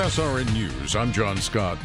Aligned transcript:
SRN 0.00 0.50
News, 0.54 0.96
I'm 0.96 1.12
John 1.12 1.36
Scott. 1.36 1.76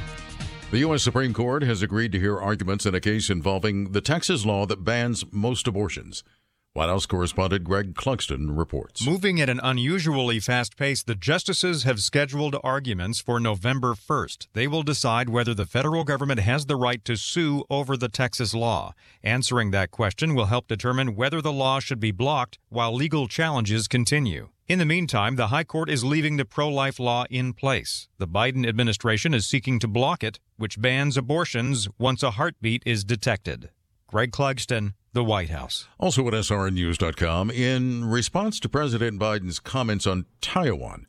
The 0.72 0.78
U.S. 0.80 1.04
Supreme 1.04 1.34
Court 1.34 1.64
has 1.64 1.82
agreed 1.82 2.14
to 2.14 2.20
hear 2.20 2.40
arguments 2.40 2.86
in 2.86 2.96
a 2.96 3.02
case 3.02 3.30
involving 3.30 3.92
the 3.92 4.00
Texas 4.00 4.46
law 4.46 4.66
that 4.68 4.86
bans 4.86 5.26
most 5.34 5.68
abortions. 5.68 6.24
White 6.72 6.88
House 6.88 7.06
correspondent 7.06 7.66
Greg 7.66 7.94
Clugston 7.94 8.58
reports. 8.58 9.06
Moving 9.06 9.42
at 9.42 9.50
an 9.50 9.60
unusually 9.62 10.40
fast 10.40 10.78
pace, 10.78 11.04
the 11.04 11.16
justices 11.16 11.84
have 11.84 12.00
scheduled 12.00 12.56
arguments 12.64 13.20
for 13.20 13.38
November 13.38 13.94
1st. 13.96 14.48
They 14.54 14.66
will 14.66 14.84
decide 14.84 15.28
whether 15.28 15.54
the 15.54 15.66
federal 15.66 16.06
government 16.06 16.40
has 16.40 16.68
the 16.68 16.78
right 16.78 17.04
to 17.04 17.18
sue 17.18 17.66
over 17.70 17.98
the 17.98 18.08
Texas 18.08 18.54
law. 18.54 18.94
Answering 19.26 19.72
that 19.72 19.92
question 19.92 20.36
will 20.36 20.46
help 20.46 20.70
determine 20.70 21.18
whether 21.18 21.42
the 21.42 21.52
law 21.52 21.82
should 21.82 22.00
be 22.00 22.12
blocked 22.12 22.60
while 22.70 22.96
legal 22.96 23.28
challenges 23.28 23.90
continue. 23.90 24.52
In 24.68 24.80
the 24.80 24.86
meantime, 24.86 25.36
the 25.36 25.50
High 25.50 25.64
Court 25.64 25.92
is 25.92 26.04
leaving 26.04 26.38
the 26.38 26.46
pro 26.46 26.68
life 26.68 27.00
law 27.00 27.26
in 27.30 27.54
place. 27.54 28.10
The 28.18 28.28
Biden 28.28 28.68
administration 28.68 29.32
is 29.36 29.46
seeking 29.46 29.78
to 29.78 29.88
block 29.88 30.24
it, 30.24 30.40
which 30.58 30.82
bans 30.82 31.18
abortions 31.18 31.88
once 32.00 32.24
a 32.24 32.32
heartbeat 32.32 32.82
is 32.84 33.04
detected. 33.04 33.70
Greg 34.08 34.32
Clugston, 34.32 34.96
the 35.14 35.24
White 35.24 35.52
House. 35.52 35.88
Also 36.00 36.28
at 36.28 36.34
SRNnews.com, 36.34 37.52
in 37.52 38.06
response 38.06 38.60
to 38.60 38.68
President 38.68 39.20
Biden's 39.20 39.60
comments 39.60 40.08
on 40.08 40.26
Taiwan, 40.42 41.06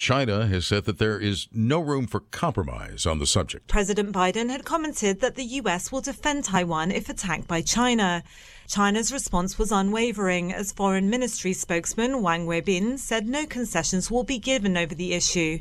China 0.00 0.46
has 0.46 0.66
said 0.66 0.86
that 0.86 0.96
there 0.96 1.18
is 1.18 1.46
no 1.52 1.78
room 1.78 2.06
for 2.06 2.20
compromise 2.20 3.04
on 3.04 3.18
the 3.18 3.26
subject. 3.26 3.68
President 3.68 4.14
Biden 4.14 4.48
had 4.48 4.64
commented 4.64 5.20
that 5.20 5.34
the 5.34 5.44
U.S. 5.44 5.92
will 5.92 6.00
defend 6.00 6.44
Taiwan 6.44 6.90
if 6.90 7.10
attacked 7.10 7.46
by 7.46 7.60
China. 7.60 8.22
China's 8.66 9.12
response 9.12 9.58
was 9.58 9.70
unwavering, 9.70 10.54
as 10.54 10.72
Foreign 10.72 11.10
Ministry 11.10 11.52
spokesman 11.52 12.22
Wang 12.22 12.46
Weibin 12.46 12.98
said 12.98 13.28
no 13.28 13.44
concessions 13.44 14.10
will 14.10 14.24
be 14.24 14.38
given 14.38 14.74
over 14.78 14.94
the 14.94 15.12
issue. 15.12 15.58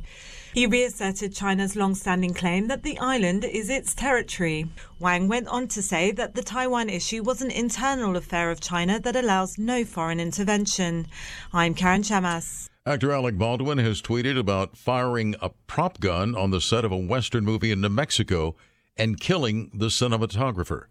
He 0.53 0.65
reasserted 0.65 1.35
China's 1.35 1.75
long-standing 1.75 2.33
claim 2.33 2.67
that 2.67 2.83
the 2.83 2.97
island 2.97 3.43
is 3.43 3.69
its 3.69 3.93
territory. 3.93 4.69
Wang 4.99 5.27
went 5.27 5.49
on 5.49 5.67
to 5.67 5.81
say 5.81 6.11
that 6.13 6.35
the 6.35 6.43
Taiwan 6.43 6.89
issue 6.89 7.23
was 7.23 7.41
an 7.41 7.51
internal 7.51 8.15
affair 8.15 8.51
of 8.51 8.61
China 8.61 9.01
that 9.01 9.17
allows 9.17 9.57
no 9.57 9.83
foreign 9.83 10.21
intervention. 10.21 11.07
I'm 11.51 11.73
Karen 11.73 12.03
Chamas. 12.03 12.69
Actor 12.89 13.11
Alec 13.11 13.37
Baldwin 13.37 13.77
has 13.77 14.01
tweeted 14.01 14.35
about 14.35 14.75
firing 14.75 15.35
a 15.43 15.49
prop 15.67 15.99
gun 15.99 16.33
on 16.35 16.49
the 16.49 16.59
set 16.59 16.83
of 16.83 16.91
a 16.91 16.97
Western 16.97 17.45
movie 17.45 17.69
in 17.69 17.81
New 17.81 17.89
Mexico 17.89 18.55
and 18.97 19.19
killing 19.19 19.69
the 19.71 19.89
cinematographer. 19.89 20.85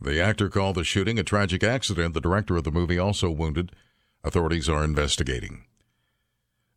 The 0.00 0.20
actor 0.20 0.48
called 0.48 0.74
the 0.74 0.82
shooting 0.82 1.20
a 1.20 1.22
tragic 1.22 1.62
accident. 1.62 2.14
The 2.14 2.20
director 2.20 2.56
of 2.56 2.64
the 2.64 2.72
movie 2.72 2.98
also 2.98 3.30
wounded. 3.30 3.70
Authorities 4.24 4.68
are 4.68 4.82
investigating. 4.82 5.66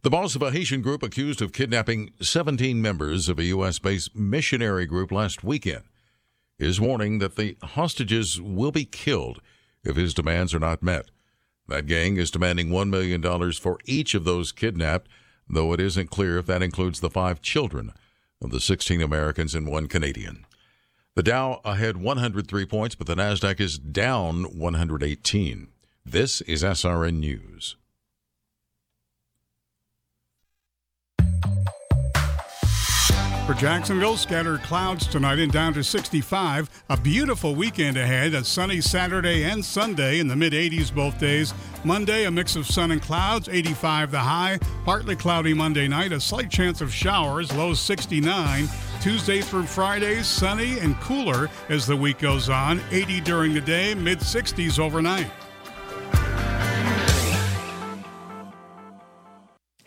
The 0.04 0.12
boss 0.12 0.36
of 0.36 0.44
a 0.44 0.52
Haitian 0.52 0.84
group 0.84 1.02
accused 1.02 1.42
of 1.42 1.52
kidnapping 1.52 2.12
17 2.22 2.80
members 2.80 3.28
of 3.28 3.40
a 3.40 3.46
U.S. 3.46 3.80
based 3.80 4.16
missionary 4.16 4.86
group 4.86 5.12
last 5.12 5.44
weekend 5.44 5.86
is 6.60 6.80
warning 6.80 7.18
that 7.18 7.38
the 7.38 7.58
hostages 7.64 8.40
will 8.40 8.72
be 8.72 8.86
killed 8.86 9.42
if 9.84 9.96
his 9.96 10.14
demands 10.14 10.54
are 10.54 10.60
not 10.60 10.84
met. 10.84 11.10
That 11.70 11.86
gang 11.86 12.18
is 12.18 12.32
demanding 12.32 12.70
$1 12.70 12.90
million 12.90 13.22
for 13.54 13.78
each 13.86 14.16
of 14.16 14.24
those 14.24 14.52
kidnapped, 14.52 15.08
though 15.48 15.72
it 15.74 15.80
isn't 15.80 16.10
clear 16.10 16.40
if 16.40 16.48
that 16.48 16.64
includes 16.64 17.00
the 17.00 17.12
five 17.12 17.44
children 17.44 17.94
of 18.42 18.50
the 18.50 18.60
16 18.60 19.02
Americans 19.02 19.54
and 19.54 19.68
one 19.68 19.88
Canadian. 19.88 20.48
The 21.16 21.22
Dow 21.22 21.62
ahead 21.64 21.98
103 21.98 22.66
points, 22.66 22.96
but 22.96 23.06
the 23.06 23.16
NASDAQ 23.16 23.60
is 23.60 23.78
down 23.78 24.58
118. 24.58 25.68
This 26.04 26.42
is 26.42 26.64
SRN 26.64 27.20
News. 27.20 27.76
For 33.50 33.56
Jacksonville, 33.56 34.16
scattered 34.16 34.62
clouds 34.62 35.08
tonight 35.08 35.40
and 35.40 35.52
down 35.52 35.74
to 35.74 35.84
65. 35.84 36.70
A 36.88 36.96
beautiful 36.96 37.56
weekend 37.56 37.98
ahead. 37.98 38.36
A 38.36 38.44
sunny 38.44 38.80
Saturday 38.80 39.44
and 39.44 39.66
Sunday 39.66 40.20
in 40.20 40.28
the 40.28 40.36
mid 40.36 40.54
80s 40.54 40.94
both 40.94 41.18
days. 41.18 41.56
Monday, 41.84 42.26
a 42.26 42.32
mix 42.32 42.56
of 42.56 42.68
sun 42.68 42.92
and 42.92 43.02
clouds, 43.02 43.50
85 43.50 44.12
the 44.12 44.20
high. 44.20 44.60
Partly 44.86 45.16
cloudy 45.16 45.56
Monday 45.56 45.88
night, 45.88 46.12
a 46.12 46.20
slight 46.20 46.52
chance 46.52 46.80
of 46.80 46.94
showers, 46.94 47.52
low 47.52 47.74
69. 47.74 48.70
Tuesday 49.02 49.42
through 49.42 49.64
Friday, 49.64 50.22
sunny 50.22 50.78
and 50.78 50.96
cooler 51.00 51.50
as 51.70 51.88
the 51.88 51.98
week 51.98 52.20
goes 52.20 52.50
on, 52.50 52.80
80 52.92 53.22
during 53.22 53.56
the 53.56 53.62
day, 53.62 53.96
mid 53.96 54.20
60s 54.20 54.78
overnight. 54.78 55.32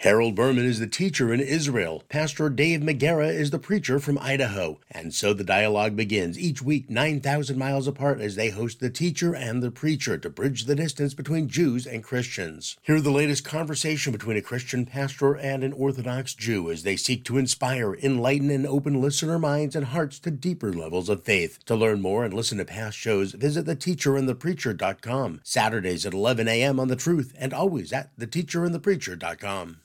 Harold 0.02 0.34
Berman 0.34 0.64
is 0.64 0.80
the 0.80 0.88
teacher 0.88 1.32
in 1.32 1.38
Israel. 1.38 2.02
Pastor 2.08 2.48
Dave 2.48 2.80
McGarrah 2.80 3.32
is 3.32 3.52
the 3.52 3.58
preacher 3.60 4.00
from 4.00 4.18
Idaho. 4.18 4.80
And 4.90 5.14
so 5.14 5.32
the 5.32 5.44
dialogue 5.44 5.94
begins 5.94 6.36
each 6.36 6.60
week 6.60 6.90
9,000 6.90 7.56
miles 7.56 7.86
apart 7.86 8.20
as 8.20 8.34
they 8.34 8.50
host 8.50 8.80
the 8.80 8.90
teacher 8.90 9.32
and 9.32 9.62
the 9.62 9.70
preacher 9.70 10.18
to 10.18 10.28
bridge 10.28 10.64
the 10.64 10.74
distance 10.74 11.14
between 11.14 11.46
Jews 11.46 11.86
and 11.86 12.02
Christians. 12.02 12.76
Hear 12.82 13.00
the 13.00 13.12
latest 13.12 13.44
conversation 13.44 14.10
between 14.10 14.36
a 14.36 14.42
Christian 14.42 14.86
pastor 14.86 15.34
and 15.36 15.62
an 15.62 15.72
Orthodox 15.72 16.34
Jew 16.34 16.68
as 16.68 16.82
they 16.82 16.96
seek 16.96 17.24
to 17.26 17.38
inspire, 17.38 17.94
enlighten, 17.94 18.50
and 18.50 18.66
open 18.66 19.00
listener 19.00 19.38
minds 19.38 19.76
and 19.76 19.86
hearts 19.86 20.18
to 20.18 20.32
deeper 20.32 20.72
levels 20.72 21.08
of 21.08 21.22
faith. 21.22 21.64
To 21.66 21.76
learn 21.76 22.02
more 22.02 22.24
and 22.24 22.34
listen 22.34 22.58
to 22.58 22.64
past 22.64 22.98
shows, 22.98 23.34
visit 23.34 23.66
theteacherandthepreacher.com. 23.66 25.42
Saturdays 25.44 26.04
at 26.04 26.12
11 26.12 26.48
a.m. 26.48 26.80
on 26.80 26.88
The 26.88 26.96
Truth 26.96 27.32
and 27.38 27.54
always 27.54 27.92
at 27.92 28.18
theteacherandthepreacher.com. 28.18 29.76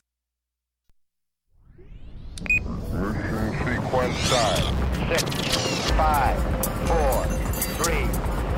Mission 2.49 3.51
sequence 3.65 4.29
time. 4.29 4.63
Six, 5.09 5.23
five, 5.91 6.37
four, 6.87 7.25
three, 7.75 8.07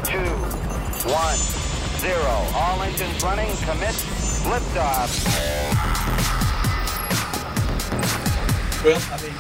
two, 0.06 0.30
one, 1.10 1.38
zero. 1.98 2.36
All 2.54 2.82
engines 2.84 3.24
running. 3.24 3.50
Commit. 3.58 3.96
Liftoff. 4.46 5.10
Well, 8.84 9.02
I 9.12 9.22
mean, 9.22 9.34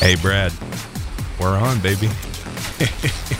hey, 0.00 0.16
Brad, 0.20 0.52
we're 1.38 1.56
on, 1.58 1.78
baby. 1.80 2.08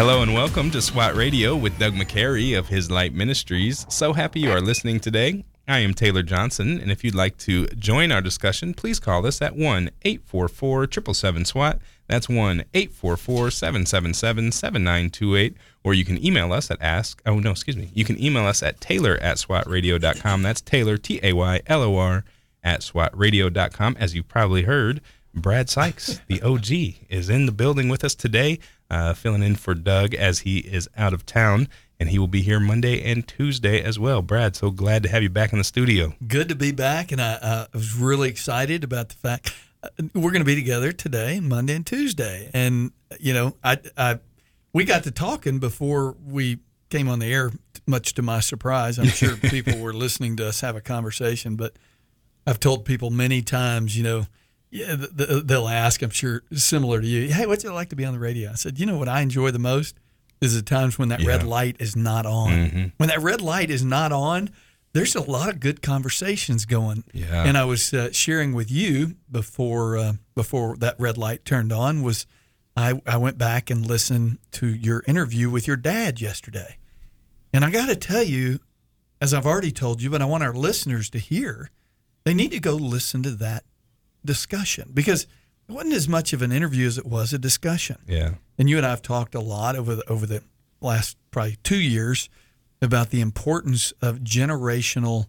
Hello 0.00 0.22
and 0.22 0.32
welcome 0.32 0.70
to 0.70 0.80
SWAT 0.80 1.14
Radio 1.14 1.54
with 1.54 1.78
Doug 1.78 1.92
McCary 1.92 2.58
of 2.58 2.68
His 2.68 2.90
Light 2.90 3.12
Ministries. 3.12 3.84
So 3.90 4.14
happy 4.14 4.40
you 4.40 4.50
are 4.50 4.62
listening 4.62 4.98
today. 4.98 5.44
I 5.68 5.80
am 5.80 5.92
Taylor 5.92 6.22
Johnson, 6.22 6.80
and 6.80 6.90
if 6.90 7.04
you'd 7.04 7.14
like 7.14 7.36
to 7.40 7.66
join 7.66 8.10
our 8.10 8.22
discussion, 8.22 8.72
please 8.72 8.98
call 8.98 9.26
us 9.26 9.42
at 9.42 9.56
1 9.56 9.90
844 10.00 10.84
777 10.84 11.44
SWAT. 11.44 11.80
That's 12.06 12.30
1 12.30 12.64
844 12.72 13.50
777 13.50 14.52
7928. 14.52 15.56
Or 15.84 15.92
you 15.92 16.06
can 16.06 16.24
email 16.24 16.54
us 16.54 16.70
at 16.70 16.80
ask, 16.80 17.20
oh 17.26 17.38
no, 17.38 17.50
excuse 17.50 17.76
me. 17.76 17.90
You 17.92 18.06
can 18.06 18.18
email 18.18 18.46
us 18.46 18.62
at 18.62 18.80
taylor 18.80 19.18
at 19.20 19.36
swatradio.com. 19.36 20.42
That's 20.42 20.62
Taylor, 20.62 20.96
T 20.96 21.20
A 21.22 21.34
Y 21.34 21.60
L 21.66 21.82
O 21.82 21.98
R, 21.98 22.24
at 22.64 22.80
swatradio.com. 22.80 23.98
As 24.00 24.14
you've 24.14 24.28
probably 24.28 24.62
heard, 24.62 25.02
Brad 25.34 25.68
Sykes, 25.68 26.22
the 26.26 26.40
OG, 26.40 26.70
is 27.10 27.28
in 27.28 27.44
the 27.44 27.52
building 27.52 27.90
with 27.90 28.02
us 28.02 28.14
today 28.14 28.58
uh, 28.90 29.14
filling 29.14 29.42
in 29.42 29.56
for 29.56 29.74
Doug 29.74 30.14
as 30.14 30.40
he 30.40 30.58
is 30.58 30.88
out 30.96 31.12
of 31.12 31.24
town. 31.24 31.68
And 31.98 32.08
he 32.08 32.18
will 32.18 32.28
be 32.28 32.40
here 32.40 32.58
Monday 32.58 33.02
and 33.02 33.28
Tuesday 33.28 33.82
as 33.82 33.98
well. 33.98 34.22
Brad, 34.22 34.56
so 34.56 34.70
glad 34.70 35.02
to 35.02 35.08
have 35.10 35.22
you 35.22 35.28
back 35.28 35.52
in 35.52 35.58
the 35.58 35.64
studio. 35.64 36.14
Good 36.26 36.48
to 36.48 36.54
be 36.54 36.72
back. 36.72 37.12
And 37.12 37.20
I, 37.20 37.34
uh, 37.34 37.66
I 37.72 37.76
was 37.76 37.94
really 37.94 38.30
excited 38.30 38.84
about 38.84 39.10
the 39.10 39.16
fact 39.16 39.52
uh, 39.82 39.88
we're 40.14 40.30
going 40.30 40.40
to 40.40 40.46
be 40.46 40.54
together 40.54 40.92
today, 40.92 41.40
Monday 41.40 41.74
and 41.74 41.86
Tuesday. 41.86 42.50
And, 42.54 42.92
you 43.18 43.34
know, 43.34 43.54
I, 43.62 43.78
I, 43.98 44.18
we 44.72 44.84
got 44.84 45.04
to 45.04 45.10
talking 45.10 45.58
before 45.58 46.16
we 46.26 46.60
came 46.88 47.08
on 47.08 47.18
the 47.18 47.32
air, 47.32 47.52
much 47.86 48.14
to 48.14 48.22
my 48.22 48.40
surprise. 48.40 48.98
I'm 48.98 49.06
sure 49.06 49.36
people 49.42 49.78
were 49.78 49.92
listening 49.92 50.36
to 50.36 50.48
us 50.48 50.62
have 50.62 50.76
a 50.76 50.80
conversation, 50.80 51.56
but 51.56 51.74
I've 52.46 52.60
told 52.60 52.84
people 52.84 53.10
many 53.10 53.42
times, 53.42 53.96
you 53.96 54.02
know, 54.02 54.26
yeah, 54.70 54.94
they'll 54.96 55.68
ask, 55.68 56.00
I'm 56.02 56.10
sure, 56.10 56.42
similar 56.52 57.00
to 57.00 57.06
you, 57.06 57.32
hey, 57.32 57.46
what's 57.46 57.64
it 57.64 57.72
like 57.72 57.88
to 57.90 57.96
be 57.96 58.04
on 58.04 58.12
the 58.12 58.20
radio? 58.20 58.50
I 58.50 58.54
said, 58.54 58.78
you 58.78 58.86
know 58.86 58.98
what 58.98 59.08
I 59.08 59.20
enjoy 59.20 59.50
the 59.50 59.58
most 59.58 59.96
is 60.40 60.54
the 60.54 60.62
times 60.62 60.98
when 60.98 61.08
that 61.08 61.20
yeah. 61.20 61.28
red 61.28 61.42
light 61.42 61.76
is 61.80 61.96
not 61.96 62.24
on. 62.24 62.50
Mm-hmm. 62.50 62.86
When 62.96 63.08
that 63.08 63.20
red 63.20 63.40
light 63.40 63.70
is 63.70 63.84
not 63.84 64.12
on, 64.12 64.50
there's 64.92 65.14
a 65.14 65.20
lot 65.20 65.48
of 65.48 65.60
good 65.60 65.82
conversations 65.82 66.64
going. 66.64 67.04
Yeah. 67.12 67.44
And 67.44 67.58
I 67.58 67.64
was 67.64 67.92
uh, 67.92 68.12
sharing 68.12 68.54
with 68.54 68.70
you 68.70 69.16
before 69.30 69.96
uh, 69.96 70.12
before 70.34 70.76
that 70.78 70.96
red 70.98 71.18
light 71.18 71.44
turned 71.44 71.72
on 71.72 72.02
was 72.02 72.26
I, 72.76 73.00
I 73.06 73.16
went 73.16 73.38
back 73.38 73.70
and 73.70 73.86
listened 73.86 74.38
to 74.52 74.66
your 74.68 75.04
interview 75.06 75.50
with 75.50 75.66
your 75.66 75.76
dad 75.76 76.20
yesterday. 76.20 76.78
And 77.52 77.64
I 77.64 77.70
got 77.70 77.86
to 77.86 77.96
tell 77.96 78.22
you, 78.22 78.60
as 79.20 79.34
I've 79.34 79.46
already 79.46 79.72
told 79.72 80.00
you, 80.00 80.10
but 80.10 80.22
I 80.22 80.26
want 80.26 80.44
our 80.44 80.54
listeners 80.54 81.10
to 81.10 81.18
hear, 81.18 81.70
they 82.24 82.34
need 82.34 82.52
to 82.52 82.60
go 82.60 82.74
listen 82.74 83.22
to 83.24 83.30
that 83.32 83.64
discussion 84.24 84.90
because 84.92 85.26
it 85.68 85.72
wasn't 85.72 85.94
as 85.94 86.08
much 86.08 86.32
of 86.32 86.42
an 86.42 86.52
interview 86.52 86.86
as 86.86 86.98
it 86.98 87.06
was 87.06 87.32
a 87.32 87.38
discussion. 87.38 87.96
Yeah. 88.06 88.34
And 88.58 88.68
you 88.68 88.76
and 88.76 88.86
I 88.86 88.90
have 88.90 89.02
talked 89.02 89.34
a 89.34 89.40
lot 89.40 89.76
over 89.76 89.94
the 89.96 90.08
over 90.10 90.26
the 90.26 90.42
last 90.80 91.16
probably 91.30 91.56
two 91.62 91.80
years 91.80 92.28
about 92.82 93.10
the 93.10 93.20
importance 93.20 93.92
of 94.00 94.18
generational 94.18 95.26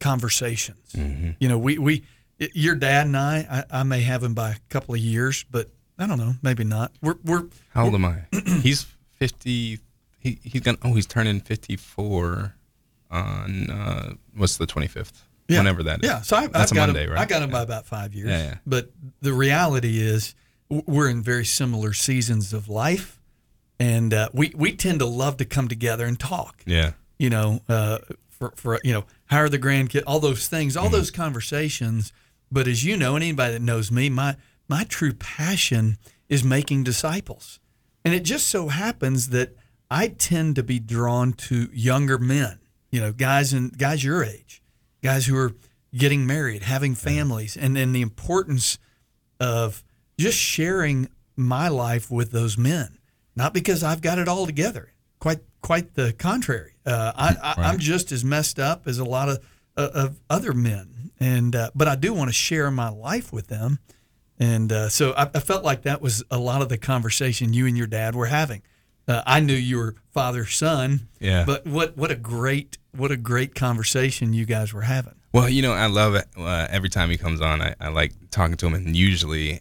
conversations. 0.00 0.92
Mm-hmm. 0.92 1.30
You 1.38 1.48
know, 1.48 1.58
we 1.58 1.78
we 1.78 2.04
your 2.38 2.74
dad 2.74 3.06
and 3.06 3.16
I, 3.16 3.64
I, 3.70 3.80
I 3.80 3.82
may 3.82 4.00
have 4.02 4.22
him 4.22 4.34
by 4.34 4.50
a 4.50 4.56
couple 4.68 4.94
of 4.94 5.00
years, 5.00 5.44
but 5.50 5.68
I 5.98 6.06
don't 6.06 6.18
know, 6.18 6.34
maybe 6.42 6.64
not. 6.64 6.92
We're 7.00 7.16
we're 7.24 7.46
How 7.70 7.84
old 7.84 7.94
am 7.94 8.04
I? 8.04 8.24
he's 8.62 8.86
fifty. 9.14 9.80
He 10.18 10.38
he's 10.42 10.60
gonna. 10.60 10.78
Oh, 10.82 10.94
he's 10.94 11.06
turning 11.06 11.40
fifty 11.40 11.76
four 11.76 12.54
on 13.10 13.70
uh, 13.70 14.14
what's 14.36 14.56
the 14.56 14.66
twenty 14.66 14.88
fifth? 14.88 15.25
Yeah. 15.48 15.58
Whenever 15.58 15.82
that 15.84 16.02
is. 16.02 16.08
Yeah, 16.10 16.20
so 16.22 16.36
I, 16.36 16.46
That's 16.48 16.72
I've 16.72 16.76
got 16.76 16.88
Monday, 16.88 17.04
him, 17.04 17.10
right? 17.10 17.20
I 17.20 17.24
got 17.26 17.42
him 17.42 17.50
Yeah. 17.50 17.56
by 17.56 17.62
about 17.62 17.86
five 17.86 18.14
years. 18.14 18.28
Yeah, 18.28 18.42
yeah. 18.44 18.54
But 18.66 18.90
the 19.20 19.32
reality 19.32 20.00
is, 20.00 20.34
we're 20.68 21.08
in 21.08 21.22
very 21.22 21.44
similar 21.44 21.92
seasons 21.92 22.52
of 22.52 22.68
life, 22.68 23.20
and 23.78 24.12
uh, 24.12 24.28
we 24.32 24.52
we 24.56 24.72
tend 24.74 24.98
to 25.00 25.06
love 25.06 25.36
to 25.36 25.44
come 25.44 25.68
together 25.68 26.04
and 26.06 26.18
talk. 26.18 26.62
Yeah. 26.66 26.92
You 27.18 27.30
know, 27.30 27.60
uh, 27.68 27.98
for 28.28 28.52
for 28.56 28.80
you 28.82 28.92
know, 28.92 29.04
how 29.26 29.38
are 29.38 29.48
the 29.48 29.58
grandkids? 29.58 30.02
All 30.06 30.18
those 30.20 30.48
things, 30.48 30.76
all 30.76 30.86
Mm-hmm. 30.86 30.92
those 30.94 31.10
conversations. 31.12 32.12
But 32.50 32.66
as 32.68 32.84
you 32.84 32.96
know, 32.96 33.14
and 33.16 33.22
anybody 33.24 33.52
that 33.54 33.62
knows 33.62 33.90
me, 33.92 34.08
my 34.10 34.36
my 34.68 34.84
true 34.84 35.12
passion 35.12 35.98
is 36.28 36.42
making 36.42 36.82
disciples, 36.84 37.60
and 38.04 38.12
it 38.14 38.24
just 38.24 38.46
so 38.48 38.68
happens 38.68 39.28
that 39.28 39.54
I 39.90 40.08
tend 40.08 40.56
to 40.56 40.62
be 40.64 40.78
drawn 40.80 41.32
to 41.34 41.68
younger 41.72 42.18
men. 42.18 42.58
You 42.90 43.00
know, 43.00 43.12
guys 43.12 43.52
and 43.52 43.76
guys 43.78 44.02
your 44.02 44.24
age 44.24 44.62
guys 45.06 45.26
who 45.26 45.36
are 45.36 45.52
getting 45.94 46.26
married, 46.26 46.62
having 46.62 46.94
families, 46.94 47.56
and 47.56 47.76
then 47.76 47.92
the 47.92 48.02
importance 48.02 48.78
of 49.38 49.84
just 50.18 50.36
sharing 50.36 51.08
my 51.36 51.68
life 51.68 52.10
with 52.10 52.32
those 52.32 52.58
men. 52.58 52.98
Not 53.36 53.54
because 53.54 53.84
I've 53.84 54.00
got 54.00 54.18
it 54.18 54.28
all 54.28 54.46
together. 54.46 54.92
Quite, 55.20 55.40
quite 55.60 55.94
the 55.94 56.12
contrary. 56.12 56.72
Uh, 56.84 57.12
I, 57.14 57.36
I, 57.42 57.54
I'm 57.68 57.78
just 57.78 58.10
as 58.10 58.24
messed 58.24 58.58
up 58.58 58.86
as 58.86 58.98
a 58.98 59.04
lot 59.04 59.28
of 59.28 59.38
uh, 59.76 59.90
of 59.92 60.20
other 60.30 60.54
men, 60.54 61.10
and 61.20 61.54
uh, 61.54 61.70
but 61.74 61.86
I 61.86 61.96
do 61.96 62.14
want 62.14 62.30
to 62.30 62.34
share 62.34 62.70
my 62.70 62.88
life 62.88 63.30
with 63.32 63.48
them. 63.48 63.78
And 64.38 64.72
uh, 64.72 64.88
so 64.88 65.12
I, 65.12 65.24
I 65.34 65.40
felt 65.40 65.64
like 65.64 65.82
that 65.82 66.00
was 66.00 66.24
a 66.30 66.38
lot 66.38 66.62
of 66.62 66.68
the 66.70 66.78
conversation 66.78 67.52
you 67.52 67.66
and 67.66 67.76
your 67.76 67.86
dad 67.86 68.14
were 68.14 68.26
having. 68.26 68.62
Uh, 69.06 69.22
I 69.26 69.40
knew 69.40 69.54
you 69.54 69.76
were 69.76 69.94
father 70.12 70.46
son, 70.46 71.08
Yeah. 71.20 71.44
But 71.44 71.66
what 71.66 71.96
what 71.96 72.10
a 72.10 72.16
great 72.16 72.78
what 72.96 73.10
a 73.10 73.16
great 73.16 73.54
conversation 73.54 74.32
you 74.32 74.44
guys 74.46 74.72
were 74.72 74.82
having. 74.82 75.14
Well, 75.32 75.48
you 75.48 75.62
know, 75.62 75.72
I 75.72 75.86
love 75.86 76.14
it. 76.14 76.26
Uh, 76.36 76.66
every 76.70 76.88
time 76.88 77.10
he 77.10 77.16
comes 77.16 77.40
on, 77.40 77.60
I, 77.60 77.74
I 77.80 77.88
like 77.88 78.12
talking 78.30 78.56
to 78.56 78.66
him, 78.66 78.74
and 78.74 78.96
usually 78.96 79.60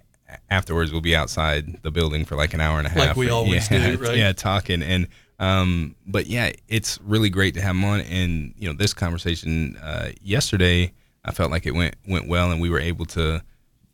afterwards 0.50 0.92
we'll 0.92 1.02
be 1.02 1.16
outside 1.16 1.82
the 1.84 1.92
building 1.92 2.26
for 2.26 2.36
like 2.36 2.54
an 2.54 2.62
hour 2.62 2.78
and 2.78 2.88
a 2.88 2.90
half. 2.90 3.08
Like 3.10 3.16
we 3.16 3.30
always 3.38 3.70
yeah, 3.72 3.92
do, 3.92 3.98
right? 3.98 4.18
Yeah, 4.18 4.32
talking 4.34 4.82
and 4.82 5.08
um, 5.38 5.96
but 6.08 6.28
yeah, 6.28 6.52
it's 6.70 7.00
really 7.02 7.30
great 7.30 7.56
to 7.56 7.62
have 7.62 7.72
him 7.76 7.84
on. 7.84 8.02
And 8.02 8.54
you 8.58 8.68
know, 8.70 8.74
this 8.74 8.94
conversation 8.94 9.76
uh, 9.84 10.12
yesterday, 10.22 10.94
I 11.26 11.32
felt 11.32 11.52
like 11.52 11.66
it 11.66 11.74
went 11.74 11.96
went 12.08 12.28
well, 12.28 12.52
and 12.52 12.62
we 12.62 12.70
were 12.70 12.80
able 12.80 13.06
to 13.08 13.42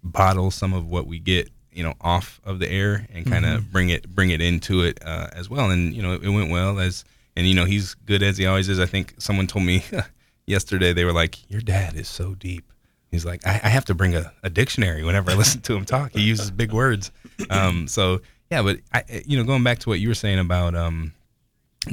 bottle 0.03 0.51
some 0.51 0.73
of 0.73 0.87
what 0.87 1.07
we 1.07 1.19
get 1.19 1.49
you 1.71 1.83
know 1.83 1.93
off 2.01 2.41
of 2.43 2.59
the 2.59 2.69
air 2.69 3.07
and 3.13 3.25
kind 3.25 3.45
of 3.45 3.61
Mm-hmm. 3.61 3.71
bring 3.71 3.89
it 3.89 4.09
bring 4.13 4.29
it 4.31 4.41
into 4.41 4.83
it 4.83 4.99
uh, 5.05 5.27
as 5.33 5.49
well 5.49 5.69
and 5.71 5.93
you 5.93 6.01
know 6.01 6.13
it 6.13 6.27
went 6.27 6.49
well 6.51 6.79
as 6.79 7.05
and 7.35 7.47
you 7.47 7.53
know 7.53 7.65
he's 7.65 7.93
good 7.93 8.23
as 8.23 8.37
he 8.37 8.45
always 8.45 8.69
is. 8.69 8.79
I 8.79 8.85
think 8.85 9.15
someone 9.19 9.47
told 9.47 9.65
me 9.65 9.83
yesterday 10.47 10.93
they 10.93 11.05
were 11.05 11.13
like 11.13 11.49
your 11.49 11.61
dad 11.61 11.95
is 11.95 12.07
so 12.07 12.35
deep. 12.35 12.65
He's 13.09 13.25
like 13.25 13.45
i, 13.45 13.59
I 13.63 13.67
have 13.67 13.83
to 13.85 13.93
bring 13.93 14.15
a, 14.15 14.31
a 14.41 14.49
dictionary 14.49 15.03
whenever 15.03 15.31
i 15.31 15.33
listen 15.33 15.59
to 15.61 15.75
him 15.75 15.83
talk. 15.83 16.13
He 16.13 16.21
uses 16.21 16.49
big 16.49 16.71
words. 16.71 17.11
Um, 17.49 17.87
so 17.87 18.21
yeah 18.49 18.61
but 18.61 18.79
I, 18.93 19.23
you 19.25 19.37
know 19.37 19.43
going 19.43 19.63
back 19.63 19.79
to 19.79 19.89
what 19.89 19.99
you 19.99 20.07
were 20.07 20.13
saying 20.15 20.39
about 20.39 20.75
um, 20.75 21.13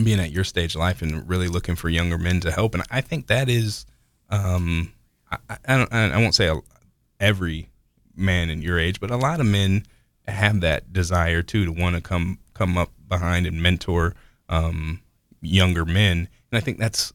being 0.04 0.20
at 0.20 0.30
your 0.30 0.44
stage 0.44 0.74
of 0.74 0.80
life 0.80 1.02
and 1.02 1.28
really 1.28 1.48
looking 1.48 1.74
for 1.74 1.88
younger 1.88 2.18
men 2.18 2.40
to 2.40 2.52
help 2.52 2.74
and 2.74 2.84
i 2.90 3.00
think 3.00 3.28
that 3.28 3.48
is 3.48 3.86
um, 4.30 4.92
I, 5.30 5.56
I, 5.66 5.76
don't 5.76 5.92
I 5.92 6.18
won't 6.18 6.34
say 6.34 6.52
every 7.20 7.70
man 8.14 8.50
in 8.50 8.62
your 8.62 8.78
age, 8.78 9.00
but 9.00 9.10
a 9.10 9.16
lot 9.16 9.40
of 9.40 9.46
men 9.46 9.84
have 10.26 10.60
that 10.60 10.92
desire 10.92 11.42
too 11.42 11.64
to 11.64 11.72
want 11.72 11.96
to 11.96 12.02
come 12.02 12.38
come 12.52 12.76
up 12.76 12.90
behind 13.08 13.46
and 13.46 13.62
mentor 13.62 14.14
um, 14.48 15.00
younger 15.40 15.84
men, 15.84 16.28
and 16.50 16.58
I 16.58 16.60
think 16.60 16.78
that's 16.78 17.12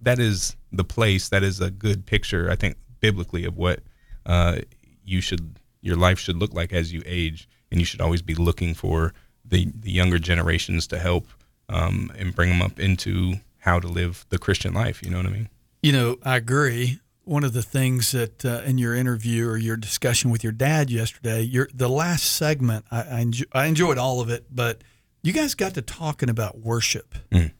that 0.00 0.18
is 0.18 0.56
the 0.72 0.84
place 0.84 1.28
that 1.28 1.42
is 1.42 1.60
a 1.60 1.70
good 1.70 2.06
picture. 2.06 2.50
I 2.50 2.56
think 2.56 2.76
biblically 3.00 3.44
of 3.44 3.56
what 3.56 3.80
uh, 4.26 4.58
you 5.04 5.20
should 5.20 5.58
your 5.80 5.96
life 5.96 6.18
should 6.18 6.36
look 6.36 6.54
like 6.54 6.72
as 6.72 6.92
you 6.92 7.02
age, 7.06 7.48
and 7.70 7.80
you 7.80 7.86
should 7.86 8.00
always 8.00 8.22
be 8.22 8.34
looking 8.34 8.74
for 8.74 9.12
the 9.44 9.70
the 9.74 9.90
younger 9.90 10.18
generations 10.18 10.86
to 10.88 10.98
help 10.98 11.26
um, 11.68 12.10
and 12.16 12.34
bring 12.34 12.50
them 12.50 12.62
up 12.62 12.78
into 12.78 13.34
how 13.58 13.78
to 13.78 13.88
live 13.88 14.26
the 14.28 14.38
Christian 14.38 14.74
life. 14.74 15.02
You 15.02 15.10
know 15.10 15.18
what 15.18 15.26
I 15.26 15.30
mean? 15.30 15.48
You 15.82 15.92
know, 15.92 16.16
I 16.22 16.36
agree. 16.36 17.00
One 17.24 17.44
of 17.44 17.52
the 17.52 17.62
things 17.62 18.10
that 18.12 18.44
uh, 18.44 18.62
in 18.64 18.78
your 18.78 18.94
interview 18.94 19.48
or 19.48 19.56
your 19.56 19.76
discussion 19.76 20.30
with 20.30 20.42
your 20.42 20.52
dad 20.52 20.90
yesterday, 20.90 21.42
your 21.42 21.68
the 21.72 21.88
last 21.88 22.24
segment, 22.24 22.84
I, 22.90 22.98
I, 22.98 23.32
I 23.52 23.66
enjoyed 23.66 23.98
all 23.98 24.20
of 24.20 24.28
it, 24.28 24.46
but 24.50 24.82
you 25.22 25.32
guys 25.32 25.54
got 25.54 25.74
to 25.74 25.82
talking 25.82 26.28
about 26.28 26.58
worship 26.60 27.14
Mm. 27.30 27.52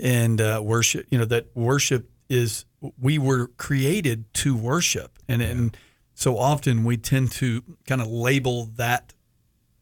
and 0.00 0.40
uh, 0.40 0.60
worship. 0.62 1.06
You 1.10 1.18
know 1.18 1.24
that 1.26 1.46
worship 1.54 2.10
is 2.28 2.64
we 2.98 3.18
were 3.18 3.48
created 3.56 4.32
to 4.34 4.56
worship, 4.56 5.18
and 5.28 5.42
and 5.42 5.76
so 6.14 6.38
often 6.38 6.84
we 6.84 6.96
tend 6.96 7.32
to 7.32 7.62
kind 7.86 8.00
of 8.00 8.06
label 8.06 8.66
that 8.76 9.14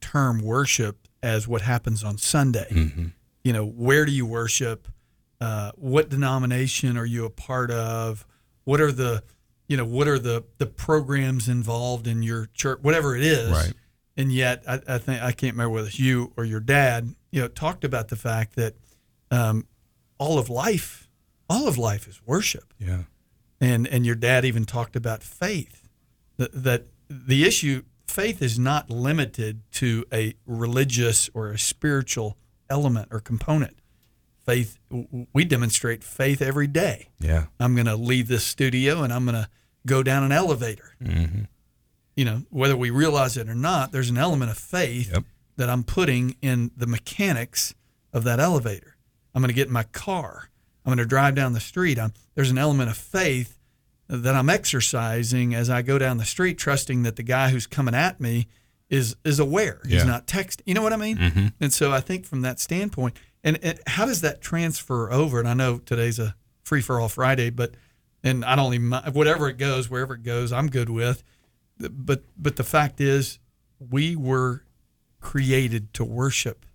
term 0.00 0.40
worship 0.42 1.08
as 1.22 1.46
what 1.46 1.62
happens 1.62 2.02
on 2.02 2.16
Sunday. 2.18 2.66
Mm-hmm. 2.70 3.06
You 3.44 3.52
know, 3.52 3.66
where 3.66 4.04
do 4.06 4.12
you 4.12 4.26
worship? 4.26 4.88
Uh, 5.40 5.72
what 5.76 6.08
denomination 6.10 6.96
are 6.96 7.04
you 7.06 7.24
a 7.24 7.30
part 7.30 7.70
of? 7.70 8.26
What 8.64 8.80
are 8.80 8.92
the, 8.92 9.22
you 9.68 9.76
know, 9.76 9.84
what 9.86 10.06
are 10.08 10.18
the 10.18 10.44
the 10.58 10.66
programs 10.66 11.48
involved 11.48 12.06
in 12.06 12.22
your 12.22 12.48
church? 12.54 12.78
Whatever 12.82 13.16
it 13.16 13.22
is, 13.22 13.50
Right. 13.50 13.72
And 14.16 14.32
yet, 14.32 14.62
I, 14.68 14.80
I 14.86 14.98
think 14.98 15.22
I 15.22 15.32
can't 15.32 15.54
remember 15.54 15.70
whether 15.74 15.86
it's 15.88 15.98
you 15.98 16.32
or 16.36 16.44
your 16.44 16.60
dad. 16.60 17.14
You 17.30 17.42
know, 17.42 17.48
talked 17.48 17.84
about 17.84 18.08
the 18.08 18.16
fact 18.16 18.56
that 18.56 18.74
um, 19.30 19.66
all 20.18 20.38
of 20.38 20.50
life, 20.50 21.08
all 21.48 21.68
of 21.68 21.78
life 21.78 22.06
is 22.08 22.20
worship 22.26 22.74
Yeah. 22.78 23.04
and 23.60 23.86
and 23.86 24.04
your 24.04 24.14
dad 24.16 24.44
even 24.44 24.64
talked 24.64 24.96
about 24.96 25.22
faith 25.22 25.88
that, 26.36 26.50
that 26.52 26.86
the 27.08 27.44
issue 27.44 27.82
faith 28.06 28.42
is 28.42 28.58
not 28.58 28.90
limited 28.90 29.62
to 29.72 30.04
a 30.12 30.34
religious 30.46 31.30
or 31.34 31.50
a 31.50 31.58
spiritual 31.58 32.36
element 32.68 33.08
or 33.10 33.20
component 33.20 33.76
faith 34.44 34.78
we 35.32 35.44
demonstrate 35.44 36.02
faith 36.04 36.40
every 36.42 36.66
day 36.66 37.08
Yeah. 37.20 37.46
i'm 37.60 37.74
going 37.74 37.86
to 37.86 37.96
leave 37.96 38.26
this 38.28 38.44
studio 38.44 39.02
and 39.02 39.12
i'm 39.12 39.24
going 39.24 39.34
to 39.42 39.48
go 39.86 40.02
down 40.02 40.22
an 40.24 40.32
elevator 40.32 40.94
Mm-hmm. 41.02 41.42
You 42.16 42.24
know 42.24 42.42
whether 42.50 42.76
we 42.76 42.90
realize 42.90 43.36
it 43.36 43.48
or 43.48 43.54
not 43.54 43.92
there's 43.92 44.10
an 44.10 44.18
element 44.18 44.50
of 44.50 44.58
faith 44.58 45.10
Yep. 45.12 45.24
that 45.56 45.68
i'm 45.70 45.82
putting 45.84 46.36
in 46.42 46.70
the 46.76 46.86
mechanics 46.86 47.74
of 48.12 48.24
that 48.24 48.40
elevator. 48.40 48.96
I'm 49.34 49.40
going 49.42 49.50
to 49.50 49.54
get 49.54 49.68
in 49.68 49.72
my 49.72 49.84
car. 49.84 50.50
I'm 50.84 50.90
going 50.90 50.98
to 50.98 51.04
drive 51.06 51.36
down 51.36 51.52
the 51.52 51.60
street. 51.60 51.96
I'm, 51.96 52.12
there's 52.34 52.50
an 52.50 52.58
element 52.58 52.90
of 52.90 52.96
faith 52.96 53.56
that 54.08 54.34
i'm 54.34 54.50
exercising 54.50 55.54
as 55.54 55.70
i 55.70 55.82
go 55.82 55.96
down 55.98 56.16
the 56.16 56.24
street 56.24 56.58
trusting 56.58 57.04
that 57.04 57.14
the 57.16 57.22
guy 57.22 57.50
who's 57.50 57.66
coming 57.68 57.94
at 57.94 58.20
me 58.20 58.48
is 58.88 59.14
is 59.24 59.38
aware. 59.38 59.80
He's 59.84 60.04
not 60.04 60.26
texting. 60.26 60.62
You 60.66 60.74
know 60.74 60.82
what 60.82 60.92
i 60.92 60.96
mean? 60.96 61.16
Mm-hmm. 61.16 61.46
and 61.60 61.72
so 61.72 61.92
i 61.92 62.00
think 62.00 62.26
from 62.26 62.40
that 62.42 62.58
standpoint 62.58 63.16
and, 63.44 63.56
and 63.62 63.78
how 63.86 64.04
does 64.06 64.20
that 64.22 64.40
transfer 64.40 65.12
over? 65.12 65.38
And 65.38 65.48
i 65.48 65.54
know 65.54 65.78
today's 65.78 66.18
a 66.18 66.34
free 66.64 66.80
for 66.82 66.98
all 67.00 67.08
friday 67.08 67.50
but 67.50 67.74
and 68.24 68.44
i 68.44 68.56
don't 68.56 68.74
even 68.74 68.90
whatever 69.12 69.48
it 69.48 69.58
goes 69.58 69.88
wherever 69.88 70.14
it 70.14 70.22
goes 70.24 70.52
i'm 70.52 70.68
good 70.68 70.88
with 70.90 71.22
but 71.88 72.24
but 72.36 72.56
the 72.56 72.64
fact 72.64 73.00
is 73.00 73.38
we 73.78 74.16
were 74.16 74.64
created 75.20 75.92
to 75.94 76.04
worship. 76.04 76.66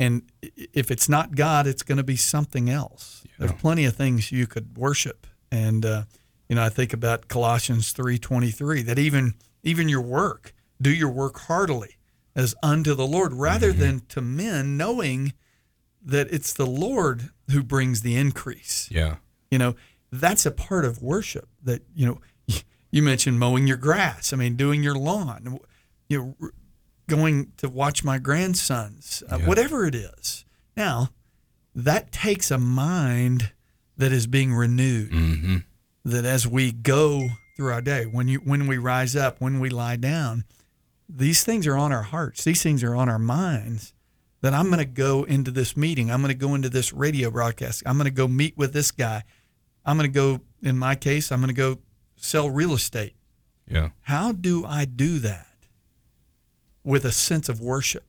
And 0.00 0.22
if 0.42 0.90
it's 0.90 1.08
not 1.08 1.34
god 1.34 1.66
it's 1.66 1.82
going 1.82 1.98
to 1.98 2.04
be 2.04 2.16
something 2.16 2.70
else. 2.70 3.24
There's 3.38 3.52
plenty 3.52 3.84
of 3.84 3.96
things 3.96 4.32
you 4.32 4.46
could 4.46 4.76
worship. 4.76 5.26
And 5.50 5.84
uh, 5.84 6.02
you 6.48 6.56
know 6.56 6.64
i 6.64 6.68
think 6.68 6.92
about 6.92 7.28
colossians 7.28 7.92
3.23 7.92 8.84
that 8.86 8.98
even 8.98 9.34
even 9.62 9.88
your 9.88 10.00
work 10.00 10.54
do 10.80 10.90
your 10.90 11.10
work 11.10 11.38
heartily 11.40 11.96
as 12.34 12.54
unto 12.62 12.94
the 12.94 13.06
lord 13.06 13.32
rather 13.34 13.72
than 13.72 14.00
to 14.08 14.20
men 14.20 14.76
knowing 14.76 15.32
that 16.02 16.32
it's 16.32 16.52
the 16.52 16.66
lord 16.66 17.30
who 17.50 17.62
brings 17.62 18.02
the 18.02 18.16
increase. 18.16 18.88
Yeah. 18.90 19.16
you 19.50 19.58
know 19.58 19.74
that's 20.10 20.46
a 20.46 20.50
part 20.50 20.84
of 20.84 21.02
worship 21.02 21.48
that 21.62 21.82
you 21.94 22.06
know 22.06 22.20
you 22.90 23.02
mentioned 23.02 23.38
mowing 23.38 23.66
your 23.66 23.76
grass 23.76 24.32
i 24.32 24.36
mean 24.36 24.56
doing 24.56 24.82
your 24.82 24.94
lawn 24.94 25.58
you 26.08 26.18
know 26.40 26.50
going 27.06 27.52
to 27.56 27.68
watch 27.68 28.04
my 28.04 28.18
grandsons 28.18 29.22
uh, 29.30 29.38
Yeah. 29.38 29.46
whatever 29.46 29.86
it 29.86 29.94
is 29.94 30.44
now 30.76 31.08
that 31.74 32.12
takes 32.12 32.50
a 32.50 32.58
mind 32.58 33.52
that 33.96 34.12
is 34.12 34.26
being 34.26 34.52
renewed 34.54 35.10
Mm-hmm. 35.10 35.56
that 36.04 36.24
as 36.24 36.46
we 36.46 36.72
go 36.72 37.28
through 37.56 37.72
our 37.72 37.80
day 37.82 38.04
when 38.04 38.28
you 38.28 38.38
when 38.40 38.66
we 38.66 38.78
rise 38.78 39.16
up 39.16 39.40
when 39.40 39.58
we 39.60 39.68
lie 39.70 39.96
down 39.96 40.44
these 41.08 41.42
things 41.44 41.66
are 41.66 41.76
on 41.76 41.92
our 41.92 42.02
hearts 42.02 42.44
these 42.44 42.62
things 42.62 42.82
are 42.84 42.94
on 42.94 43.08
our 43.08 43.18
minds 43.18 43.92
that 44.40 44.54
I'm 44.54 44.66
going 44.66 44.78
to 44.78 44.84
go 44.84 45.24
into 45.24 45.50
this 45.50 45.76
meeting. 45.76 46.12
I'm 46.12 46.20
going 46.22 46.28
to 46.32 46.38
go 46.38 46.54
into 46.54 46.68
this 46.68 46.92
radio 46.92 47.28
broadcast. 47.28 47.82
I'm 47.84 47.96
going 47.96 48.04
to 48.04 48.12
go 48.12 48.28
meet 48.28 48.56
with 48.56 48.72
this 48.72 48.92
guy. 48.92 49.24
I'm 49.84 49.96
going 49.98 50.08
to 50.08 50.14
go, 50.14 50.38
in 50.62 50.78
my 50.78 50.94
case, 50.94 51.32
I'm 51.32 51.40
going 51.40 51.48
to 51.52 51.54
go 51.54 51.78
sell 52.18 52.50
real 52.50 52.72
estate. 52.74 53.14
Yeah. 53.66 53.90
How 54.02 54.32
do 54.32 54.64
I 54.64 54.84
do 54.84 55.18
that 55.20 55.46
with 56.84 57.04
a 57.04 57.12
sense 57.12 57.48
of 57.48 57.60
worship? 57.60 58.04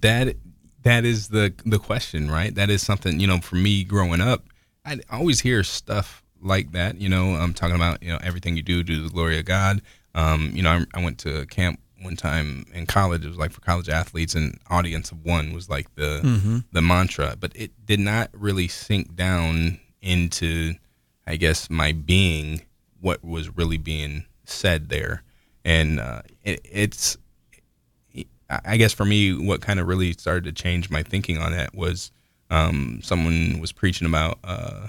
That 0.00 0.36
that 0.82 1.04
is 1.04 1.28
the 1.28 1.54
the 1.64 1.78
question, 1.78 2.30
right? 2.30 2.54
That 2.54 2.70
is 2.70 2.82
something 2.82 3.20
you 3.20 3.26
know. 3.26 3.38
For 3.38 3.56
me, 3.56 3.84
growing 3.84 4.20
up, 4.20 4.44
I 4.84 4.98
always 5.10 5.40
hear 5.40 5.62
stuff 5.62 6.24
like 6.40 6.72
that. 6.72 7.00
You 7.00 7.08
know, 7.08 7.34
I'm 7.34 7.54
talking 7.54 7.76
about 7.76 8.02
you 8.02 8.10
know 8.12 8.18
everything 8.22 8.56
you 8.56 8.62
do 8.62 8.82
to 8.82 9.02
the 9.02 9.08
glory 9.10 9.38
of 9.38 9.44
God. 9.44 9.82
Um, 10.14 10.50
you 10.54 10.62
know, 10.62 10.70
I, 10.70 10.84
I 10.98 11.04
went 11.04 11.18
to 11.18 11.46
camp 11.46 11.78
one 12.00 12.16
time 12.16 12.66
in 12.74 12.86
college. 12.86 13.24
It 13.24 13.28
was 13.28 13.36
like 13.38 13.52
for 13.52 13.60
college 13.60 13.88
athletes, 13.88 14.34
and 14.34 14.58
audience 14.70 15.12
of 15.12 15.24
one 15.24 15.52
was 15.52 15.68
like 15.68 15.94
the 15.94 16.20
Mm-hmm. 16.24 16.58
the 16.72 16.82
mantra, 16.82 17.36
but 17.38 17.52
it 17.54 17.70
did 17.86 18.00
not 18.00 18.30
really 18.32 18.66
sink 18.66 19.14
down 19.14 19.78
into, 20.02 20.74
I 21.26 21.36
guess, 21.36 21.70
my 21.70 21.92
being 21.92 22.62
what 23.00 23.24
was 23.24 23.56
really 23.56 23.78
being 23.78 24.24
said 24.44 24.88
there, 24.88 25.22
and 25.64 26.00
uh, 26.00 26.22
it, 26.44 26.60
it's. 26.64 27.16
I 28.48 28.76
guess 28.76 28.92
for 28.92 29.04
me, 29.04 29.34
what 29.34 29.60
kind 29.60 29.80
of 29.80 29.88
really 29.88 30.12
started 30.12 30.44
to 30.44 30.52
change 30.52 30.88
my 30.88 31.02
thinking 31.02 31.36
on 31.36 31.50
that 31.50 31.74
was 31.74 32.12
um, 32.48 33.00
someone 33.02 33.58
was 33.58 33.72
preaching 33.72 34.06
about 34.06 34.38
uh, 34.44 34.88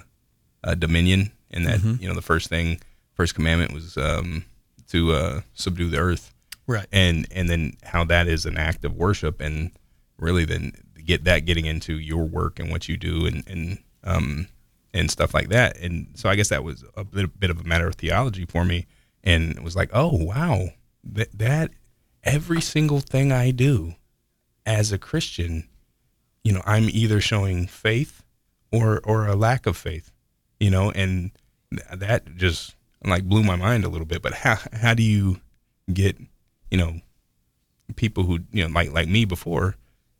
dominion, 0.78 1.32
and 1.50 1.66
that 1.66 1.84
you 2.00 2.08
know 2.08 2.14
the 2.14 2.22
first 2.22 2.50
thing, 2.50 2.80
first 3.16 3.34
commandment 3.34 3.74
was 3.74 3.98
um, 3.98 4.46
to 4.90 5.12
uh, 5.14 5.42
subdue 5.56 5.90
the 5.90 5.98
earth, 5.98 6.36
Right. 6.68 6.86
and 6.92 7.26
and 7.32 7.50
then 7.50 7.74
how 7.82 8.04
that 8.06 8.28
is 8.28 8.46
an 8.46 8.58
act 8.58 8.86
of 8.86 8.96
worship 8.96 9.42
and 9.42 9.72
really 10.20 10.46
then 10.46 10.74
get 11.04 11.24
that 11.24 11.46
getting 11.46 11.66
into 11.66 11.98
your 11.98 12.26
work 12.26 12.60
and 12.60 12.70
what 12.70 12.88
you 12.88 12.96
do 12.98 13.26
and 13.26 13.44
and 13.48 13.78
um 14.04 14.48
and 14.98 15.12
stuff 15.12 15.34
like 15.34 15.50
that. 15.50 15.78
And 15.78 16.08
so 16.16 16.30
i 16.30 16.36
guess 16.36 16.50
that 16.50 16.64
was 16.64 16.84
a 16.96 17.04
bit, 17.04 17.40
bit 17.40 17.50
of 17.50 17.60
a 17.60 17.64
matter 17.64 17.88
of 17.88 17.96
theology 17.96 18.46
for 18.46 18.66
me. 18.66 18.86
And 19.24 19.52
it 19.52 19.64
was 19.64 19.76
like 19.76 19.90
oh 19.94 20.12
wow 20.14 20.70
that 21.04 21.38
that 21.38 21.72
every 22.24 22.62
single 22.62 23.00
thing 23.00 23.32
i 23.32 23.52
do 23.52 23.96
as 24.66 24.92
a 24.92 24.98
christian 24.98 25.66
you 26.44 26.52
know 26.52 26.62
i'm 26.66 26.90
either 26.90 27.22
showing 27.22 27.66
faith 27.66 28.22
or 28.70 29.00
or 29.06 29.28
a 29.28 29.36
lack 29.36 29.66
of 29.66 29.78
faith 29.78 30.12
you 30.60 30.70
know 30.70 30.92
and 30.92 31.32
that 31.94 32.36
just 32.36 32.76
like 33.06 33.24
blew 33.24 33.44
my 33.44 33.56
mind 33.56 33.84
a 33.84 33.90
little 33.90 34.06
bit. 34.06 34.22
But 34.22 34.34
how 34.34 34.58
how 34.74 34.94
do 34.94 35.04
you 35.04 35.40
get 35.92 36.18
you 36.72 36.78
know 36.78 37.00
people 37.96 38.24
who 38.24 38.40
you 38.52 38.68
know 38.68 38.74
like 38.74 38.92
like 38.92 39.08
me 39.08 39.26
before 39.26 39.76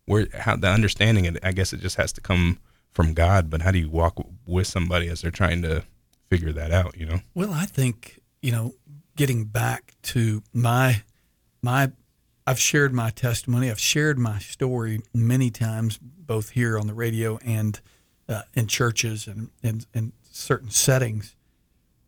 where 0.06 0.28
how 0.34 0.56
the 0.56 0.70
understanding 0.70 1.26
it 1.26 1.38
i 1.44 1.52
guess 1.52 1.74
it 1.74 1.82
just 1.82 1.98
has 1.98 2.14
to 2.14 2.22
come 2.22 2.58
from 2.94 3.14
god 3.14 3.50
but 3.50 3.62
how 3.62 3.72
do 3.72 3.80
you 3.80 3.90
walk 3.90 4.16
with 4.46 4.68
somebody 4.68 5.08
as 5.08 5.22
they're 5.22 5.32
trying 5.32 5.62
to 5.62 5.84
figure 6.30 6.52
that 6.52 6.72
out 6.72 6.98
you 6.98 7.06
know 7.06 7.20
Well, 7.34 7.54
I 7.54 7.66
think 7.66 8.20
you 8.42 8.52
know, 8.52 8.76
getting 9.16 9.46
back 9.46 9.96
to 10.04 10.44
my 10.54 11.04
my, 11.62 11.92
I've 12.46 12.60
shared 12.60 12.94
my 12.94 13.10
testimony. 13.10 13.70
I've 13.70 13.80
shared 13.80 14.18
my 14.18 14.40
story 14.40 15.02
many 15.14 15.50
times, 15.50 15.98
both 15.98 16.52
here 16.52 16.78
on 16.78 16.88
the 16.88 16.94
radio 16.94 17.40
and 17.44 17.80
uh, 18.30 18.44
in 18.54 18.68
churches 18.68 19.28
and 19.28 19.50
in, 19.64 19.82
in 19.94 20.14
certain 20.32 20.70
settings. 20.70 21.36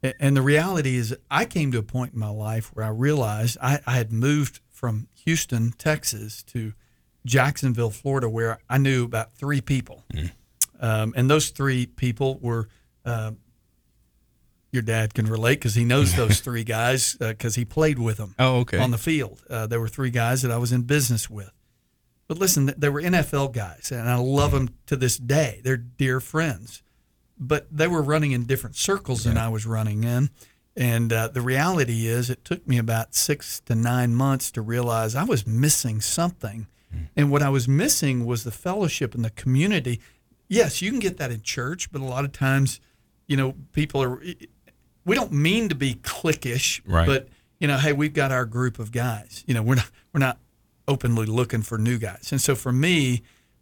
And 0.01 0.37
the 0.37 0.41
reality 0.41 0.95
is, 0.95 1.13
I 1.29 1.43
came 1.43 1.73
to 1.73 1.79
a 1.79 1.83
point 1.83 2.13
in 2.13 2.19
my 2.19 2.29
life 2.29 2.71
where 2.73 2.85
I 2.85 2.89
realized 2.89 3.57
I, 3.61 3.81
I 3.85 3.97
had 3.97 4.13
moved 4.13 4.61
from 4.69 5.09
Houston, 5.25 5.73
Texas, 5.73 6.41
to 6.43 6.71
Jacksonville, 7.25 7.89
Florida, 7.89 8.29
where 8.29 8.59
I 8.69 8.77
knew 8.77 9.03
about 9.03 9.33
three 9.33 9.59
people, 9.59 10.05
um, 10.79 11.13
and 11.15 11.29
those 11.29 11.49
three 11.49 11.85
people 11.85 12.39
were. 12.41 12.67
Uh, 13.05 13.31
your 14.71 14.83
dad 14.83 15.15
can 15.15 15.25
relate 15.25 15.55
because 15.55 15.73
he 15.73 15.83
knows 15.83 16.15
those 16.15 16.39
three 16.41 16.63
guys 16.63 17.15
because 17.15 17.55
he 17.55 17.65
played 17.65 17.97
with 17.97 18.17
them 18.17 18.35
oh 18.37 18.57
okay 18.57 18.77
on 18.77 18.91
the 18.91 18.99
field. 18.99 19.41
Uh, 19.49 19.65
there 19.65 19.79
were 19.79 19.87
three 19.87 20.11
guys 20.11 20.43
that 20.43 20.51
I 20.51 20.57
was 20.57 20.71
in 20.71 20.83
business 20.83 21.27
with. 21.27 21.51
But 22.27 22.37
listen, 22.37 22.71
they 22.77 22.89
were 22.89 23.01
NFL 23.01 23.53
guys, 23.53 23.91
and 23.91 24.07
I 24.07 24.15
love 24.15 24.51
them 24.51 24.69
to 24.85 24.95
this 24.95 25.17
day. 25.17 25.61
They're 25.63 25.77
dear 25.77 26.19
friends. 26.19 26.83
But 27.39 27.65
they 27.75 27.87
were 27.87 28.03
running 28.03 28.33
in 28.33 28.45
different 28.45 28.75
circles 28.75 29.23
than 29.23 29.35
I 29.35 29.49
was 29.49 29.65
running 29.65 30.03
in. 30.03 30.29
And 30.75 31.11
uh, 31.11 31.29
the 31.29 31.41
reality 31.41 32.05
is, 32.05 32.29
it 32.29 32.45
took 32.45 32.67
me 32.67 32.77
about 32.77 33.15
six 33.15 33.61
to 33.61 33.73
nine 33.73 34.13
months 34.13 34.51
to 34.51 34.61
realize 34.61 35.15
I 35.15 35.23
was 35.23 35.47
missing 35.47 36.01
something. 36.01 36.67
And 37.15 37.31
what 37.31 37.41
I 37.41 37.49
was 37.49 37.67
missing 37.67 38.25
was 38.25 38.43
the 38.43 38.51
fellowship 38.51 39.15
and 39.15 39.25
the 39.25 39.29
community. 39.31 39.99
Yes, 40.49 40.81
you 40.81 40.89
can 40.91 40.99
get 40.99 41.17
that 41.17 41.31
in 41.31 41.41
church, 41.41 41.91
but 41.91 42.01
a 42.01 42.05
lot 42.05 42.25
of 42.25 42.31
times, 42.33 42.81
you 43.27 43.37
know, 43.37 43.53
people 43.71 44.01
are, 44.03 44.21
we 45.05 45.15
don't 45.15 45.31
mean 45.31 45.69
to 45.69 45.75
be 45.75 45.93
cliquish, 45.95 46.81
Right. 46.85 47.05
but 47.07 47.29
you 47.59 47.67
know, 47.67 47.77
hey, 47.77 47.93
we've 47.93 48.13
got 48.13 48.31
our 48.31 48.45
group 48.45 48.79
of 48.79 48.91
guys. 48.91 49.43
You 49.45 49.53
know, 49.53 49.61
we're 49.61 49.75
not 49.75 49.91
we're 50.13 50.19
not 50.19 50.39
openly 50.87 51.25
looking 51.27 51.61
for 51.61 51.77
new 51.77 51.97
guys. 51.97 52.31
And 52.31 52.41
so 52.41 52.55
for 52.55 52.71
me, 52.71 53.21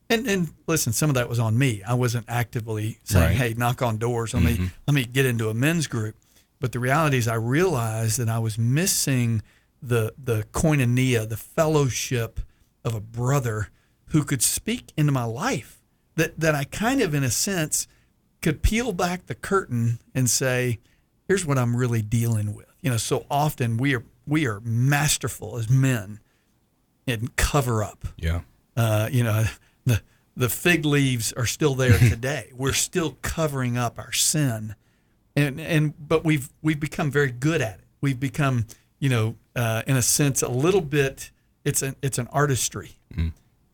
and 0.09 0.27
and 0.27 0.49
listen, 0.67 0.93
some 0.93 1.09
of 1.09 1.15
that 1.15 1.27
was 1.27 1.39
on 1.39 1.57
me. 1.57 1.83
I 1.83 1.93
wasn't 1.93 2.25
actively 2.29 2.99
saying, 3.03 3.25
Right. 3.25 3.35
hey, 3.35 3.53
knock 3.57 3.81
on 3.81 3.97
doors. 3.97 4.33
Let 4.33 4.43
me 4.43 4.53
mm-hmm. 4.53 4.65
let 4.87 4.93
me 4.93 5.03
get 5.03 5.25
into 5.25 5.49
a 5.49 5.53
men's 5.53 5.87
group. 5.87 6.15
But 6.59 6.71
the 6.71 6.79
reality 6.79 7.17
is, 7.17 7.27
I 7.27 7.35
realized 7.35 8.17
that 8.19 8.29
I 8.29 8.39
was 8.39 8.57
missing 8.57 9.41
the 9.81 10.13
the 10.17 10.45
koinonia, 10.53 11.27
the 11.27 11.37
fellowship 11.37 12.39
of 12.83 12.95
a 12.95 13.01
brother 13.01 13.69
who 14.11 14.23
could 14.23 14.41
speak 14.41 14.93
into 14.95 15.11
my 15.11 15.25
life. 15.25 15.76
That 16.17 16.39
that 16.39 16.53
I 16.53 16.65
kind 16.65 17.01
of, 17.01 17.13
in 17.13 17.23
a 17.23 17.31
sense, 17.31 17.87
could 18.41 18.61
peel 18.61 18.91
back 18.91 19.25
the 19.25 19.35
curtain 19.35 19.99
and 20.13 20.29
say, 20.29 20.79
here's 21.27 21.45
what 21.45 21.57
I'm 21.57 21.75
really 21.75 22.01
dealing 22.01 22.53
with. 22.53 22.67
You 22.81 22.91
know, 22.91 22.97
so 22.97 23.25
often 23.31 23.77
we 23.77 23.95
are 23.95 24.03
we 24.27 24.45
are 24.45 24.59
masterful 24.59 25.57
as 25.57 25.69
men 25.69 26.19
in 27.07 27.29
cover 27.37 27.83
up. 27.83 28.05
yeah 28.17 28.41
Uh, 28.75 29.09
you 29.11 29.23
know, 29.23 29.45
the 29.85 30.01
the 30.35 30.49
fig 30.49 30.85
leaves 30.85 31.33
are 31.33 31.45
still 31.45 31.73
there 31.75 31.97
today. 32.13 32.51
We're 32.55 32.73
still 32.73 33.17
covering 33.21 33.77
up 33.77 33.97
our 33.97 34.11
sin, 34.11 34.75
and 35.35 35.59
and 35.59 35.93
but 35.97 36.23
we've 36.25 36.49
we've 36.61 36.79
become 36.79 37.09
very 37.11 37.31
good 37.31 37.61
at 37.61 37.79
it. 37.79 37.85
We've 38.01 38.19
become, 38.19 38.65
you 38.99 39.09
know, 39.09 39.35
uh, 39.55 39.81
in 39.87 39.95
a 39.97 40.01
sense, 40.01 40.41
a 40.43 40.49
little 40.49 40.81
bit. 40.81 41.31
It's 41.63 41.81
an 41.81 41.95
it's 42.01 42.17
an 42.17 42.27
artistry. 42.31 42.97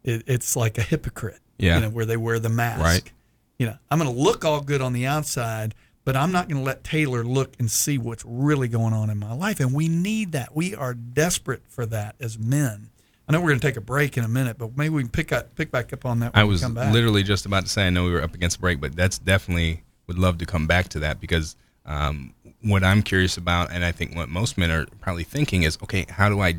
It, 0.04 0.24
it's 0.28 0.56
like 0.56 0.78
a 0.78 0.82
hypocrite. 0.82 1.40
Yeah. 1.64 1.76
You 1.76 1.82
know, 1.82 1.90
where 1.90 2.06
they 2.06 2.18
wear 2.18 2.40
the 2.40 2.50
mask. 2.50 2.82
Right. 2.82 3.12
You 3.58 3.68
know, 3.68 3.78
I'm 3.90 4.00
going 4.00 4.14
to 4.14 4.20
look 4.20 4.44
all 4.44 4.62
good 4.62 4.82
on 4.82 4.94
the 4.94 5.06
outside, 5.06 5.76
but 6.04 6.16
I'm 6.16 6.32
not 6.32 6.50
going 6.50 6.62
to 6.62 6.66
let 6.66 6.84
Taylor 6.84 7.24
look 7.24 7.54
and 7.60 7.70
see 7.72 7.98
what's 7.98 8.24
really 8.26 8.68
going 8.68 8.94
on 8.94 9.10
in 9.10 9.18
my 9.18 9.34
life. 9.34 9.60
And 9.60 9.74
we 9.74 9.88
need 9.88 10.34
that. 10.34 10.56
We 10.56 10.76
are 10.76 10.94
desperate 10.94 11.62
for 11.68 11.86
that 11.88 12.16
as 12.20 12.38
men. 12.38 12.90
I 13.28 13.32
know 13.32 13.40
we're 13.40 13.50
going 13.50 13.62
to 13.62 13.68
take 13.68 13.78
a 13.78 13.82
break 13.82 14.18
in 14.18 14.26
a 14.26 14.28
minute, 14.28 14.58
but 14.58 14.76
maybe 14.76 14.90
we 14.90 15.04
can 15.04 15.10
pick 15.10 15.32
up, 15.32 15.56
pick 15.56 15.72
back 15.72 15.94
up 15.94 16.06
on 16.06 16.20
that. 16.20 16.34
When 16.34 16.42
I 16.42 16.44
we 16.44 16.52
was 16.52 16.62
come 16.62 16.74
back. 16.74 16.94
literally 16.94 17.24
just 17.24 17.46
about 17.46 17.64
to 17.64 17.70
say 17.70 17.88
I 17.88 17.90
know 17.90 18.04
we 18.04 18.12
were 18.12 18.22
up 18.22 18.36
against 18.36 18.58
a 18.58 18.60
break, 18.60 18.82
but 18.82 18.96
that's 18.96 19.18
definitely 19.18 19.84
would 20.08 20.20
love 20.20 20.40
to 20.40 20.46
come 20.46 20.68
back 20.68 20.90
to 20.90 21.00
that 21.00 21.22
because 21.22 21.56
um, 21.86 22.34
what 22.62 22.84
I'm 22.84 23.04
curious 23.04 23.36
about, 23.36 23.72
and 23.72 23.84
I 23.84 23.92
think 23.92 24.16
what 24.16 24.30
most 24.30 24.58
men 24.58 24.72
are 24.72 24.86
probably 25.02 25.26
thinking 25.26 25.64
is, 25.64 25.78
okay, 25.84 26.06
how 26.08 26.30
do 26.30 26.40
I, 26.40 26.56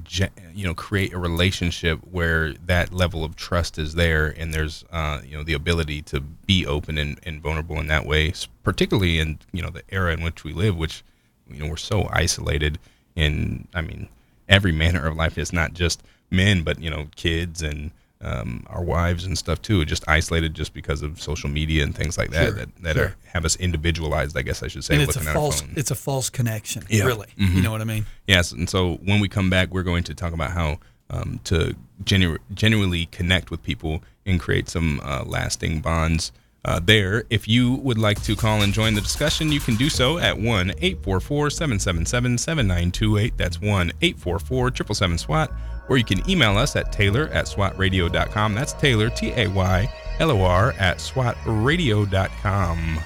you 0.54 0.66
know, 0.66 0.74
create 0.74 1.14
a 1.14 1.18
relationship 1.18 1.98
where 2.10 2.52
that 2.66 2.92
level 2.92 3.24
of 3.24 3.34
trust 3.36 3.78
is 3.78 3.94
there, 3.94 4.34
and 4.36 4.52
there's, 4.52 4.84
uh, 4.92 5.22
you 5.24 5.36
know, 5.36 5.42
the 5.42 5.54
ability 5.54 6.02
to 6.02 6.20
be 6.20 6.66
open 6.66 6.98
and, 6.98 7.18
and 7.22 7.40
vulnerable 7.40 7.80
in 7.80 7.86
that 7.86 8.04
way, 8.04 8.34
particularly 8.62 9.18
in 9.18 9.38
you 9.52 9.62
know 9.62 9.70
the 9.70 9.82
era 9.88 10.12
in 10.12 10.22
which 10.22 10.44
we 10.44 10.52
live, 10.52 10.76
which 10.76 11.02
you 11.48 11.58
know 11.62 11.70
we're 11.70 11.76
so 11.76 12.06
isolated 12.12 12.78
in, 13.16 13.66
I 13.74 13.80
mean, 13.80 14.08
every 14.48 14.72
manner 14.72 15.06
of 15.06 15.16
life. 15.16 15.38
is 15.38 15.52
not 15.52 15.72
just 15.72 16.02
men, 16.30 16.62
but 16.62 16.80
you 16.80 16.90
know, 16.90 17.08
kids 17.16 17.62
and 17.62 17.92
um, 18.24 18.64
our 18.68 18.82
wives 18.82 19.24
and 19.24 19.36
stuff 19.36 19.60
too, 19.62 19.84
just 19.84 20.02
isolated 20.08 20.54
just 20.54 20.72
because 20.74 21.02
of 21.02 21.20
social 21.20 21.48
media 21.50 21.84
and 21.84 21.94
things 21.94 22.16
like 22.18 22.30
that 22.30 22.44
Sure, 22.46 22.52
that, 22.54 22.68
that 22.82 22.96
sure. 22.96 23.04
are, 23.06 23.16
have 23.32 23.44
us 23.44 23.56
individualized. 23.56 24.36
I 24.36 24.42
guess 24.42 24.62
I 24.62 24.68
should 24.68 24.84
say, 24.84 24.94
and 24.94 25.02
it's 25.02 25.16
a 25.16 25.20
false, 25.20 25.62
it's 25.76 25.90
a 25.90 25.94
false 25.94 26.30
connection. 26.30 26.84
Yeah. 26.88 27.04
Really, 27.04 27.28
Mhm. 27.38 27.54
you 27.54 27.62
know 27.62 27.70
what 27.70 27.80
I 27.80 27.84
mean? 27.84 28.06
Yes, 28.26 28.52
and 28.52 28.68
so 28.68 28.94
when 29.04 29.20
we 29.20 29.28
come 29.28 29.50
back, 29.50 29.70
we're 29.70 29.82
going 29.82 30.04
to 30.04 30.14
talk 30.14 30.32
about 30.32 30.50
how 30.52 30.78
um, 31.10 31.38
to 31.44 31.74
genu- 32.04 32.38
genuinely 32.54 33.06
connect 33.06 33.50
with 33.50 33.62
people 33.62 34.02
and 34.24 34.40
create 34.40 34.68
some 34.70 35.00
uh, 35.04 35.22
lasting 35.26 35.80
bonds. 35.80 36.32
Uh, 36.64 36.80
there, 36.82 37.24
if 37.28 37.46
you 37.46 37.74
would 37.74 37.98
like 37.98 38.22
to 38.22 38.34
call 38.34 38.62
and 38.62 38.72
join 38.72 38.94
the 38.94 39.00
discussion, 39.00 39.52
you 39.52 39.60
can 39.60 39.76
do 39.76 39.90
so 39.90 40.18
at 40.18 40.36
1 40.36 40.70
844 40.70 41.50
777 41.50 42.38
7928. 42.38 43.36
That's 43.36 43.60
1 43.60 43.92
844 44.00 44.68
777 44.70 45.18
SWAT. 45.18 45.52
Or 45.88 45.98
you 45.98 46.04
can 46.04 46.28
email 46.28 46.56
us 46.56 46.76
at 46.76 46.92
taylor 46.92 47.28
at 47.28 47.44
swatradio.com. 47.44 48.54
That's 48.54 48.72
Taylor, 48.72 49.10
T 49.10 49.32
A 49.32 49.48
Y 49.48 49.92
L 50.18 50.30
O 50.30 50.42
R, 50.42 50.72
at 50.78 50.98
swatradio.com. 50.98 53.00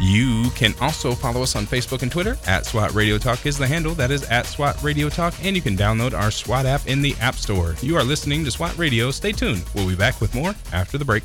You 0.00 0.50
can 0.56 0.74
also 0.80 1.12
follow 1.12 1.42
us 1.42 1.54
on 1.54 1.64
Facebook 1.64 2.02
and 2.02 2.10
Twitter. 2.10 2.36
At 2.46 2.66
SWAT 2.66 2.92
Radio 2.92 3.18
Talk 3.18 3.46
is 3.46 3.56
the 3.56 3.66
handle. 3.66 3.94
That 3.94 4.10
is 4.10 4.24
at 4.24 4.46
SWAT 4.46 4.82
Radio 4.82 5.08
Talk. 5.08 5.34
And 5.42 5.54
you 5.54 5.62
can 5.62 5.76
download 5.76 6.12
our 6.12 6.30
SWAT 6.30 6.66
app 6.66 6.86
in 6.86 7.02
the 7.02 7.14
App 7.20 7.36
Store. 7.36 7.76
You 7.80 7.96
are 7.96 8.04
listening 8.04 8.44
to 8.44 8.50
SWAT 8.50 8.76
Radio. 8.76 9.10
Stay 9.10 9.32
tuned. 9.32 9.64
We'll 9.74 9.88
be 9.88 9.94
back 9.94 10.20
with 10.20 10.34
more 10.34 10.54
after 10.72 10.98
the 10.98 11.04
break. 11.04 11.24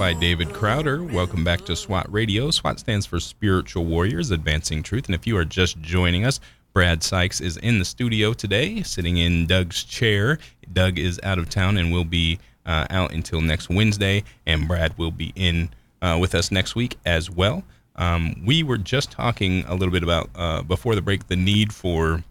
by 0.00 0.14
David 0.14 0.50
Crowder. 0.54 1.04
Welcome 1.04 1.44
back 1.44 1.66
to 1.66 1.76
SWAT 1.76 2.10
Radio. 2.10 2.50
SWAT 2.50 2.80
stands 2.80 3.04
for 3.04 3.20
Spiritual 3.20 3.84
Warriors 3.84 4.30
Advancing 4.30 4.82
Truth. 4.82 5.04
And 5.04 5.14
if 5.14 5.26
you 5.26 5.36
are 5.36 5.44
just 5.44 5.78
joining 5.82 6.24
us, 6.24 6.40
Brad 6.72 7.02
Sykes 7.02 7.42
is 7.42 7.58
in 7.58 7.78
the 7.78 7.84
studio 7.84 8.32
today, 8.32 8.82
sitting 8.82 9.18
in 9.18 9.46
Doug's 9.46 9.84
chair. 9.84 10.38
Doug 10.72 10.98
is 10.98 11.20
out 11.22 11.38
of 11.38 11.50
town 11.50 11.76
and 11.76 11.92
will 11.92 12.06
be 12.06 12.38
uh, 12.64 12.86
out 12.88 13.12
until 13.12 13.42
next 13.42 13.68
Wednesday, 13.68 14.24
and 14.46 14.66
Brad 14.66 14.96
will 14.96 15.10
be 15.10 15.34
in 15.36 15.68
uh, 16.00 16.16
with 16.18 16.34
us 16.34 16.50
next 16.50 16.74
week 16.74 16.96
as 17.04 17.30
well. 17.30 17.62
Um, 17.96 18.42
we 18.46 18.62
were 18.62 18.78
just 18.78 19.10
talking 19.10 19.64
a 19.66 19.74
little 19.74 19.92
bit 19.92 20.02
about, 20.02 20.30
uh, 20.34 20.62
before 20.62 20.94
the 20.94 21.02
break, 21.02 21.28
the 21.28 21.36
need 21.36 21.74
for 21.74 22.24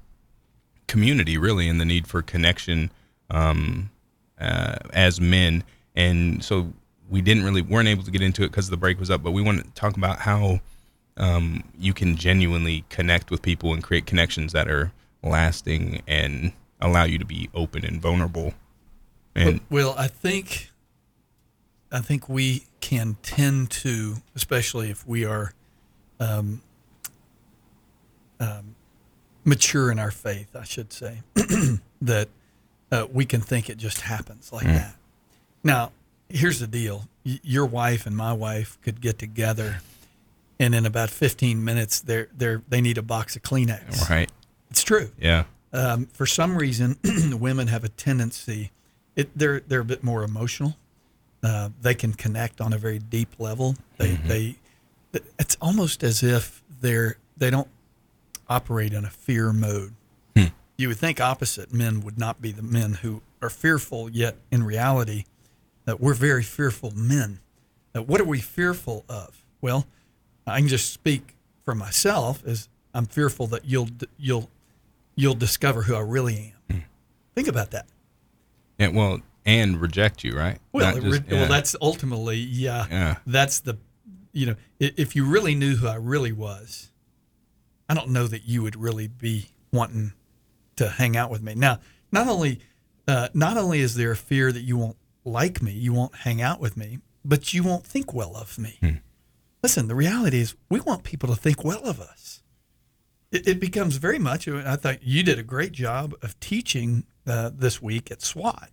community, 0.88 1.38
really, 1.38 1.70
and 1.70 1.80
the 1.80 1.86
need 1.86 2.08
for 2.08 2.24
connection 2.24 2.90
um, 3.30 3.92
uh, 4.42 4.78
as 4.92 5.22
men. 5.22 5.64
And 5.96 6.44
so 6.44 6.74
we 7.10 7.22
didn't 7.22 7.44
really 7.44 7.62
weren't 7.62 7.88
able 7.88 8.04
to 8.04 8.12
get 8.12 8.22
into 8.22 8.44
it 8.44 8.50
because 8.50 8.70
the 8.70 8.78
break 8.78 9.00
was 9.00 9.10
up. 9.10 9.24
But 9.24 9.32
we 9.32 9.42
want 9.42 9.64
to 9.64 9.72
talk 9.72 9.98
about 9.98 10.20
how 10.20 10.62
um, 11.18 11.64
you 11.78 11.94
can 11.94 12.16
genuinely 12.16 12.86
connect 12.90 13.32
with 13.32 13.42
people 13.42 13.74
and 13.74 13.84
create 13.84 14.06
connections 14.06 14.54
that 14.54 14.68
are 14.70 14.92
lasting 15.24 16.02
and 16.08 16.54
allow 16.80 17.04
you 17.04 17.18
to 17.18 17.26
be 17.26 17.50
open 17.54 17.84
and 17.86 18.02
vulnerable. 18.02 18.54
And 19.36 19.62
well, 19.70 19.96
I 19.98 20.08
think 20.08 20.70
I 21.92 22.00
think 22.00 22.30
we 22.30 22.66
can 22.82 23.18
tend 23.22 23.70
to, 23.72 24.16
especially 24.36 24.90
if 24.90 25.08
we 25.08 25.26
are 25.26 25.54
um, 26.20 26.62
um, 28.40 28.76
mature 29.44 29.92
in 29.92 30.00
our 30.00 30.12
faith, 30.12 30.56
I 30.56 30.64
should 30.64 30.94
say, 30.94 31.20
that 32.02 32.30
uh, 32.92 33.08
we 33.12 33.26
can 33.26 33.42
think 33.42 33.70
it 33.70 33.78
just 33.78 34.02
happens 34.02 34.52
like 34.54 34.66
that. 34.66 34.96
Now, 35.64 35.92
here's 36.30 36.60
the 36.60 36.68
deal: 36.68 37.08
your 37.24 37.66
wife 37.66 38.06
and 38.06 38.16
my 38.16 38.34
wife 38.34 38.78
could 38.82 39.02
get 39.02 39.20
together, 39.20 39.82
and 40.60 40.74
in 40.74 40.86
about 40.86 41.10
15 41.10 41.64
minutes, 41.64 42.00
they're 42.00 42.30
they're 42.36 42.62
they 42.70 42.82
need 42.82 42.98
a 42.98 43.02
box 43.02 43.36
of 43.36 43.42
Kleenex. 43.42 44.10
right, 44.10 44.32
It's 44.70 44.84
true 44.84 45.12
yeah, 45.20 45.46
um, 45.74 46.08
for 46.08 46.26
some 46.26 46.58
reason, 46.58 46.98
women 47.40 47.68
have 47.68 47.84
a 47.84 47.90
tendency. 47.90 48.72
It, 49.16 49.30
they're 49.38 49.60
they're 49.62 49.82
a 49.82 49.86
bit 49.86 50.04
more 50.04 50.24
emotional. 50.24 50.78
Uh, 51.42 51.70
they 51.82 51.94
can 51.94 52.14
connect 52.14 52.60
on 52.60 52.74
a 52.74 52.78
very 52.78 53.00
deep 53.00 53.40
level. 53.40 53.76
They 53.98 54.12
they 54.16 54.56
it's 55.40 55.58
almost 55.62 56.04
as 56.04 56.24
if 56.24 56.62
they're 56.82 57.18
they 57.38 57.50
don't 57.50 57.68
operate 58.48 58.94
in 58.94 59.06
a 59.06 59.10
fear 59.10 59.54
mode. 59.54 59.94
You 60.78 60.88
would 60.88 60.98
think 60.98 61.20
opposite 61.20 61.74
men 61.74 62.00
would 62.02 62.18
not 62.18 62.42
be 62.42 62.54
the 62.54 62.62
men 62.62 62.94
who 62.94 63.22
are 63.42 63.50
fearful, 63.50 64.10
yet 64.10 64.38
in 64.50 64.64
reality, 64.64 65.26
that 65.90 66.00
we're 66.00 66.14
very 66.14 66.44
fearful 66.44 66.92
men. 66.96 67.40
Uh, 67.96 68.04
what 68.04 68.22
are 68.22 68.26
we 68.26 68.40
fearful 68.40 69.04
of? 69.10 69.44
Well, 69.60 69.88
I 70.46 70.60
can 70.60 70.68
just 70.68 70.94
speak 70.94 71.36
for 71.66 71.74
myself 71.74 72.44
Is 72.46 72.70
I'm 72.94 73.08
fearful 73.08 73.48
that 73.48 73.66
you'll 73.66 73.90
you'll 74.18 74.50
you'll 75.16 75.34
discover 75.34 75.82
who 75.84 75.96
I 75.96 76.02
really 76.02 76.54
am. 76.70 76.84
Think 77.36 77.48
about 77.48 77.72
that. 77.72 77.88
and 78.78 78.96
well, 78.96 79.20
and 79.46 79.82
reject 79.82 80.24
you, 80.24 80.34
right? 80.38 80.60
Well, 80.72 80.94
just- 81.00 81.24
re- 81.28 81.38
well, 81.38 81.48
that's 81.48 81.76
ultimately, 81.82 82.38
yeah, 82.38 82.86
Yeah. 82.90 83.16
That's 83.26 83.60
the, 83.62 83.78
you 84.32 84.46
know, 84.46 84.56
if 84.80 85.16
you 85.16 85.26
really 85.26 85.56
knew 85.56 85.76
who 85.78 85.88
I 85.88 85.96
really 85.96 86.32
was, 86.32 86.92
I 87.88 87.96
don't 87.96 88.10
know 88.10 88.28
that 88.28 88.44
you 88.48 88.62
would 88.62 88.76
really 88.76 89.08
be 89.08 89.48
wanting 89.74 90.14
to 90.76 90.88
hang 90.90 91.18
out 91.18 91.32
with 91.32 91.42
me. 91.42 91.56
Now, 91.56 91.80
not 92.12 92.28
only, 92.28 92.60
uh, 93.08 93.30
not 93.34 93.58
only 93.58 93.80
is 93.80 93.96
there 93.96 94.12
a 94.12 94.16
fear 94.18 94.52
that 94.52 94.62
you 94.62 94.78
won't 94.78 94.98
like 95.26 95.62
me, 95.62 95.72
you 95.72 95.94
won't 95.94 96.16
hang 96.16 96.42
out 96.42 96.60
with 96.60 96.78
me, 96.78 97.00
but 97.24 97.54
you 97.54 97.64
won't 97.64 97.86
think 97.86 98.14
well 98.14 98.36
of 98.36 98.58
me. 98.58 98.78
Hmm. 98.82 98.90
Listen, 99.62 99.88
the 99.88 99.96
reality 99.96 100.40
is 100.40 100.56
we 100.70 100.80
want 100.80 101.04
people 101.04 101.30
to 101.30 101.36
think 101.36 101.64
well 101.64 101.84
of 101.86 102.00
us. 102.00 102.42
It, 103.32 103.48
it 103.48 103.60
becomes 103.60 103.98
very 103.98 104.20
much. 104.20 104.48
I 104.48 104.76
thought 104.76 105.04
you 105.04 105.22
did 105.24 105.38
a 105.38 105.44
great 105.44 105.72
job 105.72 106.16
of 106.22 106.40
teaching 106.40 107.06
uh, 107.28 107.52
this 107.54 107.82
week 107.82 108.10
at 108.10 108.22
SWAT 108.22 108.72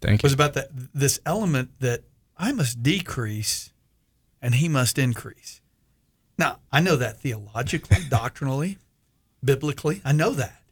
Thank 0.00 0.22
you. 0.22 0.26
was 0.26 0.32
about 0.32 0.54
that 0.54 0.68
this 0.94 1.18
element 1.26 1.70
that 1.80 2.04
I 2.36 2.52
must 2.52 2.82
decrease 2.82 3.72
and 4.40 4.54
he 4.54 4.68
must 4.68 4.98
increase. 4.98 5.60
Now, 6.38 6.60
I 6.70 6.80
know 6.80 6.94
that 6.96 7.20
theologically, 7.20 7.98
doctrinally, 8.08 8.78
biblically, 9.42 10.00
I 10.04 10.12
know 10.12 10.30
that. 10.30 10.62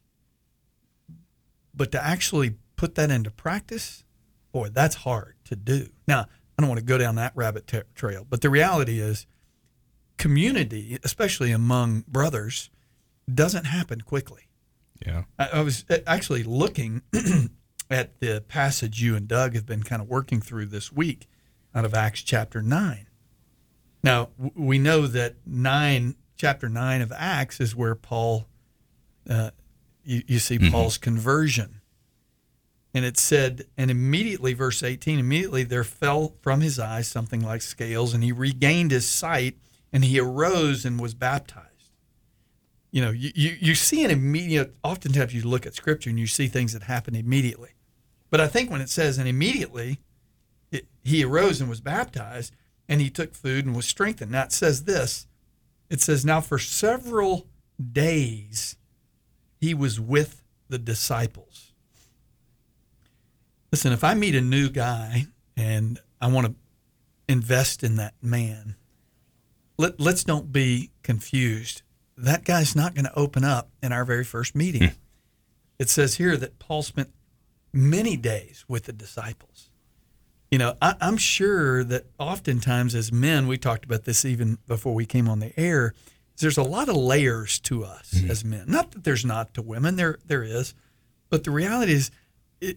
But 1.74 1.90
to 1.92 2.04
actually 2.04 2.54
put 2.76 2.94
that 2.94 3.10
into 3.10 3.30
practice, 3.30 4.04
boy, 4.56 4.70
that's 4.70 4.94
hard 4.94 5.34
to 5.44 5.54
do. 5.54 5.88
Now, 6.08 6.20
I 6.20 6.62
don't 6.62 6.68
want 6.70 6.78
to 6.78 6.86
go 6.86 6.96
down 6.96 7.16
that 7.16 7.32
rabbit 7.34 7.66
ta- 7.66 7.82
trail, 7.94 8.26
but 8.28 8.40
the 8.40 8.48
reality 8.48 9.00
is 9.00 9.26
community, 10.16 10.98
especially 11.04 11.52
among 11.52 12.04
brothers, 12.08 12.70
doesn't 13.32 13.66
happen 13.66 14.00
quickly. 14.00 14.48
Yeah. 15.04 15.24
I, 15.38 15.48
I 15.54 15.60
was 15.60 15.84
actually 16.06 16.42
looking 16.42 17.02
at 17.90 18.18
the 18.20 18.42
passage 18.48 19.02
you 19.02 19.14
and 19.14 19.28
Doug 19.28 19.54
have 19.54 19.66
been 19.66 19.82
kind 19.82 20.00
of 20.00 20.08
working 20.08 20.40
through 20.40 20.66
this 20.66 20.90
week 20.90 21.28
out 21.74 21.84
of 21.84 21.92
Acts 21.92 22.22
chapter 22.22 22.62
9. 22.62 23.08
Now, 24.02 24.30
we 24.54 24.78
know 24.78 25.06
that 25.06 25.34
9, 25.44 26.16
chapter 26.38 26.70
9 26.70 27.02
of 27.02 27.12
Acts 27.14 27.60
is 27.60 27.76
where 27.76 27.94
Paul, 27.94 28.46
uh, 29.28 29.50
you, 30.02 30.22
you 30.26 30.38
see 30.38 30.58
Paul's 30.70 30.96
conversion. 30.96 31.75
And 32.96 33.04
it 33.04 33.18
said, 33.18 33.66
and 33.76 33.90
immediately, 33.90 34.54
verse 34.54 34.82
18, 34.82 35.18
immediately 35.18 35.64
there 35.64 35.84
fell 35.84 36.34
from 36.40 36.62
his 36.62 36.78
eyes 36.78 37.06
something 37.06 37.42
like 37.42 37.60
scales, 37.60 38.14
and 38.14 38.24
he 38.24 38.32
regained 38.32 38.90
his 38.90 39.06
sight, 39.06 39.58
and 39.92 40.04
he 40.04 40.18
arose 40.18 40.86
and 40.86 40.98
was 40.98 41.12
baptized 41.12 41.66
you 42.96 43.02
know, 43.02 43.10
you, 43.10 43.30
you, 43.34 43.56
you 43.60 43.74
see 43.74 44.04
an 44.06 44.10
immediate, 44.10 44.74
oftentimes 44.82 45.34
you 45.34 45.42
look 45.42 45.66
at 45.66 45.74
scripture 45.74 46.08
and 46.08 46.18
you 46.18 46.26
see 46.26 46.46
things 46.46 46.72
that 46.72 46.84
happen 46.84 47.14
immediately. 47.14 47.74
But 48.30 48.40
I 48.40 48.46
think 48.46 48.70
when 48.70 48.80
it 48.80 48.88
says, 48.88 49.18
and 49.18 49.28
immediately 49.28 49.98
it, 50.70 50.86
he 51.04 51.22
arose 51.22 51.60
and 51.60 51.68
was 51.68 51.82
baptized, 51.82 52.54
and 52.88 53.02
he 53.02 53.10
took 53.10 53.34
food 53.34 53.66
and 53.66 53.76
was 53.76 53.84
strengthened. 53.84 54.30
Now 54.30 54.44
it 54.44 54.52
says 54.52 54.84
this 54.84 55.26
it 55.90 56.00
says, 56.00 56.24
Now 56.24 56.40
for 56.40 56.58
several 56.58 57.46
days 57.92 58.76
he 59.60 59.74
was 59.74 60.00
with 60.00 60.42
the 60.70 60.78
disciples. 60.78 61.65
Listen, 63.76 63.92
if 63.92 64.04
I 64.04 64.14
meet 64.14 64.34
a 64.34 64.40
new 64.40 64.70
guy 64.70 65.26
and 65.54 66.00
I 66.18 66.28
want 66.28 66.46
to 66.46 66.54
invest 67.28 67.84
in 67.84 67.96
that 67.96 68.14
man, 68.22 68.74
let, 69.76 70.00
let's 70.00 70.24
don't 70.24 70.50
be 70.50 70.92
confused. 71.02 71.82
That 72.16 72.46
guy's 72.46 72.74
not 72.74 72.94
going 72.94 73.04
to 73.04 73.14
open 73.18 73.44
up 73.44 73.68
in 73.82 73.92
our 73.92 74.06
very 74.06 74.24
first 74.24 74.54
meeting. 74.54 74.84
Hmm. 74.84 74.94
It 75.78 75.90
says 75.90 76.14
here 76.14 76.38
that 76.38 76.58
Paul 76.58 76.84
spent 76.84 77.10
many 77.70 78.16
days 78.16 78.64
with 78.66 78.84
the 78.84 78.94
disciples. 78.94 79.68
You 80.50 80.56
know, 80.56 80.78
I, 80.80 80.94
I'm 80.98 81.18
sure 81.18 81.84
that 81.84 82.06
oftentimes 82.18 82.94
as 82.94 83.12
men, 83.12 83.46
we 83.46 83.58
talked 83.58 83.84
about 83.84 84.04
this 84.04 84.24
even 84.24 84.56
before 84.66 84.94
we 84.94 85.04
came 85.04 85.28
on 85.28 85.40
the 85.40 85.52
air. 85.60 85.92
There's 86.38 86.56
a 86.56 86.62
lot 86.62 86.88
of 86.88 86.96
layers 86.96 87.60
to 87.60 87.84
us 87.84 88.14
mm-hmm. 88.14 88.30
as 88.30 88.42
men. 88.42 88.64
Not 88.68 88.92
that 88.92 89.04
there's 89.04 89.26
not 89.26 89.52
to 89.52 89.60
women, 89.60 89.96
there 89.96 90.18
there 90.24 90.44
is, 90.44 90.72
but 91.28 91.44
the 91.44 91.50
reality 91.50 91.92
is, 91.92 92.10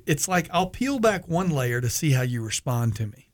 it's 0.06 0.28
like 0.28 0.48
I'll 0.52 0.68
peel 0.70 1.00
back 1.00 1.28
one 1.28 1.50
layer 1.50 1.82
to 1.82 1.90
see 1.90 2.12
how 2.12 2.22
you 2.22 2.42
respond 2.44 2.96
to 2.98 3.08
me. 3.08 3.30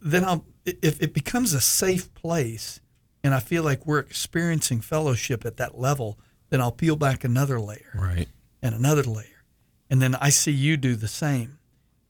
Then 0.00 0.24
I'll 0.24 0.44
if 0.64 1.02
it 1.02 1.12
becomes 1.12 1.52
a 1.54 1.60
safe 1.60 2.12
place, 2.14 2.80
and 3.24 3.34
I 3.34 3.40
feel 3.40 3.64
like 3.64 3.84
we're 3.86 3.98
experiencing 3.98 4.80
fellowship 4.80 5.44
at 5.44 5.56
that 5.56 5.78
level, 5.78 6.18
then 6.50 6.60
I'll 6.60 6.70
peel 6.72 6.96
back 6.96 7.24
another 7.24 7.58
layer 7.60 7.90
Right. 7.94 8.28
and 8.62 8.74
another 8.74 9.02
layer. 9.02 9.44
And 9.90 10.00
then 10.00 10.14
I 10.16 10.28
see 10.30 10.52
you 10.52 10.76
do 10.76 10.94
the 10.94 11.08
same. 11.08 11.58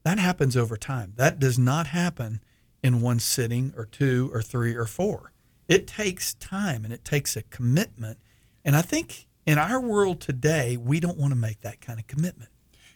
That 0.05 0.19
happens 0.19 0.57
over 0.57 0.77
time. 0.77 1.15
That 1.17 1.39
does 1.39 1.59
not 1.59 1.87
happen 1.89 2.43
in 2.83 3.01
one 3.01 3.21
sitting 3.21 3.73
or 3.77 3.87
two 3.87 4.31
or 4.35 4.43
three 4.43 4.75
or 4.75 4.87
four. 4.87 5.33
It 5.69 5.87
takes 5.87 6.35
time 6.35 6.85
and 6.85 6.93
it 6.93 7.05
takes 7.05 7.37
a 7.37 7.43
commitment. 7.43 8.19
And 8.65 8.77
I 8.77 8.83
think 8.83 9.29
in 9.47 9.59
our 9.59 9.81
world 9.81 10.21
today, 10.21 10.77
we 10.77 11.01
don't 11.01 11.17
want 11.19 11.33
to 11.33 11.39
make 11.39 11.61
that 11.63 11.81
kind 11.81 11.99
of 11.99 12.07
commitment. 12.07 12.51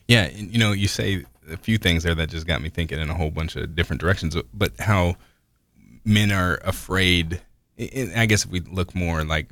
Yeah, 0.08 0.24
and, 0.24 0.52
you 0.52 0.58
know, 0.58 0.72
you 0.72 0.88
say 0.88 1.24
a 1.50 1.56
few 1.56 1.78
things 1.78 2.02
there 2.02 2.14
that 2.14 2.30
just 2.30 2.46
got 2.46 2.62
me 2.62 2.68
thinking 2.68 2.98
in 2.98 3.10
a 3.10 3.14
whole 3.14 3.30
bunch 3.30 3.56
of 3.56 3.74
different 3.74 4.00
directions. 4.00 4.36
But 4.54 4.72
how 4.78 5.16
men 6.04 6.32
are 6.32 6.58
afraid. 6.64 7.42
I 7.78 8.26
guess 8.26 8.44
if 8.44 8.50
we 8.50 8.60
look 8.60 8.94
more 8.94 9.24
like 9.24 9.50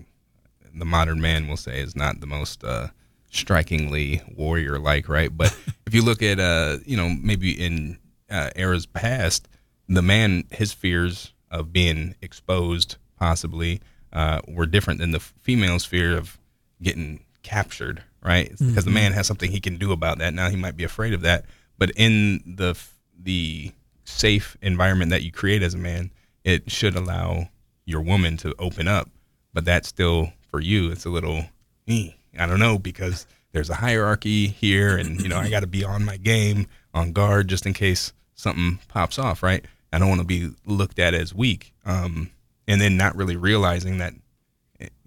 the 0.74 0.84
modern 0.84 1.20
man, 1.20 1.48
will 1.48 1.56
say 1.56 1.80
is 1.80 1.94
not 1.94 2.20
the 2.20 2.26
most 2.26 2.64
uh, 2.64 2.88
strikingly 3.30 4.22
warrior-like, 4.34 5.08
right? 5.08 5.36
But 5.36 5.56
if 5.86 5.94
you 5.94 6.02
look 6.02 6.22
at, 6.22 6.40
uh, 6.40 6.78
you 6.86 6.96
know, 6.96 7.10
maybe 7.10 7.52
in 7.52 7.98
uh, 8.30 8.50
eras 8.56 8.86
past, 8.86 9.48
the 9.88 10.02
man, 10.02 10.44
his 10.50 10.72
fears 10.72 11.32
of 11.50 11.72
being 11.72 12.14
exposed, 12.22 12.96
possibly, 13.18 13.80
uh, 14.12 14.40
were 14.48 14.66
different 14.66 15.00
than 15.00 15.10
the 15.10 15.20
female's 15.20 15.84
fear 15.84 16.16
of 16.16 16.38
getting 16.82 17.24
captured, 17.42 18.02
right? 18.24 18.50
Because 18.58 18.84
the 18.84 18.90
man 18.90 19.12
has 19.12 19.26
something 19.26 19.50
he 19.50 19.60
can 19.60 19.76
do 19.76 19.92
about 19.92 20.18
that. 20.18 20.34
Now 20.34 20.48
he 20.48 20.56
might 20.56 20.76
be 20.76 20.84
afraid 20.84 21.12
of 21.12 21.20
that, 21.22 21.44
but 21.78 21.90
in 21.96 22.42
the 22.56 22.76
the 23.22 23.72
safe 24.04 24.56
environment 24.62 25.10
that 25.10 25.22
you 25.22 25.30
create 25.30 25.62
as 25.62 25.74
a 25.74 25.78
man, 25.78 26.10
it 26.42 26.70
should 26.70 26.96
allow 26.96 27.48
your 27.84 28.00
woman 28.00 28.36
to 28.38 28.54
open 28.58 28.88
up. 28.88 29.10
But 29.52 29.64
that's 29.64 29.88
still 29.88 30.32
for 30.50 30.60
you. 30.60 30.90
It's 30.90 31.04
a 31.04 31.10
little, 31.10 31.44
eh, 31.86 32.10
I 32.38 32.46
don't 32.46 32.58
know, 32.58 32.78
because 32.78 33.26
there's 33.52 33.70
a 33.70 33.74
hierarchy 33.74 34.48
here, 34.48 34.96
and 34.96 35.20
you 35.20 35.28
know 35.28 35.38
I 35.38 35.48
got 35.48 35.60
to 35.60 35.66
be 35.66 35.84
on 35.84 36.04
my 36.04 36.16
game, 36.16 36.66
on 36.92 37.12
guard, 37.12 37.48
just 37.48 37.66
in 37.66 37.72
case 37.72 38.12
something 38.34 38.80
pops 38.88 39.18
off, 39.18 39.42
right? 39.42 39.64
I 39.92 39.98
don't 39.98 40.08
want 40.08 40.22
to 40.22 40.26
be 40.26 40.50
looked 40.66 40.98
at 40.98 41.14
as 41.14 41.32
weak, 41.32 41.72
um, 41.86 42.30
and 42.66 42.80
then 42.80 42.96
not 42.96 43.14
really 43.14 43.36
realizing 43.36 43.98
that 43.98 44.14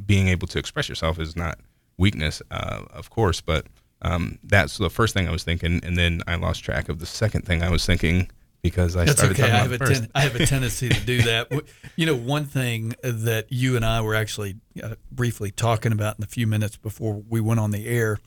being 0.06 0.30
able 0.30 0.47
to 0.47 0.60
express 0.60 0.88
yourself 0.88 1.19
is 1.19 1.36
not 1.36 1.60
weakness, 1.97 2.41
uh, 2.51 2.83
of 2.91 3.10
course, 3.10 3.41
but 3.41 3.65
um, 4.01 4.38
that's 4.43 4.77
the 4.77 4.89
first 4.89 5.13
thing 5.13 5.27
I 5.27 5.31
was 5.31 5.43
thinking, 5.43 5.79
and 5.83 5.97
then 5.97 6.21
I 6.27 6.36
lost 6.36 6.63
track 6.63 6.89
of 6.89 6.99
the 6.99 7.05
second 7.05 7.45
thing 7.45 7.63
I 7.63 7.69
was 7.69 7.86
thinking 7.86 8.29
because 8.62 8.95
I 8.95 9.05
That's 9.05 9.17
started 9.19 9.39
okay. 9.39 9.43
I 9.51 9.57
talking 9.57 9.62
have, 9.63 9.71
a 9.71 9.75
about 9.75 9.86
the 9.88 9.95
first. 9.95 10.01
ten- 10.03 10.12
I 10.15 10.21
have 10.21 10.36
a 10.36 10.45
tendency 10.45 10.89
to 10.89 10.99
do 11.05 11.21
that. 11.23 11.51
You 11.95 12.05
know, 12.05 12.15
one 12.15 12.45
thing 12.45 12.93
that 13.01 13.47
you 13.49 13.75
and 13.75 13.83
I 13.83 14.01
were 14.01 14.13
actually 14.13 14.57
uh, 14.83 14.95
briefly 15.12 15.49
talking 15.49 15.91
about 15.91 16.17
in 16.17 16.21
the 16.21 16.27
few 16.27 16.45
minutes 16.45 16.75
before 16.77 17.23
we 17.27 17.41
went 17.41 17.60
on 17.60 17.71
the 17.71 17.88
air 17.88 18.19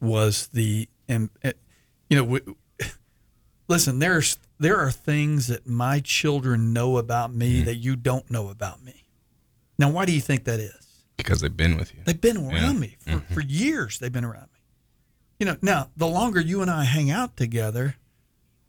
was 0.00 0.46
the, 0.48 0.88
and 1.08 1.28
uh, 1.44 1.52
you 2.08 2.16
know, 2.16 2.24
we, 2.24 2.40
listen, 3.68 3.98
there's 3.98 4.38
there 4.58 4.78
are 4.78 4.90
things 4.90 5.48
that 5.48 5.66
my 5.66 6.00
children 6.00 6.72
know 6.72 6.96
about 6.96 7.34
me 7.34 7.56
Mm-hmm. 7.56 7.64
that 7.66 7.76
you 7.76 7.96
don't 7.96 8.30
know 8.30 8.48
about 8.48 8.82
me. 8.82 9.04
Now, 9.78 9.90
why 9.90 10.04
do 10.06 10.12
you 10.12 10.20
think 10.20 10.44
that 10.44 10.60
is? 10.60 10.81
Because 11.16 11.40
they've 11.40 11.56
been 11.56 11.76
with 11.76 11.94
you. 11.94 12.00
They've 12.04 12.20
been 12.20 12.36
around 12.36 12.74
Yeah. 12.74 12.80
me 12.80 12.96
for, 12.98 13.20
for 13.34 13.40
years. 13.40 13.98
They've 13.98 14.12
been 14.12 14.24
around 14.24 14.48
me. 14.52 14.60
You 15.38 15.46
know, 15.46 15.56
now 15.62 15.90
the 15.96 16.06
longer 16.06 16.40
you 16.40 16.62
and 16.62 16.70
I 16.70 16.84
hang 16.84 17.10
out 17.10 17.36
together, 17.36 17.96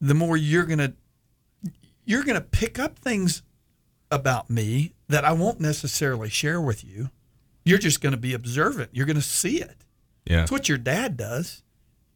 the 0.01 0.13
more 0.13 0.35
you're 0.37 0.65
gonna 0.65 0.93
you're 2.05 2.23
gonna 2.23 2.41
pick 2.41 2.79
up 2.79 2.97
things 2.99 3.43
about 4.11 4.49
me 4.49 4.93
that 5.07 5.23
I 5.25 5.31
won't 5.31 5.59
necessarily 5.59 6.29
share 6.29 6.59
with 6.59 6.83
you. 6.83 7.09
You're 7.65 7.77
just 7.79 8.01
gonna 8.01 8.17
be 8.17 8.33
observant. 8.33 8.89
You're 8.93 9.05
gonna 9.05 9.21
see 9.21 9.61
it. 9.61 9.85
Yeah. 10.25 10.43
It's 10.43 10.51
what 10.51 10.67
your 10.69 10.77
dad 10.77 11.15
does. 11.17 11.63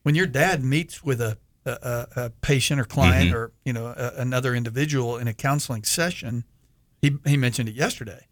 When 0.03 0.15
your 0.15 0.27
dad 0.27 0.63
meets 0.63 1.03
with 1.03 1.21
a 1.21 1.37
a, 1.65 2.07
a, 2.15 2.29
patient 2.39 2.79
or 2.79 2.85
client 2.85 3.31
Mhm. 3.31 3.33
or 3.33 3.51
you 3.65 3.73
know 3.73 3.87
a, 3.87 4.13
another 4.21 4.55
individual 4.55 5.17
in 5.17 5.27
a 5.27 5.33
counseling 5.33 5.83
session, 5.83 6.45
he 7.01 7.17
he 7.25 7.35
mentioned 7.35 7.67
it 7.67 7.75
yesterday. 7.75 8.25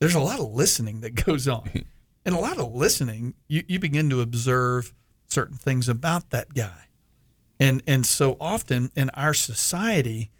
There's 0.00 0.14
a 0.14 0.20
lot 0.20 0.40
of 0.40 0.52
listening 0.52 1.02
that 1.02 1.14
goes 1.14 1.46
on, 1.46 1.70
and 2.24 2.34
a 2.34 2.38
lot 2.38 2.58
of 2.58 2.74
listening. 2.74 3.34
You 3.46 3.62
you 3.68 3.78
begin 3.78 4.10
to 4.10 4.20
observe 4.20 4.92
certain 5.26 5.56
things 5.56 5.88
about 5.88 6.30
that 6.30 6.54
guy, 6.54 6.88
and 7.60 7.82
and 7.86 8.04
so 8.04 8.36
often 8.40 8.90
in 8.96 9.10
our 9.10 9.34
society, 9.34 10.30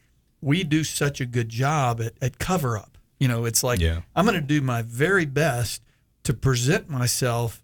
we 0.41 0.65
do 0.65 0.83
such 0.83 1.21
a 1.21 1.27
good 1.27 1.49
job 1.49 2.01
at, 2.01 2.15
at 2.21 2.39
cover 2.39 2.77
up. 2.77 2.99
You 3.19 3.29
know, 3.29 3.45
it's 3.45 3.63
like 3.63 3.81
Yeah. 3.81 4.01
I'm 4.17 4.25
going 4.25 4.41
to 4.41 4.47
do 4.47 4.63
my 4.63 4.83
very 4.83 5.27
best 5.27 5.83
to 6.25 6.33
present 6.33 6.89
myself 6.89 7.63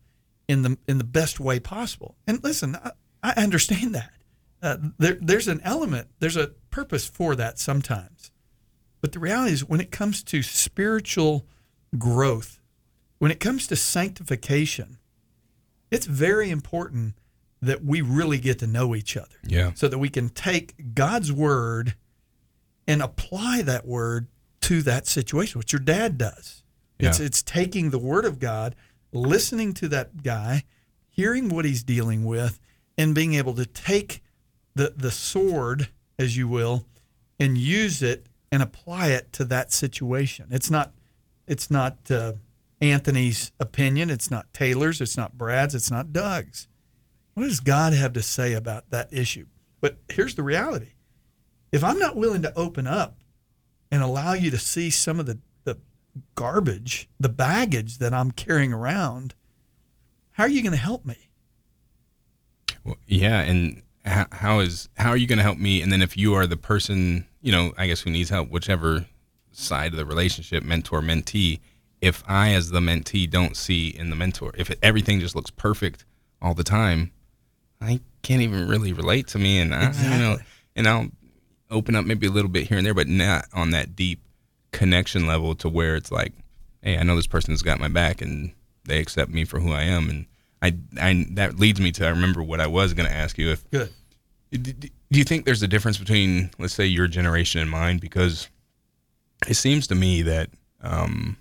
in 0.49 0.63
the 0.63 0.79
in 0.87 0.99
the 0.99 1.05
best 1.05 1.41
way 1.41 1.59
possible. 1.59 2.17
And 2.27 2.45
listen, 2.45 2.77
I, 2.77 2.93
I 3.23 3.43
understand 3.43 3.95
that. 3.95 4.13
Uh, 4.63 4.77
there, 4.99 5.19
there's 5.21 5.49
an 5.49 5.61
element, 5.65 6.09
there's 6.19 6.37
a 6.37 6.49
purpose 6.71 7.07
for 7.07 7.37
that 7.37 7.59
sometimes. 7.59 8.31
But 9.01 9.13
the 9.13 9.19
reality 9.19 9.53
is, 9.53 9.65
when 9.65 9.81
it 9.81 9.91
comes 9.91 10.23
to 10.25 10.43
spiritual 10.43 11.47
growth, 11.99 12.61
when 13.19 13.31
it 13.31 13.41
comes 13.41 13.67
to 13.69 13.77
sanctification, 13.77 14.99
it's 15.91 16.07
very 16.07 16.51
important 16.51 17.15
that 17.63 17.85
we 17.85 18.01
really 18.01 18.39
get 18.39 18.59
to 18.59 18.67
know 18.67 18.95
each 18.95 19.17
other 19.17 19.37
Yeah. 19.47 19.73
so 19.75 19.89
that 19.89 19.99
we 19.99 20.09
can 20.09 20.29
take 20.29 20.95
God's 20.95 21.33
word 21.33 21.95
and 22.87 23.03
apply 23.03 23.63
that 23.63 23.87
word 23.87 24.29
to 24.63 24.83
that 24.83 25.07
situation, 25.07 25.59
which 25.59 25.73
your 25.73 25.81
dad 25.81 26.19
does. 26.19 26.63
It's 26.99 27.21
it's 27.21 27.43
taking 27.43 27.91
the 27.91 27.99
word 27.99 28.25
of 28.25 28.39
God, 28.39 28.75
listening 29.13 29.75
to 29.75 29.89
that 29.89 30.23
guy, 30.23 30.65
hearing 31.11 31.49
what 31.51 31.65
he's 31.67 31.83
dealing 31.83 32.25
with, 32.25 32.59
and 32.97 33.15
being 33.15 33.35
able 33.35 33.55
to 33.55 33.67
take 33.67 34.23
the 34.75 34.95
the 34.97 35.11
sword, 35.11 35.89
as 36.19 36.37
you 36.37 36.49
will, 36.49 36.87
and 37.39 37.59
use 37.59 38.03
it 38.03 38.27
and 38.51 38.63
apply 38.63 39.09
it 39.09 39.33
to 39.35 39.45
that 39.45 39.73
situation. 39.73 40.47
It's 40.51 40.71
not 40.71 40.93
it's 41.47 41.71
not 41.71 42.11
uh, 42.11 42.33
Anthony's 42.81 43.53
opinion. 43.59 44.11
It's 44.11 44.31
not 44.31 44.53
Taylor's. 44.53 45.01
It's 45.01 45.17
not 45.17 45.39
Brad's. 45.39 45.75
It's 45.75 45.91
not 45.91 46.13
Doug's. 46.13 46.69
What 47.35 47.45
does 47.45 47.61
God 47.61 47.93
have 47.93 48.13
to 48.15 48.23
say 48.23 48.55
about 48.55 48.91
that 48.91 49.13
issue? 49.13 49.47
But 49.81 49.99
here's 50.09 50.35
the 50.35 50.43
reality 50.43 50.93
if 51.73 51.85
I'm 51.85 51.99
not 51.99 52.17
willing 52.17 52.43
to 52.43 52.59
open 52.59 52.87
up 52.87 53.19
and 53.91 54.03
allow 54.03 54.33
you 54.33 54.51
to 54.51 54.59
see 54.59 54.91
some 54.91 55.21
of 55.21 55.27
the, 55.27 55.39
the 55.65 55.79
garbage, 56.35 57.09
the 57.21 57.29
baggage 57.29 57.99
that 57.99 58.15
I'm 58.15 58.31
carrying 58.31 58.73
around, 58.73 59.35
how 60.33 60.45
are 60.45 60.49
you 60.49 60.63
going 60.63 60.73
to 60.73 60.79
help 60.79 61.05
me? 61.05 61.29
Well, 62.85 62.97
yeah, 63.07 63.41
and 63.41 63.83
how, 64.05 64.27
how 64.33 64.61
is 64.61 64.89
how 64.97 65.11
are 65.11 65.17
you 65.17 65.27
going 65.27 65.39
to 65.39 65.43
help 65.43 65.59
me? 65.59 65.83
And 65.83 65.93
then 65.93 66.03
if 66.03 66.17
you 66.17 66.35
are 66.35 66.47
the 66.47 66.57
person, 66.57 67.27
you 67.43 67.53
know, 67.53 67.73
I 67.77 67.87
guess 67.87 68.01
who 68.01 68.11
needs 68.11 68.31
help, 68.31 68.51
whichever 68.51 69.07
side 69.57 69.93
of 69.93 69.97
the 69.97 70.07
relationship, 70.07 70.63
mentor 70.63 71.01
mentee. 71.01 71.61
If 72.01 72.23
I, 72.29 72.51
as 72.51 72.71
the 72.71 72.81
mentee, 72.81 73.29
don't 73.29 73.57
see 73.57 73.89
in 73.89 74.11
the 74.11 74.17
mentor, 74.17 74.53
if 74.57 74.71
it, 74.71 74.79
everything 74.83 75.21
just 75.21 75.35
looks 75.35 75.51
perfect 75.51 76.05
all 76.43 76.55
the 76.55 76.65
time, 76.65 77.13
I 77.81 78.01
can't 78.23 78.43
even 78.43 78.69
really 78.69 78.93
relate 78.93 79.29
to 79.29 79.39
me, 79.39 79.59
and 79.59 79.75
I, 79.75 79.93
you 80.03 80.19
know, 80.19 80.39
and 80.75 80.87
I'll 80.87 81.09
open 81.71 81.97
up 81.97 82.05
maybe 82.05 82.27
a 82.27 82.31
little 82.31 82.51
bit 82.51 82.69
here 82.69 82.77
and 82.77 82.87
there, 82.87 82.95
but 82.95 83.09
not 83.09 83.47
on 83.53 83.71
that 83.71 83.97
deep 83.97 84.21
connection 84.73 85.27
level 85.27 85.55
to 85.57 85.69
where 85.69 85.97
it's 85.97 86.13
like, 86.13 86.33
hey, 86.83 86.99
I 86.99 87.03
know 87.03 87.17
this 87.17 87.27
person's 87.27 87.63
got 87.63 87.81
my 87.81 87.89
back, 87.89 88.21
and 88.21 88.53
they 88.85 88.99
accept 88.99 89.31
me 89.31 89.45
for 89.45 89.59
who 89.59 89.73
I 89.73 89.83
am, 89.83 90.11
and 90.11 90.27
I, 90.63 90.77
I 91.01 91.27
that 91.33 91.59
leads 91.59 91.81
me 91.81 91.93
to 91.93 92.07
I 92.07 92.11
remember 92.11 92.43
what 92.43 92.61
I 92.61 92.67
was 92.67 92.95
going 92.95 93.09
to 93.09 93.15
ask 93.15 93.39
you 93.39 93.51
if 93.51 93.69
Good. 93.71 93.93
do 94.51 94.59
do 94.59 95.19
you 95.19 95.25
think 95.25 95.45
there's 95.45 95.63
a 95.63 95.69
difference 95.69 95.99
between 95.99 96.51
let's 96.59 96.75
say 96.75 96.87
your 96.87 97.09
generation 97.09 97.61
and 97.61 97.71
mine 97.71 97.99
because 97.99 98.49
it 99.47 99.55
seems 99.55 99.87
to 99.89 99.95
me 99.95 100.23
that 100.23 100.51
um, 100.81 101.37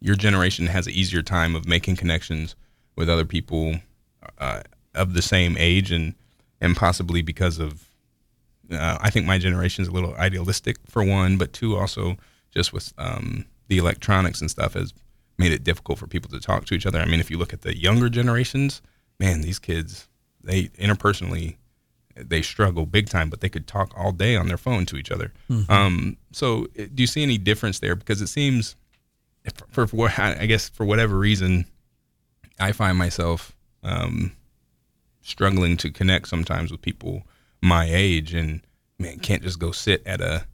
your 0.00 0.14
generation 0.14 0.66
has 0.66 0.86
an 0.86 0.92
easier 0.92 1.22
time 1.22 1.54
of 1.54 1.66
making 1.66 1.96
connections 1.96 2.54
with 2.96 3.08
other 3.08 3.24
people 3.24 3.76
uh, 4.38 4.62
of 4.94 5.14
the 5.14 5.22
same 5.22 5.56
age 5.58 5.92
and 5.92 6.14
and 6.60 6.76
possibly 6.76 7.22
because 7.22 7.58
of 7.58 7.84
uh, 8.70 8.98
I 9.00 9.10
think 9.10 9.26
my 9.26 9.38
generation 9.38 9.82
is 9.82 9.88
a 9.88 9.92
little 9.92 10.14
idealistic 10.16 10.76
for 10.86 11.02
one, 11.02 11.38
but 11.38 11.52
two 11.52 11.76
also 11.76 12.16
just 12.50 12.72
with 12.72 12.92
um, 12.98 13.46
the 13.68 13.78
electronics 13.78 14.40
and 14.40 14.50
stuff 14.50 14.74
has 14.74 14.92
made 15.38 15.52
it 15.52 15.62
difficult 15.62 15.98
for 15.98 16.06
people 16.06 16.30
to 16.30 16.40
talk 16.40 16.64
to 16.66 16.74
each 16.74 16.84
other. 16.84 16.98
I 16.98 17.06
mean, 17.06 17.20
if 17.20 17.30
you 17.30 17.38
look 17.38 17.52
at 17.52 17.62
the 17.62 17.76
younger 17.76 18.08
generations, 18.08 18.82
man, 19.18 19.40
these 19.40 19.58
kids 19.58 20.08
they 20.42 20.64
interpersonally 20.64 21.56
they 22.20 22.42
struggle 22.42 22.86
big 22.86 23.08
time, 23.08 23.30
but 23.30 23.40
they 23.40 23.48
could 23.48 23.66
talk 23.66 23.92
all 23.96 24.12
day 24.12 24.36
on 24.36 24.48
their 24.48 24.56
phone 24.58 24.86
to 24.86 24.96
each 24.96 25.10
other. 25.10 25.32
Mhm. 25.50 25.68
Um, 25.70 26.16
so, 26.32 26.64
uh, 26.78 26.84
do 26.94 27.02
you 27.02 27.06
see 27.06 27.22
any 27.22 27.38
difference 27.38 27.78
there? 27.80 27.94
Because 27.94 28.20
it 28.20 28.26
seems, 28.28 28.76
if- 29.44 29.52
for, 29.70 29.86
for 29.86 29.96
what 29.96 30.18
I 30.18 30.46
guess 30.46 30.68
for 30.68 30.84
whatever 30.86 31.18
reason, 31.18 31.64
I 32.60 32.72
find 32.72 32.98
myself 32.98 33.54
um, 33.82 34.32
struggling 35.22 35.76
to 35.78 35.90
connect 35.90 36.28
sometimes 36.28 36.70
with 36.70 36.82
people 36.82 37.22
my 37.62 37.86
age, 37.88 38.34
and 38.34 38.60
man, 38.98 39.18
can't 39.18 39.42
just 39.42 39.58
go 39.58 39.72
sit 39.72 40.02
at 40.06 40.20
a 40.20 40.44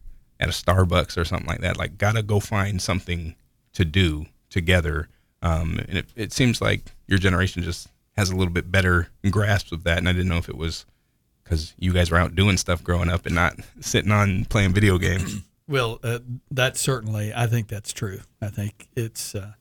at 0.41 0.49
a 0.49 0.53
Starbucks 0.53 1.17
or 1.17 1.25
something 1.25 1.47
like 1.47 1.61
that. 1.61 1.77
Like, 1.79 1.97
gotta 1.99 2.23
go 2.23 2.41
find 2.41 2.81
something 2.83 3.35
to 3.73 3.85
do 3.85 4.27
together. 4.51 5.09
Um, 5.43 5.79
and 5.89 5.99
it, 5.99 6.07
it 6.17 6.33
seems 6.33 6.61
like 6.61 6.93
your 7.07 7.19
generation 7.19 7.63
just 7.63 7.89
has 8.17 8.31
a 8.31 8.37
little 8.37 8.53
bit 8.53 8.71
better 8.71 9.09
grasp 9.31 9.73
of 9.73 9.85
that. 9.85 9.99
And 9.99 10.09
I 10.09 10.13
didn't 10.13 10.29
know 10.29 10.39
if 10.39 10.49
it 10.49 10.57
was 10.57 10.87
because 11.45 11.75
you 11.79 11.93
guys 11.93 12.11
were 12.11 12.17
out 12.17 12.35
doing 12.35 12.57
stuff 12.57 12.83
growing 12.83 13.09
up 13.09 13.27
and 13.27 13.35
not 13.35 13.55
sitting 13.81 14.11
on 14.11 14.45
playing 14.47 14.73
video 14.73 14.99
games. 14.99 15.43
Well, 15.67 15.99
uh, 16.03 16.19
that 16.51 16.77
certainly, 16.77 17.33
I 17.35 17.47
think 17.47 17.69
that's 17.69 17.95
true. 17.95 18.21
I 18.43 18.49
think 18.49 18.87
it's, 18.95 19.35
uh, 19.35 19.53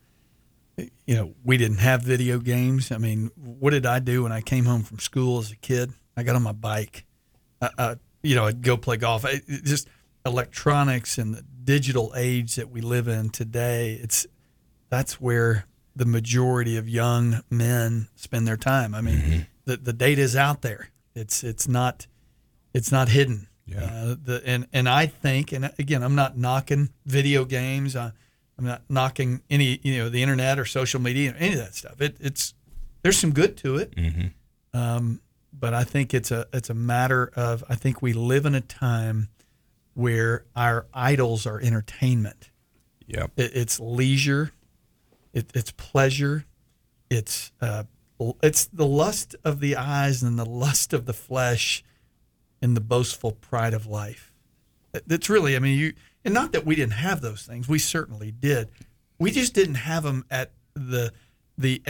you 0.77 1.15
know, 1.15 1.33
we 1.45 1.55
didn't 1.55 1.77
have 1.77 2.01
video 2.01 2.39
games. 2.39 2.91
I 2.91 2.97
mean, 2.97 3.31
what 3.37 3.69
did 3.69 3.85
I 3.85 3.99
do 3.99 4.23
when 4.23 4.33
I 4.33 4.41
came 4.41 4.65
home 4.65 4.83
from 4.83 4.99
school 4.99 5.39
as 5.39 5.51
a 5.51 5.55
kid? 5.55 5.93
I 6.17 6.23
got 6.23 6.35
on 6.35 6.43
my 6.43 6.51
bike. 6.51 7.05
Uh, 7.61 7.69
uh, 7.77 7.95
you 8.21 8.35
know, 8.35 8.47
I'd 8.47 8.61
go 8.61 8.75
play 8.75 8.97
golf. 8.97 9.23
I, 9.25 9.41
it 9.47 9.63
just 9.63 9.87
electronics 10.25 11.17
and 11.17 11.35
the 11.35 11.41
digital 11.63 12.11
age 12.17 12.55
that 12.55 12.69
we 12.69 12.81
live 12.81 13.07
in 13.07 13.29
today. 13.29 13.93
It's 14.01 14.27
that's 14.89 15.21
where 15.21 15.67
the 15.95 16.05
majority 16.05 16.75
of 16.77 16.89
young 16.89 17.43
men 17.49 18.09
spend 18.15 18.45
their 18.47 18.57
time. 18.57 18.93
I 18.93 19.01
mean, 19.01 19.47
the 19.65 19.77
the 19.77 19.93
data 19.93 20.21
is 20.21 20.35
out 20.35 20.61
there. 20.61 20.89
It's 21.15 21.43
it's 21.43 21.67
not 21.67 22.07
it's 22.73 22.91
not 22.91 23.09
hidden. 23.09 23.47
Yeah. 23.65 23.83
Uh, 23.83 24.15
the 24.21 24.41
and 24.45 24.67
and 24.73 24.89
I 24.89 25.05
think, 25.07 25.51
and 25.51 25.71
again, 25.79 26.03
I'm 26.03 26.15
not 26.15 26.37
knocking 26.37 26.89
video 27.05 27.45
games. 27.45 27.95
I, 27.95 28.11
I'm 28.57 28.65
not 28.65 28.81
knocking 28.89 29.41
any 29.49 29.79
you 29.83 29.97
know 29.97 30.09
the 30.09 30.21
internet 30.21 30.59
or 30.59 30.65
social 30.65 30.99
media, 30.99 31.31
or 31.31 31.35
any 31.35 31.53
of 31.53 31.59
that 31.59 31.73
stuff. 31.75 32.01
It, 32.01 32.17
it's 32.19 32.53
there's 33.01 33.17
some 33.17 33.31
good 33.31 33.57
to 33.57 33.77
it, 33.77 33.95
Mm-hmm. 33.95 34.77
um, 34.77 35.21
but 35.51 35.73
I 35.73 35.83
think 35.83 36.13
it's 36.13 36.31
a 36.31 36.47
it's 36.53 36.69
a 36.69 36.73
matter 36.73 37.31
of 37.35 37.63
I 37.69 37.75
think 37.75 38.01
we 38.01 38.13
live 38.13 38.45
in 38.45 38.55
a 38.55 38.61
time 38.61 39.29
where 39.93 40.45
our 40.55 40.87
idols 40.93 41.45
are 41.45 41.59
entertainment. 41.59 42.49
Yep. 43.07 43.31
It, 43.37 43.51
it's 43.55 43.79
leisure, 43.79 44.51
it, 45.33 45.51
it's 45.53 45.71
pleasure, 45.71 46.45
it's 47.09 47.51
uh, 47.61 47.83
it's 48.41 48.65
the 48.65 48.85
lust 48.85 49.35
of 49.43 49.59
the 49.59 49.75
eyes 49.75 50.23
and 50.23 50.37
the 50.37 50.45
lust 50.45 50.93
of 50.93 51.05
the 51.05 51.13
flesh, 51.13 51.83
and 52.61 52.75
the 52.77 52.81
boastful 52.81 53.31
pride 53.33 53.73
of 53.73 53.85
life. 53.85 54.31
It's 54.93 55.29
really, 55.29 55.55
I 55.55 55.59
mean, 55.59 55.77
you 55.77 55.93
and 56.23 56.33
not 56.33 56.51
that 56.53 56.65
we 56.65 56.75
didn't 56.75 56.93
have 56.93 57.21
those 57.21 57.43
things. 57.43 57.67
We 57.67 57.79
certainly 57.79 58.31
did. 58.31 58.69
We 59.19 59.31
just 59.31 59.53
didn't 59.53 59.75
have 59.75 60.03
them 60.03 60.25
at 60.29 60.51
the 60.73 61.11
the. 61.57 61.81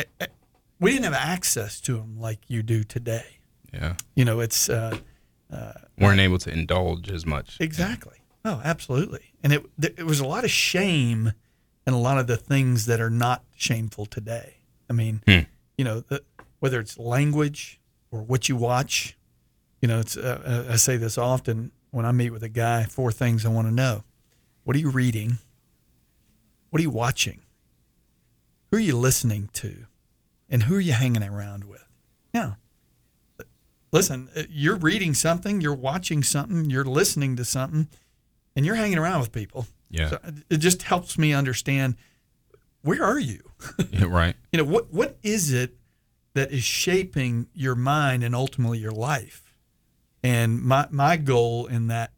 We 0.79 0.91
didn't 0.91 1.05
have 1.05 1.13
access 1.13 1.79
to 1.81 1.97
them 1.97 2.19
like 2.19 2.39
you 2.47 2.63
do 2.63 2.83
today. 2.83 3.25
Yeah. 3.73 3.95
You 4.15 4.25
know, 4.25 4.39
it's 4.39 4.69
uh, 4.69 4.97
Weren't 5.99 6.19
able 6.19 6.39
to 6.39 6.51
indulge 6.51 7.11
as 7.11 7.25
much. 7.25 7.57
Exactly. 7.59 8.17
Oh, 8.43 8.61
absolutely. 8.63 9.33
And 9.43 9.53
it 9.53 9.65
it 9.81 10.05
was 10.05 10.19
a 10.19 10.25
lot 10.27 10.43
of 10.43 10.51
shame 10.51 11.33
and 11.85 11.95
a 11.95 11.99
lot 11.99 12.17
of 12.17 12.27
the 12.27 12.37
things 12.37 12.85
that 12.87 12.99
are 12.99 13.09
not 13.09 13.43
shameful 13.55 14.05
today. 14.05 14.55
I 14.89 14.93
mean, 14.93 15.21
Hmm. 15.27 15.39
You 15.77 15.83
know, 15.85 16.01
the, 16.01 16.23
whether 16.59 16.79
it's 16.79 16.97
language 16.97 17.79
or 18.11 18.21
what 18.21 18.47
you 18.49 18.55
watch. 18.55 19.17
You 19.81 19.87
know, 19.87 19.99
it's 19.99 20.15
uh, 20.15 20.67
I 20.69 20.75
say 20.77 20.97
this 20.97 21.17
often 21.17 21.71
when 21.91 22.05
I 22.05 22.11
meet 22.11 22.29
with 22.31 22.43
a 22.43 22.49
guy. 22.49 22.83
Four 22.85 23.11
things 23.11 23.45
I 23.45 23.49
want 23.49 23.67
to 23.67 23.73
know: 23.73 24.03
What 24.63 24.75
are 24.75 24.79
you 24.79 24.89
reading? 24.89 25.37
What 26.69 26.79
are 26.79 26.83
you 26.83 26.89
watching? 26.89 27.41
Who 28.71 28.77
are 28.77 28.81
you 28.81 28.97
listening 28.97 29.49
to? 29.53 29.85
And 30.49 30.63
who 30.63 30.75
are 30.75 30.81
you 30.81 30.93
hanging 30.93 31.23
around 31.23 31.63
with? 31.65 31.85
Yeah 32.33 32.53
listen, 33.91 34.27
uh, 34.35 34.41
you're 34.49 34.75
reading 34.77 35.13
something, 35.13 35.61
you're 35.61 35.71
watching 35.75 36.23
something, 36.23 36.67
you're 36.69 36.83
listening 36.83 37.35
to 37.35 37.45
something, 37.45 37.87
and 38.55 38.65
you're 38.65 38.73
hanging 38.73 38.97
around 38.97 39.19
with 39.19 39.31
people. 39.31 39.67
Yeah. 39.91 40.09
So 40.09 40.19
it- 40.23 40.45
it 40.49 40.57
just 40.57 40.81
helps 40.81 41.15
me 41.17 41.31
understand 41.31 41.95
where 42.83 43.03
are 43.03 43.19
you? 43.19 43.39
Yeah, 43.91 44.05
right. 44.05 44.35
You 44.51 44.57
know, 44.57 44.65
what 44.65 44.93
what 44.93 45.17
is 45.23 45.53
it 45.53 45.77
that 46.33 46.51
is 46.51 46.63
shaping 46.63 47.47
your 47.53 47.75
mind 47.75 48.23
and 48.23 48.35
ultimately 48.35 48.79
your 48.79 48.91
life? 48.91 49.55
And 50.21 50.61
my 50.61 50.87
my 50.91 51.15
goal 51.15 51.65
in 51.67 51.87
that 51.87 52.11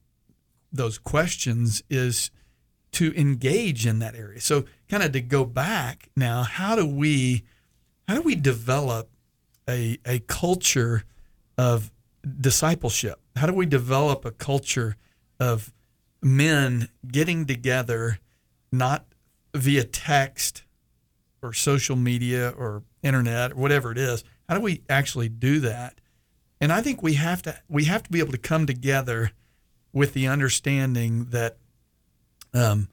those 0.71 0.97
questions 0.97 1.83
is 1.89 2.31
to 2.93 3.13
engage 3.15 3.85
in 3.85 3.99
that 3.99 4.15
area. 4.15 4.41
So 4.41 4.65
kind 4.89 5.03
of 5.03 5.11
to 5.11 5.21
go 5.21 5.45
back 5.45 6.09
now, 6.15 6.43
how 6.43 6.75
do 6.75 6.87
we 6.87 7.43
how 8.07 8.15
do 8.15 8.21
we 8.21 8.35
develop 8.35 9.09
a 9.69 9.99
a 10.05 10.19
culture 10.19 11.03
of 11.57 11.91
discipleship? 12.39 13.19
How 13.35 13.45
do 13.45 13.53
we 13.53 13.65
develop 13.65 14.25
a 14.25 14.31
culture 14.31 14.95
of 15.39 15.73
men 16.21 16.89
getting 17.07 17.45
together, 17.45 18.19
not 18.71 19.05
via 19.53 19.83
text 19.83 20.54
or 21.45 21.53
social 21.53 21.95
media 21.95 22.53
or 22.57 22.83
internet 23.03 23.51
or 23.51 23.55
whatever 23.55 23.91
it 23.91 23.97
is? 23.97 24.23
How 24.49 24.55
do 24.55 24.61
we 24.61 24.81
actually 24.89 25.29
do 25.29 25.59
that? 25.61 25.99
And 26.61 26.71
I 26.71 26.81
think 26.81 27.03
we 27.03 27.13
have 27.15 27.41
to 27.43 27.59
we 27.69 27.85
have 27.85 28.03
to 28.03 28.11
be 28.11 28.19
able 28.19 28.31
to 28.31 28.37
come 28.37 28.65
together 28.65 29.31
with 29.93 30.13
the 30.13 30.27
understanding 30.27 31.25
that 31.29 31.57
um, 32.53 32.89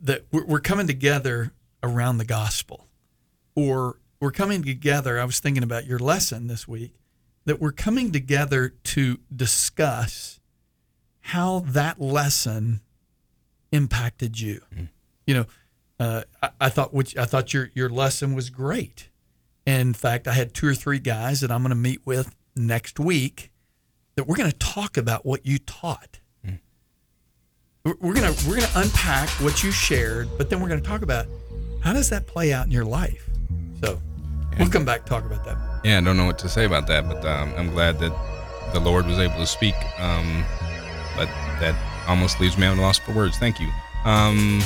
that 0.00 0.24
we're, 0.32 0.44
we're 0.44 0.60
coming 0.60 0.86
together 0.86 1.52
around 1.82 2.18
the 2.18 2.24
gospel, 2.24 2.88
or 3.54 3.98
we're 4.20 4.30
coming 4.30 4.62
together. 4.62 5.18
I 5.18 5.24
was 5.24 5.40
thinking 5.40 5.62
about 5.62 5.86
your 5.86 5.98
lesson 5.98 6.46
this 6.46 6.66
week 6.66 6.94
that 7.44 7.60
we're 7.60 7.72
coming 7.72 8.12
together 8.12 8.74
to 8.84 9.18
discuss 9.34 10.40
how 11.20 11.60
that 11.60 12.00
lesson 12.00 12.80
impacted 13.72 14.40
you. 14.40 14.60
You 15.26 15.34
know, 15.34 15.46
uh, 16.02 16.22
I, 16.42 16.50
I 16.62 16.68
thought 16.68 16.92
which 16.92 17.16
I 17.16 17.24
thought 17.24 17.54
your 17.54 17.70
your 17.74 17.88
lesson 17.88 18.34
was 18.34 18.50
great. 18.50 19.08
In 19.66 19.94
fact, 19.94 20.26
I 20.26 20.32
had 20.32 20.52
two 20.54 20.66
or 20.66 20.74
three 20.74 20.98
guys 20.98 21.40
that 21.40 21.50
I'm 21.52 21.62
going 21.62 21.70
to 21.70 21.76
meet 21.76 22.04
with 22.04 22.34
next 22.56 22.98
week 22.98 23.52
that 24.16 24.26
we're 24.26 24.34
going 24.34 24.50
to 24.50 24.58
talk 24.58 24.96
about 24.96 25.24
what 25.24 25.46
you 25.46 25.58
taught. 25.58 26.18
We're 27.84 27.94
we're 28.00 28.14
gonna 28.14 28.32
we're 28.46 28.60
gonna 28.60 28.70
unpack 28.76 29.28
what 29.40 29.64
you 29.64 29.72
shared, 29.72 30.28
but 30.38 30.48
then 30.48 30.60
we're 30.60 30.68
gonna 30.68 30.80
talk 30.80 31.02
about 31.02 31.26
how 31.80 31.92
does 31.92 32.10
that 32.10 32.28
play 32.28 32.52
out 32.52 32.64
in 32.64 32.70
your 32.70 32.84
life. 32.84 33.28
So 33.82 34.00
we'll 34.56 34.68
come 34.68 34.84
back 34.84 35.04
talk 35.04 35.24
about 35.24 35.44
that. 35.46 35.56
Yeah, 35.82 35.98
I 35.98 36.00
don't 36.00 36.16
know 36.16 36.26
what 36.26 36.38
to 36.40 36.48
say 36.48 36.64
about 36.64 36.86
that, 36.86 37.08
but 37.08 37.24
um, 37.24 37.52
I'm 37.56 37.72
glad 37.72 37.98
that 37.98 38.12
the 38.72 38.78
Lord 38.78 39.06
was 39.06 39.18
able 39.18 39.34
to 39.34 39.48
speak. 39.48 39.74
Um, 39.98 40.44
but 41.16 41.26
that 41.58 41.74
almost 42.06 42.38
leaves 42.38 42.56
me 42.56 42.66
at 42.66 42.78
a 42.78 42.80
loss 42.80 43.00
for 43.00 43.12
words. 43.12 43.36
Thank 43.36 43.58
you. 43.58 43.68
Um, 44.04 44.60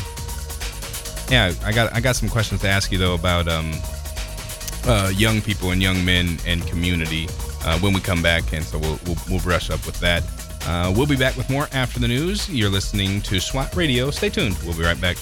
yeah, 1.30 1.52
I 1.64 1.72
got 1.72 1.92
I 1.92 2.00
got 2.00 2.16
some 2.16 2.28
questions 2.28 2.60
to 2.62 2.68
ask 2.68 2.92
you 2.92 2.98
though 2.98 3.14
about 3.14 3.48
um, 3.48 3.72
uh, 4.84 5.12
young 5.14 5.40
people 5.40 5.70
and 5.70 5.82
young 5.82 6.04
men 6.04 6.38
and 6.46 6.66
community 6.66 7.28
uh, 7.64 7.78
when 7.80 7.92
we 7.92 8.00
come 8.00 8.22
back, 8.22 8.52
and 8.52 8.64
so 8.64 8.78
we'll, 8.78 8.98
we'll 9.06 9.16
we'll 9.28 9.40
brush 9.40 9.70
up 9.70 9.84
with 9.86 9.98
that. 10.00 10.22
Uh, 10.66 10.92
we'll 10.96 11.06
be 11.06 11.16
back 11.16 11.36
with 11.36 11.48
more 11.48 11.68
after 11.72 12.00
the 12.00 12.08
news. 12.08 12.48
You're 12.48 12.70
listening 12.70 13.20
to 13.22 13.40
SWAT 13.40 13.74
Radio. 13.76 14.10
Stay 14.10 14.28
tuned. 14.28 14.56
We'll 14.64 14.76
be 14.76 14.82
right 14.82 15.00
back. 15.00 15.16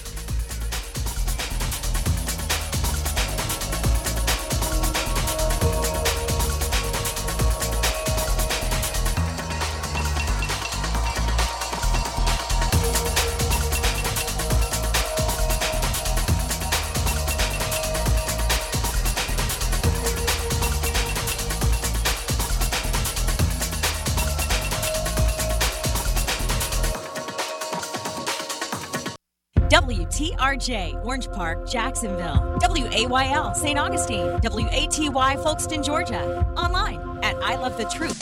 Orange 31.05 31.31
Park, 31.31 31.69
Jacksonville. 31.69 32.59
WAYL, 32.61 33.55
St. 33.55 33.79
Augustine. 33.79 34.41
WATY, 34.41 35.37
Folkston, 35.37 35.85
Georgia. 35.85 36.47
Online 36.57 37.19
at 37.23 37.37
I 37.37 37.57
Love 37.57 37.77
the 37.77 37.85
Truth. 37.85 38.19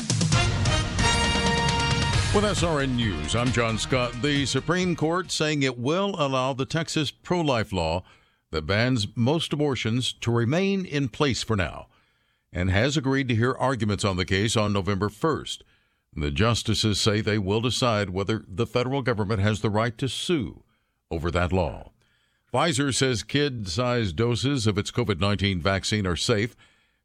With 2.35 2.45
SRN 2.45 2.97
News, 2.97 3.37
I'm 3.37 3.53
John 3.53 3.79
Scott. 3.79 4.21
The 4.21 4.47
Supreme 4.47 4.97
Court 4.97 5.31
saying 5.31 5.63
it 5.63 5.79
will 5.79 6.17
allow 6.19 6.55
the 6.55 6.65
Texas 6.65 7.11
pro 7.11 7.41
life 7.41 7.73
law 7.73 8.03
that 8.51 8.67
bans 8.67 9.07
most 9.15 9.53
abortions 9.53 10.13
to 10.15 10.33
remain 10.33 10.85
in 10.85 11.09
place 11.09 11.43
for 11.43 11.57
now 11.57 11.87
and 12.53 12.71
has 12.71 12.97
agreed 12.97 13.29
to 13.29 13.35
hear 13.35 13.53
arguments 13.53 14.05
on 14.05 14.17
the 14.17 14.25
case 14.25 14.57
on 14.57 14.73
November 14.73 15.09
1st. 15.09 15.63
The 16.15 16.31
justices 16.31 17.01
say 17.01 17.21
they 17.21 17.39
will 17.39 17.61
decide 17.61 18.11
whether 18.11 18.45
the 18.49 18.67
federal 18.67 19.03
government 19.03 19.41
has 19.41 19.61
the 19.61 19.71
right 19.71 19.97
to 19.99 20.09
sue 20.09 20.65
over 21.11 21.31
that 21.31 21.53
law. 21.53 21.92
Pfizer 22.53 22.95
says 22.95 23.23
kid 23.23 23.67
sized 23.67 24.17
doses 24.17 24.67
of 24.67 24.77
its 24.77 24.91
COVID 24.91 25.19
19 25.19 25.61
vaccine 25.63 26.07
are 26.07 26.17
safe 26.17 26.55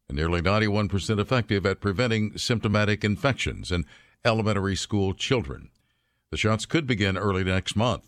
and 0.10 0.18
nearly 0.18 0.42
91% 0.42 1.20
effective 1.20 1.66
at 1.66 1.80
preventing 1.80 2.38
symptomatic 2.38 3.06
infections 3.06 3.72
in 3.72 3.86
elementary 4.26 4.76
school 4.76 5.14
children. 5.14 5.70
The 6.32 6.38
shots 6.38 6.66
could 6.66 6.86
begin 6.86 7.18
early 7.18 7.46
next 7.46 7.78
month. 7.78 8.08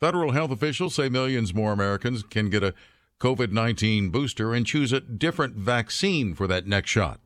Federal 0.00 0.32
health 0.32 0.50
officials 0.50 0.94
say 0.94 1.08
millions 1.08 1.54
more 1.54 1.72
Americans 1.72 2.22
can 2.22 2.50
get 2.50 2.62
a 2.62 2.74
COVID 3.20 3.52
19 3.52 4.10
booster 4.10 4.52
and 4.52 4.66
choose 4.66 4.92
a 4.92 5.00
different 5.00 5.54
vaccine 5.54 6.34
for 6.34 6.46
that 6.46 6.66
next 6.66 6.90
shot. 6.90 7.20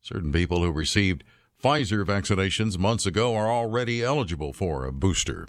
Certain 0.00 0.32
people 0.32 0.62
who 0.64 0.72
received 0.72 1.22
Pfizer 1.62 2.04
vaccinations 2.04 2.76
months 2.76 3.06
ago 3.06 3.36
are 3.36 3.48
already 3.48 4.02
eligible 4.02 4.52
for 4.52 4.84
a 4.84 4.92
booster. 4.92 5.46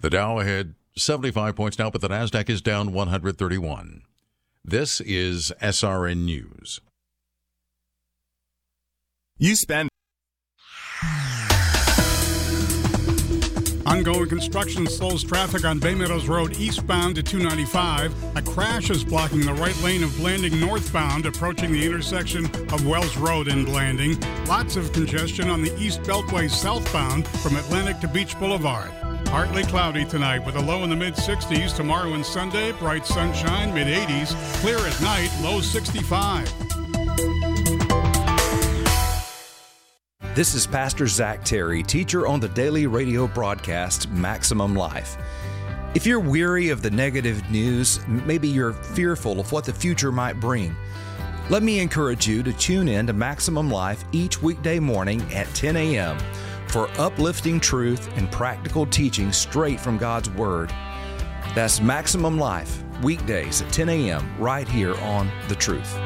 The 0.00 0.08
Dow 0.08 0.38
ahead 0.38 0.74
75 0.96 1.54
points 1.54 1.78
now, 1.78 1.90
but 1.90 2.00
the 2.00 2.08
NASDAQ 2.08 2.48
is 2.48 2.62
down 2.62 2.92
131. 2.92 4.02
This 4.64 5.00
is 5.02 5.52
SRN 5.60 6.24
News. 6.24 6.80
You 9.38 9.54
spend. 9.54 9.90
Ongoing 13.86 14.28
construction 14.28 14.88
slows 14.88 15.22
traffic 15.22 15.64
on 15.64 15.78
Baymeadows 15.78 16.28
Road 16.28 16.56
eastbound 16.56 17.14
to 17.16 17.22
295. 17.22 18.36
A 18.36 18.42
crash 18.42 18.90
is 18.90 19.04
blocking 19.04 19.42
the 19.42 19.54
right 19.54 19.80
lane 19.82 20.02
of 20.02 20.16
Blanding 20.16 20.58
northbound, 20.58 21.24
approaching 21.24 21.70
the 21.70 21.86
intersection 21.86 22.46
of 22.72 22.84
Wells 22.84 23.16
Road 23.16 23.46
in 23.46 23.64
Blanding. 23.64 24.18
Lots 24.46 24.74
of 24.74 24.92
congestion 24.92 25.48
on 25.48 25.62
the 25.62 25.72
East 25.78 26.02
Beltway 26.02 26.50
southbound 26.50 27.28
from 27.28 27.54
Atlantic 27.54 28.00
to 28.00 28.08
Beach 28.08 28.36
Boulevard. 28.40 28.90
Partly 29.26 29.64
cloudy 29.64 30.04
tonight 30.04 30.44
with 30.46 30.56
a 30.56 30.60
low 30.60 30.84
in 30.84 30.90
the 30.90 30.96
mid 30.96 31.14
60s. 31.14 31.74
Tomorrow 31.76 32.14
and 32.14 32.24
Sunday, 32.24 32.72
bright 32.72 33.04
sunshine, 33.04 33.74
mid 33.74 33.86
80s. 33.88 34.34
Clear 34.60 34.78
at 34.78 35.00
night, 35.00 35.30
low 35.42 35.60
65. 35.60 36.52
This 40.34 40.54
is 40.54 40.66
Pastor 40.66 41.06
Zach 41.06 41.44
Terry, 41.44 41.82
teacher 41.82 42.26
on 42.26 42.40
the 42.40 42.48
daily 42.48 42.86
radio 42.86 43.26
broadcast 43.26 44.10
Maximum 44.10 44.74
Life. 44.74 45.16
If 45.94 46.06
you're 46.06 46.20
weary 46.20 46.68
of 46.68 46.82
the 46.82 46.90
negative 46.90 47.50
news, 47.50 48.06
maybe 48.06 48.48
you're 48.48 48.74
fearful 48.74 49.40
of 49.40 49.50
what 49.50 49.64
the 49.64 49.72
future 49.72 50.12
might 50.12 50.38
bring, 50.38 50.76
let 51.48 51.62
me 51.62 51.78
encourage 51.78 52.26
you 52.26 52.42
to 52.42 52.52
tune 52.52 52.88
in 52.88 53.06
to 53.06 53.12
Maximum 53.12 53.70
Life 53.70 54.04
each 54.10 54.42
weekday 54.42 54.80
morning 54.80 55.22
at 55.32 55.46
10 55.54 55.76
a.m. 55.76 56.18
for 56.68 56.88
uplifting 56.98 57.60
truth 57.60 58.08
and 58.16 58.30
practical 58.30 58.86
teaching 58.86 59.32
straight 59.32 59.80
from 59.80 59.98
God's 59.98 60.30
Word. 60.30 60.70
That's 61.54 61.80
Maximum 61.80 62.38
Life, 62.38 62.82
weekdays 63.02 63.62
at 63.62 63.72
10 63.72 63.88
a.m., 63.88 64.34
right 64.38 64.68
here 64.68 64.94
on 64.96 65.30
The 65.48 65.54
Truth. 65.54 65.96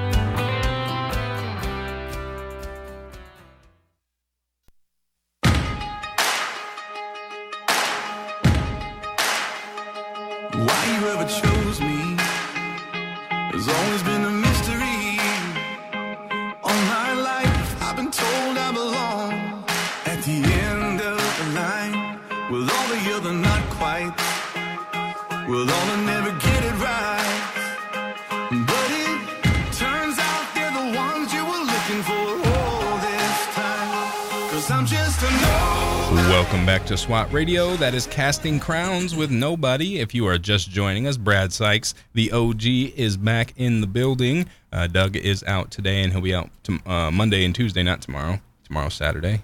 SWAT 37.10 37.32
Radio. 37.32 37.74
That 37.74 37.92
is 37.92 38.06
Casting 38.06 38.60
Crowns 38.60 39.16
with 39.16 39.32
Nobody. 39.32 39.98
If 39.98 40.14
you 40.14 40.28
are 40.28 40.38
just 40.38 40.70
joining 40.70 41.08
us, 41.08 41.16
Brad 41.16 41.52
Sykes, 41.52 41.92
the 42.14 42.30
OG, 42.30 42.64
is 42.64 43.16
back 43.16 43.52
in 43.56 43.80
the 43.80 43.88
building. 43.88 44.48
Uh, 44.72 44.86
Doug 44.86 45.16
is 45.16 45.42
out 45.42 45.72
today, 45.72 46.04
and 46.04 46.12
he'll 46.12 46.22
be 46.22 46.32
out 46.32 46.50
to, 46.62 46.78
uh, 46.86 47.10
Monday 47.10 47.44
and 47.44 47.52
Tuesday, 47.52 47.82
not 47.82 48.00
tomorrow. 48.00 48.38
Tomorrow's 48.62 48.94
Saturday. 48.94 49.42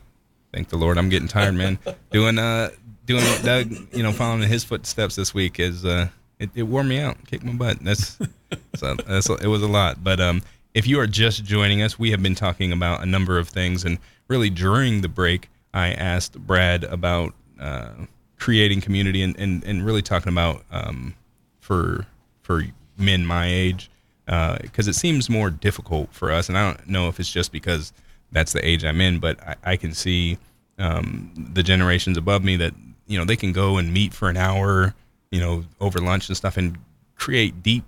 Thank 0.54 0.68
the 0.68 0.76
Lord. 0.76 0.96
I'm 0.96 1.08
getting 1.08 1.26
tired, 1.26 1.56
man. 1.56 1.80
doing 2.12 2.38
uh, 2.38 2.68
doing 3.04 3.24
what 3.24 3.42
Doug, 3.42 3.72
you 3.92 4.04
know, 4.04 4.12
following 4.12 4.44
in 4.44 4.48
his 4.48 4.62
footsteps 4.62 5.16
this 5.16 5.34
week 5.34 5.58
is 5.58 5.84
uh, 5.84 6.06
it, 6.38 6.50
it 6.54 6.62
wore 6.62 6.84
me 6.84 7.00
out, 7.00 7.16
kicked 7.26 7.42
my 7.42 7.52
butt. 7.52 7.78
That's 7.80 8.16
so 8.76 8.94
that's 8.94 9.28
it 9.28 9.48
was 9.48 9.62
a 9.62 9.68
lot. 9.68 10.04
But 10.04 10.20
um, 10.20 10.42
if 10.74 10.86
you 10.86 11.00
are 11.00 11.08
just 11.08 11.42
joining 11.42 11.82
us, 11.82 11.98
we 11.98 12.12
have 12.12 12.22
been 12.22 12.36
talking 12.36 12.70
about 12.70 13.02
a 13.02 13.06
number 13.06 13.40
of 13.40 13.48
things, 13.48 13.84
and 13.84 13.98
really 14.28 14.50
during 14.50 15.00
the 15.00 15.08
break. 15.08 15.48
I 15.74 15.92
asked 15.92 16.38
Brad 16.38 16.84
about 16.84 17.34
uh, 17.60 17.90
creating 18.38 18.80
community 18.80 19.22
and, 19.22 19.38
and, 19.38 19.64
and 19.64 19.84
really 19.84 20.02
talking 20.02 20.32
about 20.32 20.64
um, 20.70 21.14
for 21.60 22.06
for 22.42 22.62
men 22.98 23.26
my 23.26 23.46
age 23.46 23.90
because 24.26 24.88
it 24.88 24.94
seems 24.94 25.28
more 25.30 25.50
difficult 25.50 26.12
for 26.12 26.30
us. 26.32 26.48
And 26.48 26.56
I 26.58 26.64
don't 26.72 26.88
know 26.88 27.08
if 27.08 27.20
it's 27.20 27.30
just 27.30 27.52
because 27.52 27.92
that's 28.32 28.52
the 28.52 28.66
age 28.66 28.84
I'm 28.84 29.00
in, 29.00 29.18
but 29.20 29.40
I, 29.42 29.54
I 29.64 29.76
can 29.76 29.92
see 29.92 30.38
um, 30.78 31.32
the 31.54 31.62
generations 31.62 32.16
above 32.16 32.42
me 32.44 32.56
that 32.56 32.74
you 33.06 33.18
know 33.18 33.24
they 33.24 33.36
can 33.36 33.52
go 33.52 33.78
and 33.78 33.92
meet 33.92 34.12
for 34.12 34.28
an 34.28 34.36
hour, 34.36 34.94
you 35.30 35.40
know, 35.40 35.64
over 35.80 35.98
lunch 36.00 36.28
and 36.28 36.36
stuff, 36.36 36.56
and 36.56 36.76
create 37.16 37.62
deep, 37.62 37.84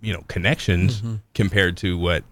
you 0.00 0.12
know, 0.12 0.22
connections 0.28 1.00
Mhm. 1.02 1.20
compared 1.34 1.76
to 1.78 1.96
what 1.98 2.22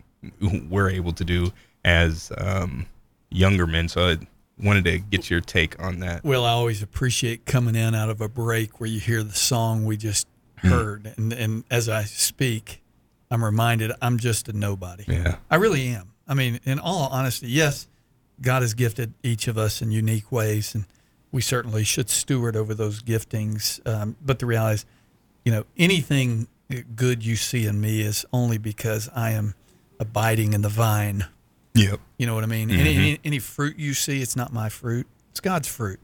we're 0.71 0.91
able 0.91 1.13
to 1.13 1.25
do 1.25 1.53
as 1.85 2.31
um, 2.39 2.87
younger 3.31 3.67
men. 3.67 3.89
So 3.89 4.11
I 4.11 4.19
wanted 4.59 4.85
to 4.85 4.99
get 4.99 5.29
your 5.31 5.41
take 5.41 5.81
on 5.83 6.01
that. 6.01 6.25
Well, 6.25 6.45
I 6.45 6.51
always 6.51 6.83
appreciate 6.83 7.45
coming 7.47 7.75
in 7.75 7.95
out 7.95 8.09
of 8.11 8.21
a 8.21 8.29
break 8.29 8.81
where 8.81 8.89
you 8.89 9.01
hear 9.01 9.23
the 9.23 9.35
song 9.35 9.85
we 9.85 9.97
just 9.97 10.27
Hmm. 10.61 10.69
heard, 10.69 11.15
and 11.19 11.33
and 11.35 11.65
as 11.71 11.87
I 11.89 12.05
speak, 12.05 12.83
I'm 13.31 13.45
reminded 13.45 13.93
I'm 14.01 14.19
just 14.19 14.49
a 14.49 14.53
nobody. 14.55 15.05
Yeah. 15.07 15.37
I 15.51 15.57
really 15.57 15.87
am. 15.89 16.13
I 16.27 16.33
mean, 16.35 16.61
in 16.65 16.79
all 16.79 17.09
honesty, 17.13 17.49
yes, 17.49 17.87
God 18.41 18.63
has 18.63 18.73
gifted 18.73 19.13
each 19.23 19.49
of 19.49 19.59
us 19.59 19.83
in 19.83 19.91
unique 19.91 20.33
ways, 20.33 20.75
and 20.75 20.87
we 21.31 21.43
certainly 21.43 21.85
should 21.85 22.09
steward 22.09 22.57
over 22.57 22.73
those 22.75 23.03
giftings. 23.03 23.87
Um, 23.87 24.17
but 24.25 24.39
the 24.39 24.47
reality 24.47 24.77
is, 24.77 24.87
you 25.45 25.53
know, 25.53 25.65
anything 25.77 26.49
good 26.97 27.25
you 27.25 27.37
see 27.37 27.67
in 27.67 27.79
me 27.81 28.01
is 28.01 28.25
only 28.33 28.57
because 28.59 29.11
I 29.15 29.33
am 29.33 29.55
abiding 30.01 30.53
in 30.55 30.63
the 30.63 30.69
vine. 30.71 31.27
Yep. 31.77 32.01
You 32.19 32.27
know 32.27 32.35
what 32.35 32.43
I 32.45 32.47
mean? 32.47 32.69
Mhm. 32.71 32.79
Any, 32.79 32.97
any 32.97 33.21
any 33.25 33.39
fruit 33.39 33.79
you 33.79 33.95
see, 33.95 34.23
it's 34.23 34.35
not 34.37 34.53
my 34.53 34.69
fruit. 34.69 35.07
It's 35.31 35.41
God's 35.41 35.69
fruit. 35.69 36.01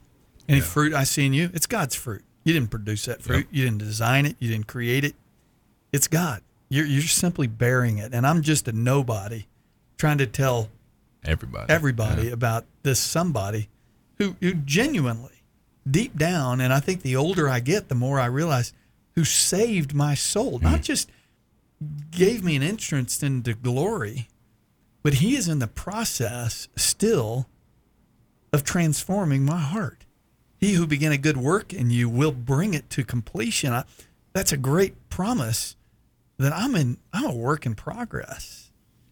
Any 0.49 0.61
fruit 0.61 0.93
I 0.93 1.05
see 1.05 1.25
in 1.27 1.33
you, 1.33 1.51
it's 1.55 1.67
God's 1.67 1.95
fruit. 1.95 2.23
You 2.45 2.53
didn't 2.53 2.71
produce 2.71 3.07
that 3.07 3.23
fruit. 3.23 3.47
You 3.51 3.65
didn't 3.65 3.79
design 3.79 4.27
it. 4.27 4.37
You 4.39 4.51
didn't 4.51 4.67
create 4.67 5.05
it. 5.05 5.15
It's 5.93 6.09
God. 6.09 6.43
You're 6.69 6.87
you're 6.87 7.03
simply 7.03 7.47
bearing 7.47 7.99
it. 7.99 8.13
And 8.13 8.27
I'm 8.27 8.43
just 8.43 8.69
a 8.69 8.73
nobody, 8.73 9.47
trying 9.97 10.19
to 10.19 10.27
tell 10.27 10.69
everybody 11.25 11.73
everybody 11.73 12.31
about 12.31 12.67
this 12.83 12.99
somebody 13.01 13.69
who 14.19 14.37
who 14.41 14.55
genuinely, 14.55 15.43
deep 15.91 16.17
down, 16.19 16.61
and 16.61 16.73
I 16.73 16.81
think 16.81 17.03
the 17.03 17.17
older 17.17 17.49
I 17.49 17.61
get, 17.61 17.89
the 17.89 17.95
more 17.95 18.21
I 18.21 18.27
realize 18.27 18.73
who 19.15 19.25
saved 19.25 19.95
my 19.95 20.15
soul. 20.15 20.59
Not 20.59 20.83
just 20.83 21.09
gave 22.11 22.43
me 22.45 22.57
an 22.57 22.63
entrance 22.63 23.23
into 23.23 23.55
glory, 23.55 24.29
but 25.03 25.15
he 25.15 25.37
is 25.37 25.49
in 25.49 25.59
the 25.59 25.67
process 25.67 26.69
still 26.77 27.49
of 28.53 28.65
transforming 28.65 29.45
my 29.45 29.59
heart. 29.59 30.05
He 30.59 30.75
who 30.75 30.87
began 30.87 31.13
a 31.13 31.19
good 31.19 31.37
work 31.37 31.73
in 31.73 31.91
you 31.91 32.09
will 32.09 32.33
bring 32.33 32.75
it 32.75 32.89
to 32.91 33.05
completion. 33.05 33.73
I, 33.73 33.85
that's 34.33 34.53
a 34.53 34.57
great 34.57 35.09
promise 35.09 35.77
that 36.39 36.53
I'm 36.53 36.75
in 36.75 36.99
I'm 37.13 37.27
a 37.27 37.35
work 37.35 37.67
in 37.67 37.75
progress. 37.75 38.71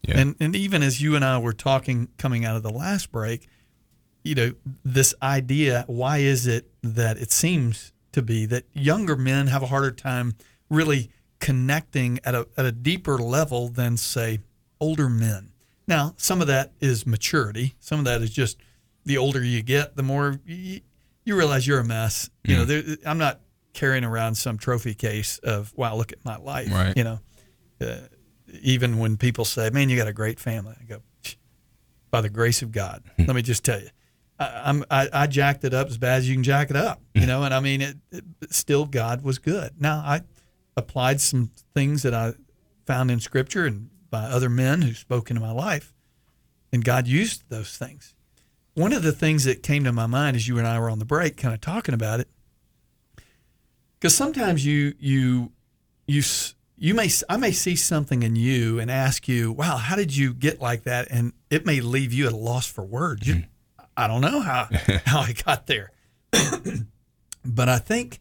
And 0.09 0.35
and 0.41 0.57
even 0.57 0.83
as 0.83 1.01
you 1.01 1.15
and 1.17 1.25
I 1.25 1.39
were 1.39 1.53
talking 1.53 2.09
coming 2.19 2.45
out 2.45 2.57
of 2.57 2.63
the 2.63 2.71
last 2.71 3.13
break, 3.13 3.49
you 4.25 4.35
know, 4.35 4.53
this 4.85 5.15
idea, 5.23 5.85
why 5.87 6.19
is 6.19 6.47
it 6.47 6.71
that 6.83 7.19
it 7.19 7.33
seems 7.33 7.93
to 8.13 8.23
be 8.23 8.47
that 8.47 8.65
younger 8.73 9.17
men 9.17 9.47
have 9.49 9.63
a 9.63 9.67
harder 9.67 9.91
time 9.91 10.35
really 10.69 11.11
connecting 11.39 12.21
at 12.25 12.35
a, 12.35 12.47
at 12.57 12.65
a 12.65 12.73
deeper 12.73 13.19
level 13.19 13.69
than, 13.69 13.97
say, 13.97 14.41
older 14.79 15.09
men. 15.09 15.51
Now, 15.87 16.15
some 16.17 16.41
of 16.41 16.47
that 16.47 16.73
is 16.81 17.07
maturity. 17.07 17.75
Some 17.81 17.99
of 17.99 18.05
that 18.05 18.23
is 18.23 18.31
just 18.31 18.59
the 19.05 19.19
older 19.19 19.43
you 19.43 19.63
get, 19.63 19.97
the 19.97 20.03
more 20.03 20.41
you, 20.45 20.81
you 21.25 21.37
realize 21.37 21.67
you're 21.67 21.81
a 21.81 21.85
mess. 21.85 22.31
You 22.45 22.57
know, 22.57 22.65
there, 22.65 22.83
I'm 23.05 23.19
not 23.19 23.41
carrying 23.73 24.05
around 24.05 24.35
some 24.37 24.59
trophy 24.59 24.95
case 24.95 25.39
of, 25.39 25.73
wow, 25.77 25.97
look 25.97 26.13
at 26.13 26.25
my 26.25 26.37
life. 26.37 26.73
Right. 26.73 26.97
You 26.97 27.05
know, 27.05 27.21
uh, 27.81 27.97
even 28.63 28.99
when 28.99 29.17
people 29.17 29.45
say, 29.45 29.71
man, 29.71 29.89
you 29.89 29.97
got 29.97 30.09
a 30.09 30.13
great 30.13 30.41
family, 30.41 30.75
I 30.81 30.85
go, 30.85 31.03
by 32.11 32.21
the 32.21 32.29
grace 32.31 32.63
of 32.63 32.73
God. 32.73 33.05
Let 33.19 33.35
me 33.37 33.43
just 33.43 33.65
tell 33.65 33.81
you, 33.81 33.89
I, 34.39 34.63
I'm 34.65 34.85
I, 34.91 35.09
I 35.13 35.27
jacked 35.27 35.65
it 35.65 35.75
up 35.75 35.89
as 35.89 35.99
bad 35.99 36.19
as 36.19 36.29
you 36.29 36.35
can 36.35 36.43
jack 36.43 36.71
it 36.71 36.77
up, 36.77 37.01
you 37.15 37.27
know. 37.27 37.45
And 37.45 37.55
I 37.55 37.61
mean, 37.61 37.81
it, 37.81 37.97
it 38.11 38.25
still 38.51 38.87
God 38.87 39.23
was 39.23 39.39
good. 39.39 39.75
Now 39.79 39.99
I 39.99 40.23
applied 40.77 41.21
some 41.21 41.51
things 41.75 42.03
that 42.03 42.15
I 42.15 42.33
found 42.87 43.11
in 43.11 43.21
Scripture 43.21 43.67
and 43.67 43.90
by 44.11 44.25
other 44.25 44.51
men 44.51 44.83
who 44.83 44.93
spoke 44.93 45.31
into 45.31 45.41
my 45.41 45.53
life, 45.53 45.95
and 46.73 46.85
God 46.85 47.07
used 47.07 47.45
those 47.49 47.77
things. 47.77 48.15
One 48.75 48.93
of 48.93 49.03
the 49.03 49.13
things 49.13 49.45
that 49.45 49.63
came 49.63 49.85
to 49.85 49.93
my 49.93 50.07
mind 50.07 50.37
as 50.37 50.47
you 50.47 50.59
and 50.59 50.67
I 50.67 50.79
were 50.79 50.91
on 50.91 50.99
the 50.99 51.05
break, 51.05 51.37
kind 51.37 51.55
of 51.55 51.61
talking 51.61 51.95
about 51.95 52.21
it, 52.21 52.29
because 53.99 54.15
sometimes 54.15 54.65
you 54.65 54.95
you 54.99 55.53
you 56.07 56.23
you 56.77 56.95
may 56.95 57.11
I 57.29 57.37
may 57.37 57.53
see 57.53 57.77
something 57.77 58.23
in 58.23 58.37
you 58.37 58.79
and 58.79 58.91
ask 58.91 59.29
you, 59.29 59.53
"Wow, 59.53 59.77
how 59.77 59.97
did 59.97 60.17
you 60.17 60.33
get 60.33 60.61
like 60.61 60.85
that?" 60.85 61.09
And 61.11 61.33
it 61.51 61.67
may 61.67 61.81
leave 61.81 62.13
you 62.13 62.27
at 62.27 62.33
a 62.33 62.37
loss 62.37 62.67
for 62.67 62.83
words. 62.83 63.27
You, 63.27 63.45
I 63.97 64.07
don't 64.07 64.23
know 64.23 64.41
how 64.41 64.69
how 65.05 65.21
I 65.21 65.33
got 65.33 65.67
there, 65.67 65.93
but 67.45 67.69
I 67.69 67.79
think 67.79 68.21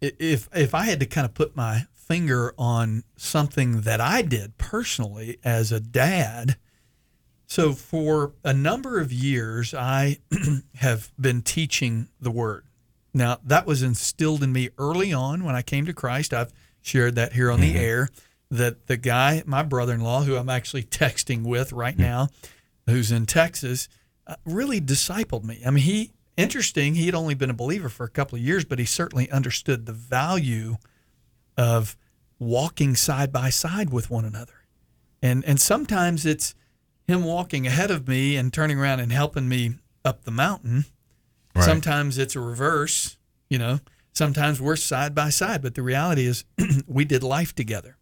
if 0.00 0.48
if 0.54 0.74
I 0.74 0.82
had 0.82 1.00
to 1.00 1.06
kind 1.06 1.24
of 1.24 1.34
put 1.34 1.56
my 1.56 1.86
finger 2.10 2.52
on 2.58 3.04
something 3.16 3.82
that 3.82 4.00
I 4.00 4.20
did 4.20 4.58
personally 4.58 5.38
as 5.44 5.70
a 5.70 5.78
dad. 5.78 6.56
So 7.46 7.70
for 7.72 8.32
a 8.42 8.52
number 8.52 8.98
of 8.98 9.12
years, 9.12 9.72
I 9.72 10.18
have 10.74 11.12
been 11.20 11.42
teaching 11.42 12.08
the 12.20 12.32
word. 12.32 12.64
Now 13.14 13.38
that 13.44 13.64
was 13.64 13.84
instilled 13.84 14.42
in 14.42 14.52
me 14.52 14.70
early 14.76 15.12
on 15.12 15.44
when 15.44 15.54
I 15.54 15.62
came 15.62 15.86
to 15.86 15.92
Christ. 15.92 16.34
I've 16.34 16.52
shared 16.82 17.14
that 17.14 17.34
here 17.34 17.48
on 17.48 17.60
the 17.60 17.76
air. 17.76 18.08
That 18.50 18.88
the 18.88 18.96
guy, 18.96 19.44
my 19.46 19.62
brother-in-law, 19.62 20.22
who 20.22 20.34
I'm 20.36 20.48
actually 20.48 20.82
texting 21.02 21.44
with 21.44 21.72
right 21.72 21.96
now, 21.96 22.26
who's 22.86 23.12
in 23.12 23.26
Texas, 23.26 23.88
uh, 24.26 24.34
really 24.44 24.80
discipled 24.80 25.44
me. 25.44 25.62
I 25.64 25.70
mean, 25.70 25.84
he 25.84 26.10
interesting. 26.36 26.96
He 26.96 27.06
had 27.06 27.14
only 27.14 27.34
been 27.34 27.50
a 27.50 27.54
believer 27.54 27.88
for 27.88 28.02
a 28.02 28.10
couple 28.10 28.36
of 28.36 28.42
years, 28.42 28.64
but 28.64 28.80
he 28.80 28.84
certainly 28.84 29.30
understood 29.30 29.86
the 29.86 29.92
value 29.92 30.76
of 31.60 31.94
walking 32.38 32.96
side 32.96 33.30
by 33.30 33.50
side 33.50 33.90
with 33.90 34.10
one 34.10 34.24
another. 34.24 34.64
And 35.22 35.44
and 35.44 35.60
sometimes 35.60 36.24
it's 36.24 36.54
him 37.06 37.22
walking 37.22 37.66
ahead 37.66 37.90
of 37.90 38.08
me 38.08 38.36
and 38.36 38.50
turning 38.50 38.78
around 38.78 39.00
and 39.00 39.12
helping 39.12 39.46
me 39.46 39.74
up 40.02 40.24
the 40.24 40.30
mountain. 40.30 40.86
Right. 41.54 41.64
Sometimes 41.64 42.16
it's 42.16 42.34
a 42.34 42.40
reverse, 42.40 43.18
you 43.50 43.58
know. 43.58 43.80
Sometimes 44.14 44.60
we're 44.60 44.76
side 44.76 45.14
by 45.14 45.28
side, 45.28 45.60
but 45.60 45.74
the 45.74 45.82
reality 45.82 46.24
is 46.24 46.44
we 46.86 47.04
did 47.04 47.22
life 47.22 47.54
together. 47.54 47.98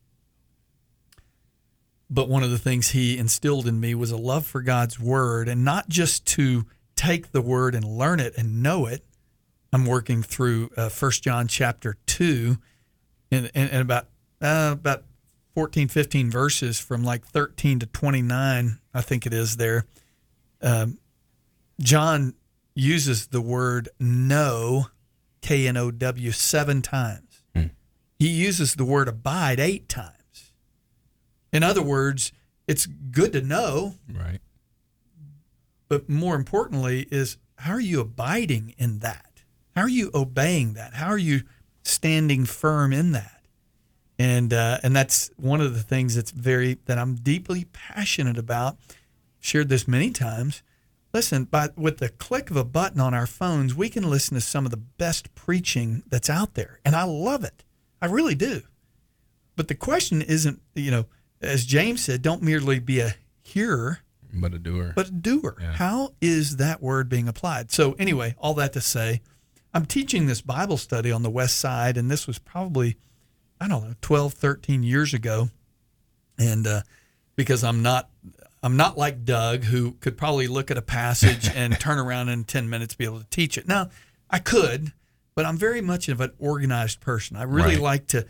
But 2.08 2.28
one 2.28 2.44
of 2.44 2.50
the 2.50 2.58
things 2.58 2.90
he 2.90 3.18
instilled 3.18 3.66
in 3.66 3.80
me 3.80 3.94
was 3.94 4.12
a 4.12 4.16
love 4.16 4.46
for 4.46 4.62
God's 4.62 5.00
word 5.00 5.48
and 5.48 5.64
not 5.64 5.88
just 5.88 6.24
to 6.26 6.64
take 6.94 7.32
the 7.32 7.42
word 7.42 7.74
and 7.74 7.84
learn 7.84 8.20
it 8.20 8.34
and 8.38 8.62
know 8.62 8.86
it. 8.86 9.04
I'm 9.72 9.84
working 9.84 10.22
through 10.22 10.70
uh, 10.76 10.88
1 10.88 11.10
John 11.10 11.48
chapter 11.48 11.96
2 12.06 12.56
and, 13.30 13.50
and, 13.54 13.70
and 13.70 13.80
about 13.82 14.06
uh, 14.40 14.70
about 14.72 15.04
14, 15.54 15.88
15 15.88 16.30
verses 16.30 16.78
from 16.78 17.02
like 17.02 17.24
13 17.26 17.80
to 17.80 17.86
29, 17.86 18.78
I 18.94 19.00
think 19.00 19.26
it 19.26 19.34
is 19.34 19.56
there. 19.56 19.84
Um, 20.62 20.98
John 21.80 22.34
uses 22.74 23.26
the 23.28 23.40
word 23.40 23.88
know, 23.98 24.86
K 25.42 25.66
N 25.66 25.76
O 25.76 25.90
W, 25.90 26.30
seven 26.32 26.82
times. 26.82 27.24
He 28.20 28.28
uses 28.28 28.74
the 28.74 28.84
word 28.84 29.06
abide 29.06 29.60
eight 29.60 29.88
times. 29.88 30.52
In 31.52 31.62
other 31.62 31.82
words, 31.82 32.32
it's 32.66 32.84
good 32.86 33.32
to 33.32 33.40
know, 33.40 33.94
Right. 34.12 34.40
but 35.88 36.08
more 36.08 36.34
importantly, 36.34 37.06
is 37.12 37.38
how 37.58 37.74
are 37.74 37.80
you 37.80 38.00
abiding 38.00 38.74
in 38.76 38.98
that? 39.00 39.42
How 39.76 39.82
are 39.82 39.88
you 39.88 40.10
obeying 40.12 40.74
that? 40.74 40.94
How 40.94 41.06
are 41.06 41.16
you 41.18 41.42
standing 41.88 42.44
firm 42.44 42.92
in 42.92 43.12
that? 43.12 43.32
And 44.18 44.52
uh, 44.52 44.78
and 44.82 44.94
that's 44.96 45.30
one 45.36 45.60
of 45.60 45.74
the 45.74 45.82
things 45.82 46.14
that's 46.16 46.32
very 46.32 46.78
that 46.86 46.98
I'm 46.98 47.14
deeply 47.14 47.66
passionate 47.72 48.36
about. 48.38 48.76
Shared 49.40 49.68
this 49.68 49.86
many 49.86 50.10
times. 50.10 50.62
Listen, 51.14 51.44
by 51.44 51.68
with 51.76 51.98
the 51.98 52.08
click 52.08 52.50
of 52.50 52.56
a 52.56 52.64
button 52.64 53.00
on 53.00 53.14
our 53.14 53.26
phones, 53.26 53.74
we 53.74 53.88
can 53.88 54.10
listen 54.10 54.34
to 54.34 54.40
some 54.40 54.64
of 54.64 54.70
the 54.72 54.76
best 54.76 55.32
preaching 55.36 56.02
that's 56.08 56.28
out 56.28 56.54
there, 56.54 56.80
and 56.84 56.96
I 56.96 57.04
love 57.04 57.44
it. 57.44 57.64
I 58.02 58.06
really 58.06 58.34
do. 58.34 58.62
But 59.56 59.68
the 59.68 59.74
question 59.74 60.20
isn't, 60.22 60.60
you 60.74 60.90
know, 60.90 61.06
as 61.40 61.64
James 61.64 62.04
said, 62.04 62.20
don't 62.22 62.42
merely 62.42 62.78
be 62.80 63.00
a 63.00 63.14
hearer, 63.42 64.00
But 64.32 64.52
a 64.54 64.58
doer. 64.58 64.92
but 64.94 65.08
a 65.08 65.12
doer. 65.12 65.56
How 65.74 66.12
is 66.20 66.56
that 66.56 66.82
word 66.82 67.08
being 67.08 67.26
applied? 67.28 67.70
So, 67.72 67.92
anyway, 67.94 68.34
all 68.38 68.54
that 68.54 68.72
to 68.74 68.80
say, 68.80 69.20
I'm 69.74 69.86
teaching 69.86 70.26
this 70.26 70.40
Bible 70.40 70.76
study 70.76 71.12
on 71.12 71.22
the 71.22 71.30
West 71.30 71.58
Side, 71.58 71.96
and 71.96 72.10
this 72.10 72.26
was 72.26 72.38
probably, 72.38 72.96
I 73.60 73.68
don't 73.68 73.84
know, 73.84 73.94
12, 74.00 74.32
13 74.34 74.82
years 74.82 75.12
ago. 75.14 75.50
And 76.38 76.66
uh, 76.66 76.82
because 77.36 77.64
I'm 77.64 77.82
not. 77.82 78.08
I'm 78.60 78.76
not 78.76 78.98
like 78.98 79.24
Doug, 79.24 79.62
who 79.62 79.92
could 80.00 80.16
probably 80.16 80.48
look 80.48 80.72
at 80.72 80.76
a 80.76 80.82
passage 80.82 81.48
and 81.54 81.78
turn 81.78 81.96
around 81.98 82.28
in 82.28 82.42
10 82.42 82.68
minutes 82.68 82.96
be 82.96 83.04
able 83.04 83.20
to 83.20 83.26
teach 83.30 83.56
it. 83.56 83.68
Now, 83.68 83.88
I 84.28 84.40
could, 84.40 84.92
but 85.36 85.46
I'm 85.46 85.56
very 85.56 85.80
much 85.80 86.08
of 86.08 86.20
an 86.20 86.32
organized 86.40 87.00
person. 87.00 87.36
I 87.36 87.44
really 87.44 87.74
Right. 87.76 87.80
like 87.80 88.06
to, 88.08 88.26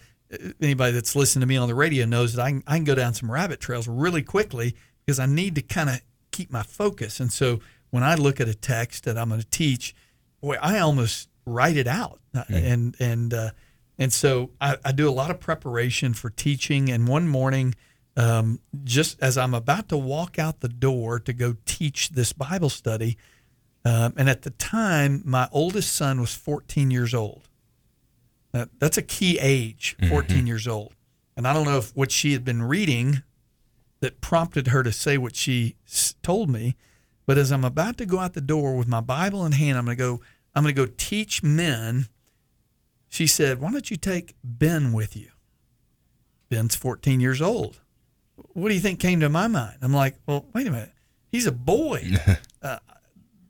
anybody 0.61 0.93
that's 0.93 1.17
listened 1.17 1.41
to 1.41 1.47
me 1.47 1.57
on 1.57 1.67
the 1.67 1.75
radio 1.75 2.05
knows 2.05 2.35
that 2.35 2.43
I 2.45 2.51
can, 2.51 2.63
I 2.67 2.77
can 2.77 2.85
go 2.85 2.95
down 2.95 3.15
some 3.15 3.31
rabbit 3.31 3.59
trails 3.59 3.89
really 3.89 4.23
quickly 4.23 4.75
because 5.07 5.19
I 5.19 5.25
need 5.25 5.55
to 5.55 5.63
kind 5.63 5.89
of 5.89 6.03
keep 6.31 6.53
my 6.53 6.63
focus. 6.63 7.21
And 7.21 7.33
so 7.33 7.61
when 7.89 8.03
I 8.03 8.15
look 8.15 8.39
at 8.39 8.49
a 8.49 8.55
text 8.55 9.05
that 9.05 9.17
I'm 9.17 9.31
going 9.31 9.41
to 9.41 9.49
teach, 9.49 9.95
boy, 10.43 10.57
I 10.61 10.79
almost 10.79 11.28
write 11.49 11.77
it 11.77 11.87
out. 11.87 12.21
Uh, 12.35 12.45
And, 12.49 12.97
and, 13.01 13.35
uh, 13.35 13.51
and 13.99 14.13
so 14.13 14.51
I, 14.61 14.77
I 14.85 14.93
do 14.93 15.09
a 15.09 15.13
lot 15.13 15.31
of 15.31 15.41
preparation 15.41 16.15
for 16.15 16.31
teaching. 16.31 16.89
And 16.91 17.09
one 17.09 17.29
morning, 17.29 17.75
um, 18.17 18.61
just 18.85 19.21
as 19.23 19.37
I'm 19.37 19.55
about 19.55 19.89
to 19.89 19.97
walk 19.97 20.39
out 20.39 20.61
the 20.61 20.69
door 20.69 21.19
to 21.21 21.33
go 21.33 21.57
teach 21.67 22.11
this 22.11 22.33
Bible 22.33 22.69
study, 22.71 23.17
um, 23.85 24.15
and 24.17 24.29
at 24.29 24.43
the 24.43 24.51
time, 24.51 25.23
my 25.25 25.49
oldest 25.53 25.95
son 25.95 26.21
was 26.21 26.35
14 26.35 26.91
years 26.91 27.15
old. 27.15 27.49
Uh, 28.53 28.67
that's 28.79 28.99
a 28.99 29.03
key 29.03 29.39
age, 29.41 29.97
14 30.09 30.47
years 30.47 30.67
old. 30.67 30.95
And 31.37 31.47
I 31.47 31.53
don't 31.53 31.65
know 31.65 31.79
if 31.79 31.95
what 31.97 32.11
she 32.11 32.33
had 32.33 32.45
been 32.45 32.63
reading 32.63 33.23
that 34.01 34.21
prompted 34.21 34.69
her 34.69 34.83
to 34.83 34.93
say 34.93 35.17
what 35.19 35.37
she 35.37 35.77
told 36.23 36.51
me, 36.51 36.77
but 37.27 37.39
as 37.39 37.53
I'm 37.53 37.65
about 37.65 37.99
to 37.99 38.07
go 38.07 38.19
out 38.19 38.33
the 38.35 38.41
door 38.41 38.77
with 38.77 38.89
my 38.89 39.01
Bible 39.01 39.45
in 39.47 39.53
hand, 39.53 39.79
I'm 39.79 39.85
going 39.85 39.97
to 39.97 40.03
go. 40.03 40.21
I'm 40.59 40.65
going 40.65 40.75
to 40.75 40.87
go 40.87 40.93
teach 40.97 41.43
men. 41.43 42.09
She 43.09 43.27
said, 43.27 43.61
"Why 43.61 43.71
don't 43.71 43.91
you 43.91 43.97
take 43.97 44.35
Ben 44.43 44.93
with 44.93 45.17
you?" 45.17 45.31
Ben's 46.49 46.75
14 46.75 47.21
years 47.21 47.41
old. 47.41 47.81
What 48.53 48.69
do 48.69 48.75
you 48.75 48.81
think 48.81 49.01
came 49.01 49.21
to 49.21 49.29
my 49.29 49.49
mind? 49.49 49.79
I'm 49.83 49.93
like, 49.93 50.17
well, 50.27 50.47
wait 50.55 50.67
a 50.67 50.71
minute. 50.71 50.93
He's 51.31 51.47
a 51.47 51.53
boy. 51.53 52.05
uh, 52.63 52.79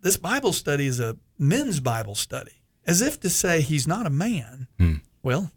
this 0.00 0.16
Bible 0.16 0.52
study 0.52 0.86
is 0.86 1.00
a 1.00 1.16
men's 1.38 1.80
Bible 1.80 2.14
study, 2.14 2.62
as 2.86 3.00
if 3.02 3.20
to 3.20 3.30
say 3.30 3.60
he's 3.60 3.86
not 3.86 4.06
a 4.06 4.10
man. 4.10 4.68
Well, 5.22 5.50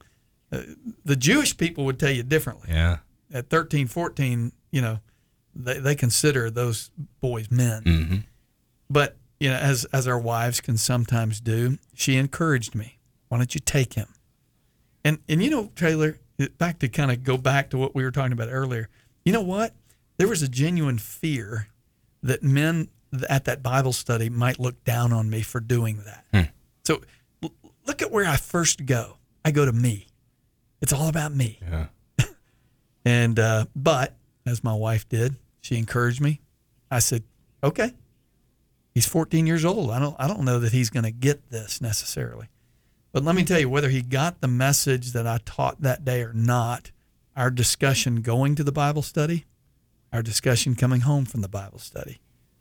uh, 0.52 0.62
the 1.06 1.16
Jewish 1.16 1.58
people 1.58 1.86
would 1.86 1.99
tell 1.99 2.12
you 2.12 2.24
differently. 2.24 2.70
Yeah. 2.70 2.97
At 3.34 3.49
13, 3.49 3.88
14, 3.88 4.52
you 4.72 4.82
know, 4.82 4.99
they, 5.56 5.80
they 5.80 5.95
consider 5.95 6.49
those 6.49 6.91
boys 7.22 7.49
men. 7.49 7.84
Mm-hmm. 7.84 8.18
But, 8.89 9.16
you 9.41 9.49
know, 9.49 9.55
as, 9.55 9.85
as 9.85 10.07
our 10.07 10.19
wives 10.19 10.61
can 10.61 10.77
sometimes 10.77 11.41
do, 11.41 11.79
she 11.95 12.15
encouraged 12.15 12.75
me. 12.75 12.99
Why 13.27 13.39
don't 13.39 13.55
you 13.55 13.59
take 13.59 13.93
him? 13.93 14.07
And, 15.03 15.17
and 15.27 15.41
you 15.41 15.49
know, 15.49 15.71
Taylor, 15.75 16.19
back 16.59 16.77
to 16.79 16.87
kind 16.87 17.09
of 17.09 17.23
go 17.23 17.37
back 17.37 17.71
to 17.71 17.77
what 17.79 17.95
we 17.95 18.03
were 18.03 18.11
talking 18.11 18.33
about 18.33 18.49
earlier. 18.51 18.87
You 19.25 19.33
know 19.33 19.41
what? 19.41 19.73
There 20.17 20.27
was 20.27 20.43
a 20.43 20.47
genuine 20.47 20.99
fear 20.99 21.69
that 22.21 22.43
men 22.43 22.89
at 23.27 23.45
that 23.45 23.63
Bible 23.63 23.93
study 23.93 24.29
might 24.29 24.59
look 24.59 24.83
down 24.83 25.11
on 25.11 25.27
me 25.27 25.41
for 25.41 25.59
doing 25.59 26.03
that. 26.05 26.23
So 26.83 27.01
l- 27.41 27.51
look 27.87 28.03
at 28.03 28.11
where 28.11 28.27
I 28.27 28.35
first 28.35 28.85
go. 28.85 29.17
I 29.43 29.49
go 29.49 29.65
to 29.65 29.71
me. 29.73 30.05
It's 30.81 30.93
all 30.93 31.07
about 31.07 31.33
me. 31.33 31.59
Yeah. 31.61 31.87
And 33.03 33.39
uh, 33.39 33.65
but 33.75 34.13
as 34.45 34.63
my 34.63 34.75
wife 34.75 35.09
did, 35.09 35.35
she 35.61 35.75
encouraged 35.79 36.21
me. 36.21 36.39
I 36.91 36.99
said, 36.99 37.23
"Okay, 37.63 37.93
he's 38.93 39.07
14 39.07 39.47
years 39.47 39.65
old. 39.65 39.91
I 39.91 39.99
don't 39.99 40.15
I 40.19 40.27
don't 40.27 40.45
know 40.45 40.59
that 40.59 40.71
he's 40.71 40.89
going 40.89 41.03
to 41.03 41.11
get 41.11 41.49
this 41.49 41.81
necessarily." 41.81 42.47
But 43.11 43.23
let 43.23 43.35
me 43.35 43.41
hmm. 43.41 43.47
tell 43.47 43.59
you, 43.59 43.69
whether 43.69 43.89
he 43.89 44.01
got 44.01 44.41
the 44.41 44.47
message 44.47 45.11
that 45.11 45.27
I 45.27 45.39
taught 45.43 45.81
that 45.81 46.05
day 46.05 46.21
or 46.21 46.33
not, 46.33 46.91
our 47.35 47.51
discussion 47.51 48.21
going 48.21 48.55
to 48.55 48.63
the 48.63 48.71
Bible 48.71 49.01
study, 49.01 49.45
our 50.13 50.21
discussion 50.21 50.75
coming 50.75 51.01
home 51.01 51.25
from 51.25 51.41
the 51.41 51.49
Bible 51.49 51.79
study 51.79 52.19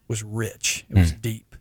was 0.08 0.22
rich. 0.22 0.84
It 0.88 0.96
was 0.96 1.12
hmm. 1.12 1.20
deep. 1.20 1.54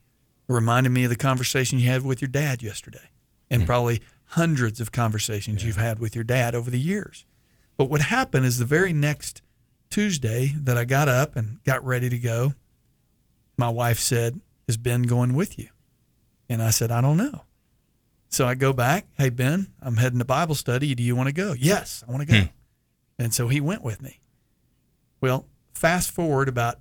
It 0.47 0.53
reminded 0.53 0.89
me 0.89 1.03
of 1.03 1.09
the 1.09 1.15
conversation 1.15 1.79
you 1.79 1.89
had 1.89 2.03
with 2.03 2.21
your 2.21 2.29
dad 2.29 2.63
yesterday, 2.63 3.11
and 3.49 3.61
hmm. 3.61 3.67
probably 3.67 4.01
hundreds 4.33 4.79
of 4.79 4.91
conversations 4.91 5.63
you've 5.63 5.77
had 5.77 5.99
with 5.99 6.15
your 6.15 6.23
dad 6.23 6.55
over 6.55 6.69
the 6.69 6.79
years. 6.79 7.25
But 7.77 7.89
what 7.89 8.01
happened 8.01 8.45
is 8.45 8.57
the 8.57 8.65
very 8.65 8.93
next 8.93 9.41
Tuesday 9.89 10.53
that 10.55 10.77
I 10.77 10.85
got 10.85 11.07
up 11.07 11.35
and 11.35 11.63
got 11.63 11.83
ready 11.83 12.09
to 12.09 12.17
go, 12.17 12.53
my 13.57 13.69
wife 13.69 13.99
said, 13.99 14.39
Is 14.69 14.77
Ben 14.77 15.01
going 15.01 15.33
with 15.33 15.57
you? 15.57 15.69
And 16.47 16.61
I 16.61 16.69
said, 16.69 16.91
I 16.91 17.01
don't 17.01 17.17
know. 17.17 17.41
So 18.29 18.45
I 18.45 18.53
go 18.53 18.71
back, 18.71 19.07
Hey, 19.17 19.29
Ben, 19.29 19.73
I'm 19.81 19.97
heading 19.97 20.19
to 20.19 20.25
Bible 20.25 20.53
study. 20.53 20.93
Do 20.93 21.01
you 21.01 21.15
want 21.15 21.25
to 21.25 21.33
go? 21.33 21.53
Yes, 21.53 22.03
I 22.07 22.11
want 22.11 22.21
to 22.21 22.31
go. 22.31 22.39
Hmm. 22.41 22.47
And 23.17 23.33
so 23.33 23.47
he 23.47 23.59
went 23.59 23.81
with 23.81 23.99
me. 23.99 24.21
Well, 25.21 25.47
fast 25.73 26.11
forward 26.11 26.47
about 26.47 26.77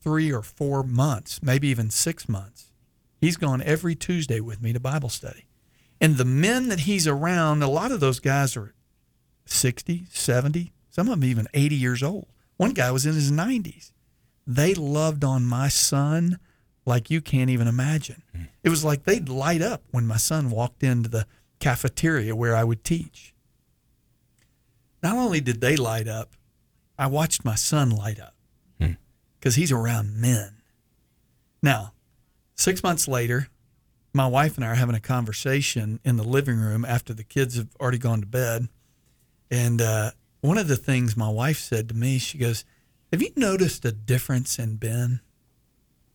three 0.00 0.32
or 0.32 0.40
four 0.40 0.82
months, 0.82 1.42
maybe 1.42 1.68
even 1.68 1.90
six 1.90 2.30
months. 2.30 2.72
He's 3.20 3.36
gone 3.36 3.60
every 3.60 3.94
Tuesday 3.94 4.40
with 4.40 4.62
me 4.62 4.72
to 4.72 4.80
Bible 4.80 5.10
study. 5.10 5.48
And 6.00 6.16
the 6.16 6.24
men 6.24 6.70
that 6.70 6.80
he's 6.80 7.06
around, 7.06 7.62
a 7.62 7.68
lot 7.68 7.92
of 7.92 8.00
those 8.00 8.20
guys 8.20 8.56
are 8.56 8.72
60, 9.44 10.06
70, 10.10 10.72
some 10.88 11.08
of 11.08 11.20
them 11.20 11.28
even 11.28 11.46
80 11.52 11.76
years 11.76 12.02
old. 12.02 12.28
One 12.56 12.72
guy 12.72 12.90
was 12.90 13.04
in 13.04 13.12
his 13.12 13.30
90s. 13.30 13.92
They 14.46 14.72
loved 14.72 15.24
on 15.24 15.44
my 15.44 15.68
son 15.68 16.38
like 16.88 17.10
you 17.10 17.20
can't 17.20 17.50
even 17.50 17.68
imagine. 17.68 18.22
It 18.64 18.70
was 18.70 18.84
like 18.84 19.04
they'd 19.04 19.28
light 19.28 19.62
up 19.62 19.82
when 19.90 20.06
my 20.06 20.16
son 20.16 20.50
walked 20.50 20.82
into 20.82 21.08
the 21.08 21.26
cafeteria 21.60 22.34
where 22.34 22.56
I 22.56 22.64
would 22.64 22.82
teach. 22.82 23.34
Not 25.02 25.16
only 25.16 25.40
did 25.40 25.60
they 25.60 25.76
light 25.76 26.08
up, 26.08 26.34
I 26.98 27.06
watched 27.06 27.44
my 27.44 27.54
son 27.54 27.90
light 27.90 28.18
up 28.18 28.34
because 29.38 29.54
he's 29.54 29.70
around 29.70 30.16
men. 30.16 30.56
Now, 31.62 31.92
six 32.56 32.82
months 32.82 33.06
later, 33.06 33.48
my 34.12 34.26
wife 34.26 34.56
and 34.56 34.64
I 34.64 34.68
are 34.68 34.74
having 34.74 34.96
a 34.96 35.00
conversation 35.00 36.00
in 36.04 36.16
the 36.16 36.24
living 36.24 36.58
room 36.58 36.84
after 36.84 37.14
the 37.14 37.22
kids 37.22 37.56
have 37.56 37.68
already 37.80 37.98
gone 37.98 38.20
to 38.20 38.26
bed. 38.26 38.68
And 39.50 39.80
uh, 39.80 40.10
one 40.40 40.58
of 40.58 40.66
the 40.66 40.76
things 40.76 41.16
my 41.16 41.28
wife 41.28 41.58
said 41.58 41.88
to 41.88 41.94
me, 41.94 42.18
she 42.18 42.38
goes, 42.38 42.64
Have 43.12 43.22
you 43.22 43.30
noticed 43.36 43.84
a 43.84 43.92
difference 43.92 44.58
in 44.58 44.76
Ben? 44.76 45.20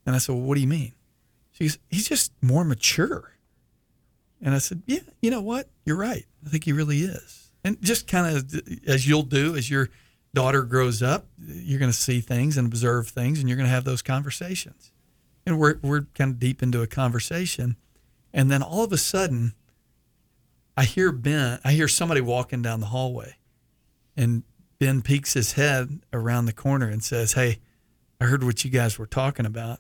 And 0.06 0.16
I 0.16 0.20
said, 0.20 0.36
Well, 0.36 0.44
what 0.44 0.56
do 0.56 0.62
you 0.62 0.68
mean? 0.68 0.94
She 1.52 1.66
goes, 1.66 1.78
He's 1.90 2.08
just 2.08 2.32
more 2.42 2.64
mature. 2.64 3.36
And 4.42 4.54
I 4.54 4.58
said, 4.58 4.84
Yeah, 4.86 5.00
you 5.22 5.32
know 5.32 5.42
what? 5.42 5.70
You're 5.86 5.98
right. 5.98 6.26
I 6.46 6.50
think 6.50 6.66
he 6.66 6.74
really 6.74 7.02
is. 7.02 7.52
And 7.64 7.82
just 7.82 8.08
kind 8.08 8.36
of 8.36 8.62
as 8.88 9.08
you'll 9.08 9.24
do 9.24 9.56
as 9.56 9.70
your 9.70 9.90
daughter 10.34 10.64
grows 10.64 11.02
up, 11.02 11.28
you're 11.38 11.80
going 11.80 11.92
to 11.92 11.98
see 11.98 12.20
things 12.20 12.58
and 12.58 12.68
observe 12.68 13.08
things, 13.08 13.40
and 13.40 13.48
you're 13.48 13.56
going 13.56 13.68
to 13.68 13.74
have 13.74 13.86
those 13.86 14.02
conversations. 14.02 14.92
And 15.46 15.60
we're, 15.60 15.78
we're 15.82 16.02
kind 16.16 16.32
of 16.32 16.40
deep 16.40 16.64
into 16.64 16.82
a 16.82 16.88
conversation. 16.88 17.78
And 18.34 18.50
then 18.50 18.64
all 18.64 18.84
of 18.84 18.92
a 18.92 18.98
sudden, 18.98 19.54
I 20.76 20.86
hear 20.86 21.12
Ben, 21.12 21.60
I 21.64 21.74
hear 21.74 21.88
somebody 21.88 22.22
walking 22.22 22.62
down 22.62 22.80
the 22.80 22.88
hallway. 22.88 23.36
And 24.18 24.44
Ben 24.80 25.02
peeks 25.02 25.34
his 25.34 25.54
head 25.54 26.00
around 26.12 26.46
the 26.46 26.54
corner 26.54 26.88
and 26.88 27.04
says, 27.04 27.34
Hey, 27.34 27.60
I 28.20 28.26
heard 28.26 28.44
what 28.44 28.64
you 28.64 28.72
guys 28.72 28.98
were 28.98 29.06
talking 29.06 29.46
about. 29.46 29.80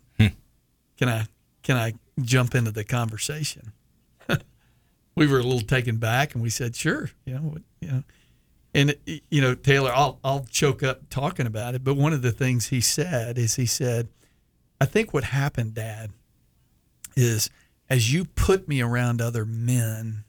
Can 1.04 1.12
I 1.12 1.26
can 1.64 1.76
I 1.76 1.93
jump 2.22 2.56
into 2.56 2.72
the 2.72 2.86
conversation? 2.86 3.74
we 5.16 5.28
were 5.28 5.39
a 5.39 5.43
little 5.43 5.60
taken 5.60 5.97
back 5.97 6.34
and 6.34 6.41
we 6.41 6.49
said, 6.49 6.78
Sure, 6.78 7.10
you 7.26 7.34
know, 7.34 7.41
what- 7.41 7.62
you 7.82 7.88
know. 7.89 8.04
And 8.74 8.95
you 9.30 9.41
know, 9.41 9.54
Taylor, 9.54 9.91
I'll 9.93 10.18
I'll 10.24 10.45
choke 10.49 10.82
up 10.82 11.10
talking 11.10 11.45
about 11.45 11.76
it, 11.76 11.84
but 11.84 11.97
one 11.97 12.14
of 12.14 12.22
the 12.22 12.32
things 12.32 12.70
he 12.70 12.80
said 12.80 13.38
is 13.38 13.56
he 13.56 13.66
said, 13.66 14.08
I 14.80 14.86
think 14.86 15.14
what 15.14 15.26
happened, 15.26 15.74
Dad, 15.74 16.12
is 17.18 17.49
as 17.89 18.14
you 18.14 18.24
put 18.24 18.70
me 18.70 18.80
around 18.80 19.20
other 19.20 19.43
men, 19.43 20.24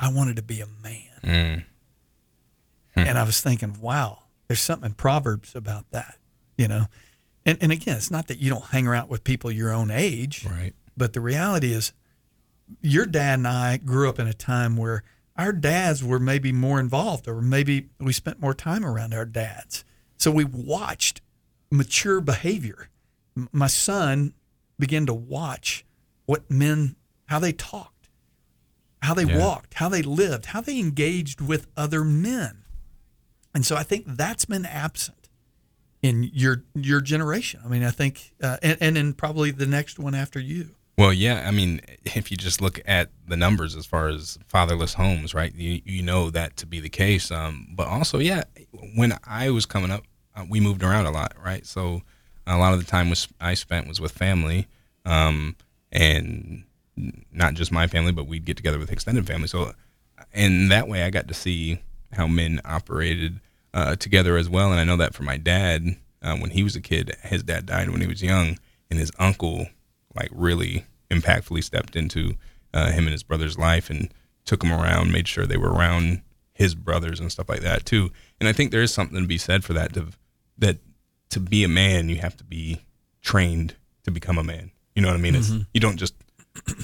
I 0.00 0.10
wanted 0.10 0.36
to 0.36 0.42
be 0.42 0.62
a 0.62 0.66
man. 0.82 1.66
Mm. 2.96 3.06
And 3.06 3.18
I 3.18 3.24
was 3.24 3.42
thinking, 3.42 3.76
wow, 3.78 4.20
there's 4.46 4.60
something 4.60 4.86
in 4.86 4.94
Proverbs 4.94 5.54
about 5.54 5.84
that, 5.90 6.16
you 6.56 6.66
know. 6.66 6.86
And 7.48 7.56
and 7.62 7.72
again, 7.72 7.96
it's 7.96 8.10
not 8.10 8.26
that 8.26 8.38
you 8.40 8.50
don't 8.50 8.66
hang 8.66 8.86
around 8.86 9.08
with 9.08 9.24
people 9.24 9.50
your 9.50 9.72
own 9.72 9.90
age, 9.90 10.44
right? 10.44 10.74
But 10.98 11.14
the 11.14 11.22
reality 11.22 11.72
is, 11.72 11.94
your 12.82 13.06
dad 13.06 13.38
and 13.38 13.48
I 13.48 13.78
grew 13.78 14.06
up 14.06 14.18
in 14.18 14.26
a 14.26 14.34
time 14.34 14.76
where 14.76 15.02
our 15.34 15.52
dads 15.52 16.04
were 16.04 16.18
maybe 16.18 16.52
more 16.52 16.78
involved, 16.78 17.26
or 17.26 17.40
maybe 17.40 17.88
we 17.98 18.12
spent 18.12 18.38
more 18.38 18.52
time 18.52 18.84
around 18.84 19.14
our 19.14 19.24
dads. 19.24 19.82
So 20.18 20.30
we 20.30 20.44
watched 20.44 21.22
mature 21.70 22.20
behavior. 22.20 22.90
M- 23.34 23.48
My 23.50 23.66
son 23.68 24.34
began 24.78 25.06
to 25.06 25.14
watch 25.14 25.86
what 26.26 26.50
men, 26.50 26.96
how 27.28 27.38
they 27.38 27.52
talked, 27.52 28.10
how 29.00 29.14
they 29.14 29.24
Yeah. 29.24 29.38
walked, 29.38 29.74
how 29.74 29.88
they 29.88 30.02
lived, 30.02 30.46
how 30.46 30.60
they 30.60 30.78
engaged 30.78 31.40
with 31.40 31.66
other 31.78 32.04
men. 32.04 32.64
And 33.54 33.64
so 33.64 33.74
I 33.74 33.84
think 33.84 34.04
that's 34.06 34.44
been 34.44 34.66
absent 34.66 35.27
in 36.02 36.30
your 36.32 36.64
your 36.74 37.00
generation. 37.00 37.60
I 37.64 37.68
mean, 37.68 37.84
I 37.84 37.90
think, 37.90 38.32
uh, 38.42 38.58
and, 38.62 38.78
and 38.80 38.98
in 38.98 39.14
probably 39.14 39.50
the 39.50 39.66
next 39.66 39.98
one 39.98 40.14
after 40.14 40.38
you. 40.38 40.70
Well, 40.96 41.12
yeah. 41.12 41.44
I 41.46 41.52
mean, 41.52 41.80
if 42.04 42.30
you 42.30 42.36
just 42.36 42.60
look 42.60 42.80
at 42.84 43.10
the 43.26 43.36
numbers 43.36 43.76
as 43.76 43.86
far 43.86 44.08
as 44.08 44.36
fatherless 44.48 44.94
homes, 44.94 45.32
right? 45.32 45.54
You, 45.54 45.80
you 45.84 46.02
know 46.02 46.30
that 46.30 46.56
to 46.56 46.66
be 46.66 46.80
the 46.80 46.88
case. 46.88 47.30
Um, 47.30 47.68
but 47.70 47.86
also, 47.86 48.18
yeah, 48.18 48.42
when 48.96 49.16
I 49.24 49.50
was 49.50 49.64
coming 49.64 49.92
up, 49.92 50.02
uh, 50.34 50.44
we 50.48 50.58
moved 50.58 50.82
around 50.82 51.06
a 51.06 51.12
lot, 51.12 51.34
right? 51.42 51.64
So 51.64 52.02
a 52.48 52.58
lot 52.58 52.72
of 52.72 52.80
the 52.80 52.90
time 52.90 53.10
was 53.10 53.28
I 53.40 53.54
spent 53.54 53.86
was 53.86 54.00
with 54.00 54.10
family, 54.12 54.66
um, 55.04 55.54
and 55.92 56.64
not 57.32 57.54
just 57.54 57.70
my 57.70 57.86
family, 57.86 58.10
but 58.10 58.26
we'd 58.26 58.44
get 58.44 58.56
together 58.56 58.78
with 58.78 58.90
extended 58.90 59.24
family. 59.26 59.46
So 59.46 59.72
in 60.32 60.68
that 60.68 60.88
way, 60.88 61.04
I 61.04 61.10
got 61.10 61.28
to 61.28 61.34
see 61.34 61.80
how 62.12 62.26
men 62.26 62.60
operated 62.64 63.38
uh, 63.74 63.96
together 63.96 64.36
as 64.36 64.48
well. 64.48 64.70
And 64.70 64.80
I 64.80 64.84
know 64.84 64.96
that 64.96 65.14
for 65.14 65.22
my 65.22 65.36
dad, 65.36 65.96
uh, 66.22 66.36
when 66.36 66.50
he 66.50 66.62
was 66.62 66.74
a 66.76 66.80
kid, 66.80 67.14
his 67.22 67.42
dad 67.42 67.66
died 67.66 67.90
when 67.90 68.00
he 68.00 68.06
was 68.06 68.22
young, 68.22 68.58
and 68.90 68.98
his 68.98 69.12
uncle 69.18 69.68
like 70.14 70.30
really 70.32 70.84
impactfully 71.10 71.62
stepped 71.62 71.94
into 71.96 72.34
uh, 72.74 72.90
him 72.90 73.04
and 73.04 73.12
his 73.12 73.22
brother's 73.22 73.58
life 73.58 73.88
and 73.90 74.12
took 74.44 74.62
him 74.62 74.72
around, 74.72 75.12
made 75.12 75.28
sure 75.28 75.46
they 75.46 75.56
were 75.56 75.72
around 75.72 76.22
his 76.52 76.74
brothers 76.74 77.20
and 77.20 77.30
stuff 77.30 77.48
like 77.48 77.60
that 77.60 77.84
too. 77.86 78.10
And 78.40 78.48
I 78.48 78.52
think 78.52 78.70
there 78.72 78.82
is 78.82 78.92
something 78.92 79.20
to 79.20 79.26
be 79.28 79.38
said 79.38 79.62
for 79.64 79.74
that. 79.74 79.92
To, 79.94 80.08
that 80.58 80.78
to 81.30 81.40
be 81.40 81.62
a 81.64 81.68
man, 81.68 82.08
you 82.08 82.16
have 82.16 82.36
to 82.38 82.44
be 82.44 82.82
trained 83.22 83.76
to 84.04 84.10
become 84.10 84.38
a 84.38 84.42
man. 84.44 84.70
You 84.94 85.02
know 85.02 85.08
what 85.08 85.16
I 85.16 85.20
mean? 85.20 85.36
It's, 85.36 85.50
Mhm. 85.50 85.66
you 85.72 85.80
don't 85.80 85.98
just 85.98 86.14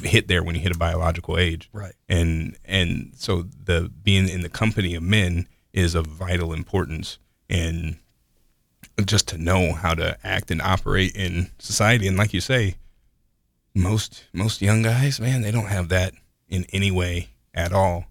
hit 0.03 0.29
there 0.29 0.43
when 0.45 0.55
you 0.55 0.61
hit 0.61 0.75
a 0.75 0.79
biological 0.79 1.37
age, 1.39 1.69
Right. 1.73 1.95
And 2.09 2.57
and 2.65 3.13
so 3.17 3.43
the 3.65 3.91
being 4.03 4.29
in 4.29 4.43
the 4.43 4.49
company 4.49 4.95
of 4.95 5.03
men 5.03 5.49
is 5.75 5.95
of 5.95 6.07
vital 6.07 6.55
importance, 6.55 7.19
in 7.49 7.99
just 9.05 9.29
to 9.29 9.37
know 9.37 9.73
how 9.75 9.93
to 9.95 10.17
act 10.25 10.51
and 10.51 10.63
operate 10.63 11.15
in 11.15 11.51
society. 11.59 12.07
And 12.09 12.17
like 12.17 12.33
you 12.33 12.41
say, 12.41 12.77
most 13.75 14.25
most 14.33 14.63
young 14.63 14.83
guys, 14.83 15.21
man, 15.21 15.43
they 15.43 15.51
don't 15.51 15.67
have 15.67 15.89
that 15.91 16.15
in 16.49 16.65
any 16.73 16.91
way 16.91 17.29
at 17.53 17.73
all. 17.73 18.07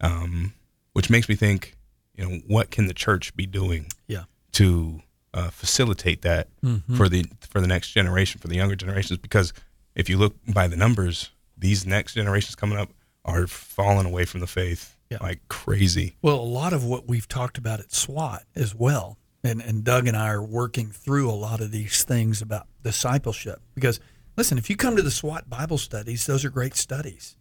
Um, 0.00 0.52
which 0.92 1.08
makes 1.10 1.28
me 1.28 1.34
think, 1.34 1.74
you 2.14 2.24
know, 2.28 2.36
what 2.46 2.70
can 2.70 2.86
the 2.86 2.94
church 2.94 3.34
be 3.34 3.46
doing? 3.46 3.86
Yeah. 4.06 4.24
To 4.52 5.00
uh, 5.32 5.50
facilitate 5.50 6.22
that 6.22 6.48
Mhm. 6.62 6.96
for 6.96 7.08
the 7.08 7.24
for 7.50 7.60
the 7.60 7.66
next 7.66 7.90
generation, 7.92 8.40
for 8.40 8.48
the 8.48 8.56
younger 8.56 8.76
generations, 8.76 9.18
because 9.18 9.52
if 9.94 10.08
you 10.08 10.18
look 10.18 10.36
by 10.48 10.68
the 10.68 10.76
numbers, 10.76 11.30
these 11.56 11.86
next 11.86 12.14
generations 12.14 12.54
coming 12.54 12.78
up 12.78 12.90
are 13.24 13.46
falling 13.46 14.06
away 14.06 14.24
from 14.26 14.40
the 14.40 14.46
faith 14.46 14.95
Yeah. 15.10 15.18
like 15.20 15.46
crazy. 15.48 16.16
Well, 16.20 16.36
a 16.36 16.42
lot 16.42 16.72
of 16.72 16.84
what 16.84 17.06
we've 17.06 17.28
talked 17.28 17.58
about 17.58 17.80
at 17.80 17.92
SWAT 17.92 18.42
as 18.56 18.74
well, 18.74 19.18
and, 19.44 19.62
and 19.62 19.84
Doug 19.84 20.08
and 20.08 20.16
I 20.16 20.28
are 20.28 20.42
working 20.42 20.90
through 20.90 21.30
a 21.30 21.32
lot 21.32 21.60
of 21.60 21.70
these 21.70 22.02
things 22.02 22.42
about 22.42 22.66
discipleship. 22.82 23.60
Because, 23.74 24.00
listen, 24.36 24.58
if 24.58 24.68
you 24.68 24.76
come 24.76 24.96
to 24.96 25.02
the 25.02 25.10
SWAT 25.10 25.48
Bible 25.48 25.78
studies, 25.78 26.26
those 26.26 26.44
are 26.44 26.50
great 26.50 26.74
studies. 26.74 27.36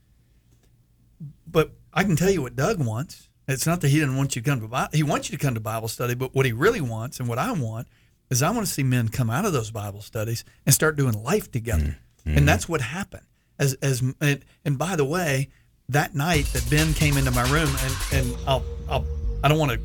But 1.48 1.72
I 1.94 2.04
can 2.04 2.16
tell 2.16 2.30
you 2.30 2.42
what 2.42 2.56
Doug 2.56 2.86
wants. 2.86 3.30
It's 3.48 3.66
not 3.66 3.82
that 3.82 3.90
he 3.90 4.00
didn't 4.00 4.18
want 4.18 4.36
you 4.36 4.42
to 4.42 4.50
come 4.50 4.62
to 4.62 4.68
Bible, 4.68 4.90
he 4.94 5.04
wants 5.04 5.30
you 5.32 5.38
to 5.38 5.44
come 5.44 5.54
to 5.56 5.60
Bible 5.60 5.88
study, 5.88 6.14
but 6.14 6.36
what 6.36 6.46
he 6.46 6.52
really 6.52 6.82
wants 6.82 7.20
and 7.20 7.30
what 7.30 7.38
I 7.38 7.52
want 7.52 7.88
is 8.30 8.42
I 8.42 8.50
want 8.50 8.66
to 8.66 8.72
see 8.72 8.84
men 8.84 9.10
come 9.10 9.30
out 9.30 9.46
of 9.46 9.54
those 9.54 9.72
Bible 9.72 10.02
studies 10.02 10.44
and 10.66 10.74
start 10.74 10.96
doing 10.96 11.24
life 11.24 11.52
together. 11.52 11.98
Mm-hmm. 12.26 12.38
And 12.38 12.48
that's 12.48 12.68
what 12.68 12.82
happened. 12.82 13.26
As 13.58 13.76
as 13.76 14.02
and, 14.20 14.44
and 14.66 14.78
by 14.78 14.96
the 14.96 15.06
way, 15.06 15.50
that 15.90 16.16
night 16.16 16.46
that 16.54 16.68
Ben 16.70 16.94
came 16.94 17.18
into 17.18 17.32
my 17.32 17.44
room 17.52 17.70
and 17.82 17.96
and 18.14 18.38
I'll 18.48 18.64
I'll 18.90 19.06
I 19.44 19.48
don't 19.48 19.60
want 19.60 19.72
to 19.72 19.80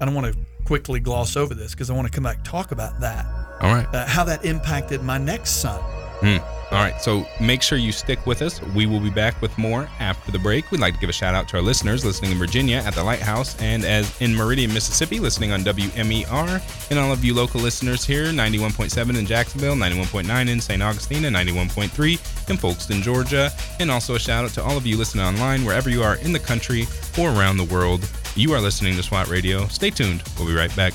I 0.00 0.04
don't 0.04 0.14
want 0.14 0.32
to 0.32 0.38
quickly 0.64 1.00
gloss 1.00 1.36
over 1.36 1.54
this 1.54 1.72
because 1.72 1.90
I 1.90 1.94
want 1.94 2.06
to 2.06 2.12
come 2.12 2.24
back 2.24 2.44
talk 2.44 2.72
about 2.72 3.00
that. 3.00 3.24
All 3.60 3.72
right. 3.72 3.86
Uh, 3.92 4.06
how 4.06 4.24
that 4.24 4.44
impacted 4.44 5.02
my 5.02 5.18
next 5.18 5.62
son. 5.62 5.80
Hmm. 6.22 6.38
All 6.72 6.78
right, 6.78 6.98
so 7.02 7.26
make 7.38 7.60
sure 7.60 7.76
you 7.76 7.92
stick 7.92 8.24
with 8.26 8.40
us. 8.40 8.62
We 8.68 8.86
will 8.86 9.00
be 9.00 9.10
back 9.10 9.42
with 9.42 9.56
more 9.58 9.90
after 10.00 10.30
the 10.30 10.38
break. 10.38 10.70
We'd 10.70 10.80
like 10.80 10.94
to 10.94 11.00
give 11.00 11.10
a 11.10 11.12
shout 11.12 11.34
out 11.34 11.46
to 11.48 11.56
our 11.56 11.62
listeners 11.62 12.02
listening 12.02 12.32
in 12.32 12.38
Virginia 12.38 12.76
at 12.76 12.94
the 12.94 13.04
Lighthouse 13.04 13.60
and 13.60 13.84
as 13.84 14.18
in 14.22 14.34
Meridian, 14.34 14.72
Mississippi, 14.72 15.18
listening 15.18 15.52
on 15.52 15.64
WMER, 15.64 16.90
and 16.90 16.98
all 16.98 17.12
of 17.12 17.24
you 17.24 17.34
local 17.34 17.60
listeners 17.60 18.04
here, 18.06 18.26
91.7 18.26 19.18
in 19.18 19.26
Jacksonville, 19.26 19.74
91.9 19.74 20.48
in 20.48 20.60
St. 20.62 20.82
Augustine, 20.82 21.26
and 21.26 21.36
91.3 21.36 22.48
in 22.48 22.56
Folkston, 22.56 23.02
Georgia. 23.02 23.50
And 23.78 23.90
also 23.90 24.14
a 24.14 24.18
shout 24.18 24.46
out 24.46 24.52
to 24.52 24.62
all 24.62 24.78
of 24.78 24.86
you 24.86 24.96
listening 24.96 25.26
online 25.26 25.66
wherever 25.66 25.90
you 25.90 26.02
are 26.02 26.16
in 26.16 26.32
the 26.32 26.38
country 26.38 26.86
or 27.18 27.30
around 27.30 27.58
the 27.58 27.64
world. 27.64 28.08
You 28.34 28.54
are 28.54 28.60
listening 28.62 28.96
to 28.96 29.02
SWAT 29.02 29.28
Radio. 29.28 29.66
Stay 29.66 29.90
tuned. 29.90 30.22
We'll 30.38 30.48
be 30.48 30.54
right 30.54 30.74
back. 30.74 30.94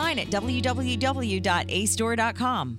at 0.09 0.27
www.acedoor.com. 0.27 2.77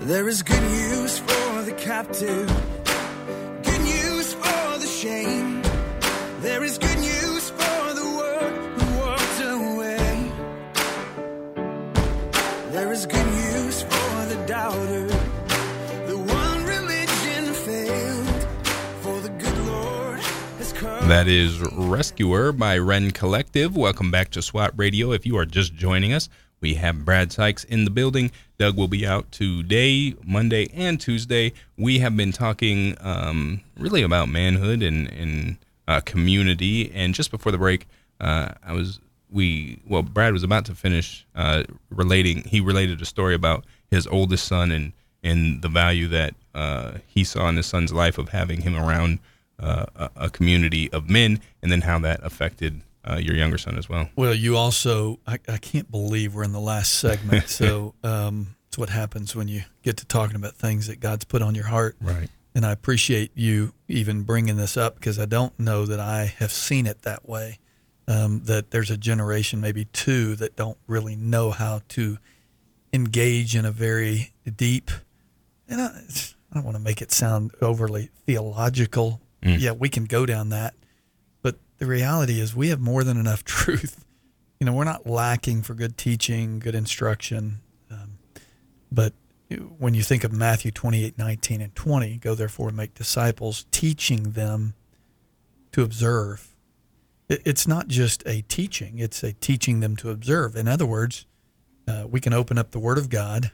There 0.00 0.28
is 0.28 0.42
good 0.42 0.62
news 0.62 1.18
for 1.20 1.62
the 1.62 1.72
captive, 1.72 2.48
good 3.62 3.80
news 3.80 4.32
for 4.32 4.78
the 4.78 4.86
shame. 4.86 5.62
There 6.40 6.64
is 6.64 6.78
good 6.78 6.89
That 21.10 21.26
is 21.26 21.60
Rescuer 21.72 22.52
by 22.52 22.78
Rend 22.78 23.16
Collective. 23.16 23.76
Welcome 23.76 24.12
back 24.12 24.30
to 24.30 24.40
SWAT 24.40 24.72
Radio. 24.76 25.10
If 25.10 25.26
you 25.26 25.36
are 25.38 25.44
just 25.44 25.74
joining 25.74 26.12
us, 26.12 26.28
we 26.60 26.74
have 26.74 27.04
Brad 27.04 27.32
Sykes 27.32 27.64
in 27.64 27.84
the 27.84 27.90
building. 27.90 28.30
Doug 28.58 28.76
will 28.76 28.86
be 28.86 29.04
out 29.04 29.32
today, 29.32 30.14
Monday, 30.24 30.70
and 30.72 31.00
Tuesday. 31.00 31.52
We 31.76 31.98
have 31.98 32.16
been 32.16 32.30
talking 32.30 32.96
um, 33.00 33.60
really 33.76 34.02
about 34.02 34.28
manhood 34.28 34.84
and, 34.84 35.08
and 35.08 35.56
uh, 35.88 35.98
community. 36.02 36.92
And 36.94 37.12
just 37.12 37.32
before 37.32 37.50
the 37.50 37.58
break, 37.58 37.88
uh, 38.20 38.52
I 38.64 38.72
was 38.72 39.00
we 39.32 39.82
well, 39.88 40.02
Brad 40.02 40.32
was 40.32 40.44
about 40.44 40.64
to 40.66 40.76
finish 40.76 41.26
uh, 41.34 41.64
relating. 41.90 42.44
He 42.44 42.60
related 42.60 43.02
a 43.02 43.04
story 43.04 43.34
about 43.34 43.64
his 43.90 44.06
oldest 44.06 44.46
son 44.46 44.70
and 44.70 44.92
and 45.24 45.60
the 45.60 45.68
value 45.68 46.06
that 46.06 46.34
uh, 46.54 46.98
he 47.08 47.24
saw 47.24 47.48
in 47.48 47.56
his 47.56 47.66
son's 47.66 47.92
life 47.92 48.16
of 48.16 48.28
having 48.28 48.60
him 48.60 48.76
around 48.76 49.18
a, 49.60 50.10
a 50.16 50.30
community 50.30 50.90
of 50.92 51.08
men, 51.08 51.40
and 51.62 51.70
then 51.70 51.82
how 51.82 51.98
that 52.00 52.20
affected 52.22 52.82
uh, 53.04 53.16
your 53.16 53.34
younger 53.34 53.58
son 53.58 53.78
as 53.78 53.88
well. 53.88 54.08
Well, 54.16 54.34
you 54.34 54.56
also, 54.56 55.18
I, 55.26 55.38
I 55.48 55.56
can't 55.56 55.90
believe 55.90 56.34
we're 56.34 56.44
in 56.44 56.52
the 56.52 56.60
last 56.60 56.94
segment. 56.94 57.48
So 57.48 57.94
um, 58.02 58.56
it's 58.68 58.78
what 58.78 58.88
happens 58.88 59.34
when 59.34 59.48
you 59.48 59.62
get 59.82 59.96
to 59.98 60.06
talking 60.06 60.36
about 60.36 60.54
things 60.54 60.86
that 60.86 61.00
God's 61.00 61.24
put 61.24 61.42
on 61.42 61.54
your 61.54 61.66
heart. 61.66 61.96
Right. 62.00 62.28
And 62.54 62.64
I 62.64 62.72
appreciate 62.72 63.32
you 63.34 63.72
even 63.88 64.22
bringing 64.22 64.56
this 64.56 64.76
up 64.76 64.94
because 64.94 65.18
I 65.18 65.26
don't 65.26 65.58
know 65.58 65.86
that 65.86 66.00
I 66.00 66.24
have 66.38 66.52
seen 66.52 66.86
it 66.86 67.02
that 67.02 67.28
way. 67.28 67.58
Um, 68.08 68.42
that 68.44 68.70
there's 68.72 68.90
a 68.90 68.96
generation, 68.96 69.60
maybe 69.60 69.84
two, 69.86 70.34
that 70.36 70.56
don't 70.56 70.78
really 70.88 71.14
know 71.14 71.50
how 71.50 71.82
to 71.90 72.18
engage 72.92 73.54
in 73.54 73.64
a 73.64 73.70
very 73.70 74.32
deep, 74.56 74.90
and 75.68 75.80
I, 75.80 75.86
I 75.86 76.54
don't 76.54 76.64
want 76.64 76.76
to 76.76 76.82
make 76.82 77.00
it 77.00 77.12
sound 77.12 77.52
overly 77.60 78.10
theological. 78.26 79.20
Mm. 79.42 79.60
Yeah, 79.60 79.72
we 79.72 79.88
can 79.88 80.04
go 80.04 80.26
down 80.26 80.50
that. 80.50 80.74
But 81.42 81.56
the 81.78 81.86
reality 81.86 82.40
is, 82.40 82.54
we 82.54 82.68
have 82.68 82.80
more 82.80 83.04
than 83.04 83.16
enough 83.16 83.44
truth. 83.44 84.04
You 84.58 84.66
know, 84.66 84.72
we're 84.72 84.84
not 84.84 85.06
lacking 85.06 85.62
for 85.62 85.74
good 85.74 85.96
teaching, 85.96 86.58
good 86.58 86.74
instruction. 86.74 87.60
Um, 87.90 88.18
but 88.92 89.14
when 89.78 89.94
you 89.94 90.02
think 90.02 90.22
of 90.22 90.32
Matthew 90.32 90.70
28, 90.70 91.18
19, 91.18 91.60
and 91.60 91.74
20, 91.74 92.18
go 92.18 92.34
therefore 92.34 92.68
and 92.68 92.76
make 92.76 92.94
disciples, 92.94 93.66
teaching 93.70 94.32
them 94.32 94.74
to 95.72 95.82
observe. 95.82 96.54
It's 97.28 97.66
not 97.66 97.88
just 97.88 98.22
a 98.26 98.42
teaching, 98.42 98.98
it's 98.98 99.22
a 99.22 99.32
teaching 99.32 99.80
them 99.80 99.96
to 99.96 100.10
observe. 100.10 100.56
In 100.56 100.66
other 100.66 100.86
words, 100.86 101.26
uh, 101.86 102.06
we 102.08 102.20
can 102.20 102.32
open 102.32 102.58
up 102.58 102.72
the 102.72 102.78
Word 102.78 102.98
of 102.98 103.08
God 103.08 103.52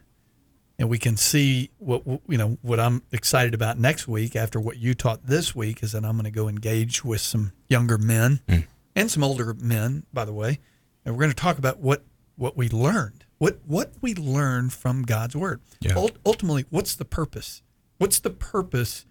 and 0.79 0.89
we 0.89 0.99
can 0.99 1.17
see 1.17 1.71
what 1.79 2.03
you 2.29 2.39
know 2.39 2.59
what 2.63 2.79
I'm 2.79 3.03
excited 3.13 3.55
about 3.55 3.79
next 3.79 4.07
week 4.07 4.37
after 4.37 4.61
what 4.61 4.79
you 4.79 4.95
taught 4.95 5.27
this 5.27 5.55
week 5.55 5.83
is 5.83 5.93
that 5.93 6.05
I'm 6.05 6.13
going 6.13 6.25
to 6.25 6.31
go 6.31 6.49
engage 6.49 7.05
with 7.05 7.21
some 7.21 7.53
younger 7.69 7.99
men 7.99 8.41
hmm. 8.49 8.61
and 8.95 9.11
some 9.11 9.25
older 9.25 9.55
men 9.55 10.05
by 10.13 10.25
the 10.25 10.33
way. 10.33 10.59
And 11.05 11.15
we're 11.15 11.23
going 11.23 11.31
to 11.31 11.37
talk 11.37 11.59
about 11.59 11.79
what 11.79 12.05
what 12.37 12.57
we 12.57 12.69
learned 12.69 13.25
what 13.39 13.59
what 13.67 13.93
we 14.01 14.15
learned 14.15 14.73
from 14.73 15.03
God's 15.03 15.37
word. 15.37 15.61
Yeah. 15.81 15.95
Ult- 15.97 16.19
ultimately 16.25 16.67
what's 16.71 16.95
the 16.95 17.05
purpose? 17.05 17.63
What's 17.99 18.19
the 18.19 18.31
purpose 18.31 19.07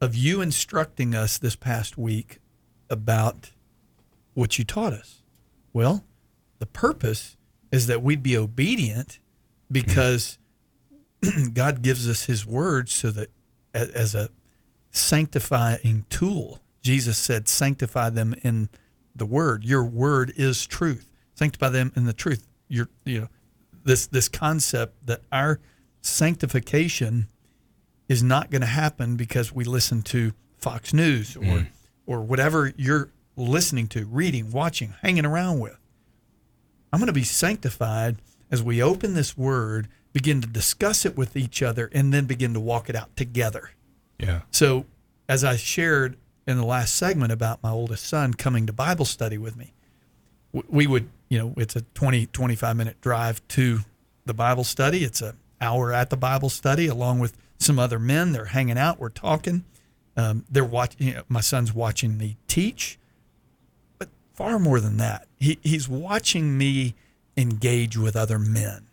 of 0.00 0.14
you 0.14 0.40
instructing 0.40 1.14
us 1.14 1.38
this 1.38 1.56
past 1.56 1.98
week 1.98 2.38
about 2.88 3.50
what 4.32 4.58
you 4.58 4.64
taught 4.64 4.92
us? 4.92 5.22
Well 5.72 6.04
the 6.60 6.66
purpose 6.66 7.36
is 7.70 7.88
that 7.88 8.02
we'd 8.02 8.22
be 8.22 8.38
obedient 8.38 9.18
hmm. 9.68 9.74
because 9.74 10.38
God 11.54 11.82
gives 11.82 12.08
us 12.08 12.24
His 12.24 12.46
word 12.46 12.88
so 12.88 13.10
that 13.10 13.28
as 13.72 14.14
a 14.14 14.28
sanctifying 14.90 16.06
tool, 16.08 16.60
Jesus 16.82 17.18
said, 17.18 17.48
"Sanctify 17.48 18.10
them 18.10 18.34
in 18.42 18.68
the 19.14 19.26
word. 19.26 19.64
Your 19.64 19.84
word 19.84 20.32
is 20.36 20.66
truth. 20.66 21.08
Sanctify 21.34 21.70
them 21.70 21.92
in 21.96 22.04
the 22.04 22.12
truth." 22.12 22.46
Your, 22.68 22.88
you 23.04 23.20
know, 23.22 23.28
this 23.84 24.06
this 24.06 24.28
concept 24.28 25.06
that 25.06 25.22
our 25.32 25.60
sanctification 26.00 27.28
is 28.08 28.22
not 28.22 28.50
going 28.50 28.60
to 28.60 28.66
happen 28.66 29.16
because 29.16 29.52
we 29.52 29.64
listen 29.64 30.02
to 30.02 30.32
Fox 30.58 30.92
News 30.92 31.36
or 31.36 31.42
mm. 31.42 31.66
or 32.06 32.20
whatever 32.22 32.72
you're 32.76 33.10
listening 33.36 33.88
to, 33.88 34.06
reading, 34.06 34.50
watching, 34.50 34.94
hanging 35.02 35.26
around 35.26 35.60
with. 35.60 35.78
I'm 36.92 37.00
going 37.00 37.08
to 37.08 37.12
be 37.12 37.24
sanctified 37.24 38.16
as 38.50 38.62
we 38.62 38.80
open 38.80 39.14
this 39.14 39.36
word, 39.36 39.88
begin 40.14 40.40
to 40.40 40.46
discuss 40.46 41.04
it 41.04 41.18
with 41.18 41.36
each 41.36 41.62
other, 41.62 41.90
and 41.92 42.14
then 42.14 42.24
begin 42.24 42.54
to 42.54 42.60
walk 42.60 42.88
it 42.88 42.96
out 42.96 43.14
together. 43.16 43.72
Yeah. 44.18 44.42
So, 44.50 44.86
as 45.28 45.44
I 45.44 45.56
shared 45.56 46.16
in 46.46 46.56
the 46.56 46.64
last 46.64 46.94
segment 46.94 47.32
about 47.32 47.62
my 47.62 47.70
oldest 47.70 48.06
son 48.06 48.32
coming 48.32 48.64
to 48.66 48.72
Bible 48.72 49.04
study 49.04 49.36
with 49.36 49.56
me, 49.56 49.74
we 50.68 50.86
would, 50.86 51.10
you 51.28 51.38
know, 51.38 51.54
it's 51.56 51.74
a 51.74 51.82
20, 51.82 52.26
25 52.26 52.76
minute 52.76 53.00
drive 53.00 53.46
to 53.48 53.80
the 54.24 54.32
Bible 54.32 54.64
study. 54.64 55.04
It's 55.04 55.20
an 55.20 55.36
hour 55.60 55.92
at 55.92 56.10
the 56.10 56.16
Bible 56.16 56.48
study 56.48 56.86
along 56.86 57.18
with 57.18 57.36
some 57.58 57.78
other 57.78 57.98
men. 57.98 58.32
They're 58.32 58.46
hanging 58.46 58.78
out, 58.78 59.00
we're 59.00 59.08
talking. 59.08 59.64
Um, 60.16 60.44
they're 60.48 60.64
watching, 60.64 61.08
you 61.08 61.14
know, 61.14 61.22
my 61.28 61.40
son's 61.40 61.74
watching 61.74 62.16
me 62.16 62.36
teach 62.46 63.00
but 63.98 64.08
far 64.32 64.60
more 64.60 64.78
than 64.78 64.96
that. 64.98 65.26
He, 65.40 65.58
he's 65.62 65.88
watching 65.88 66.56
me 66.56 66.94
engage 67.36 67.96
with 67.96 68.14
other 68.14 68.38
men. 68.38 68.86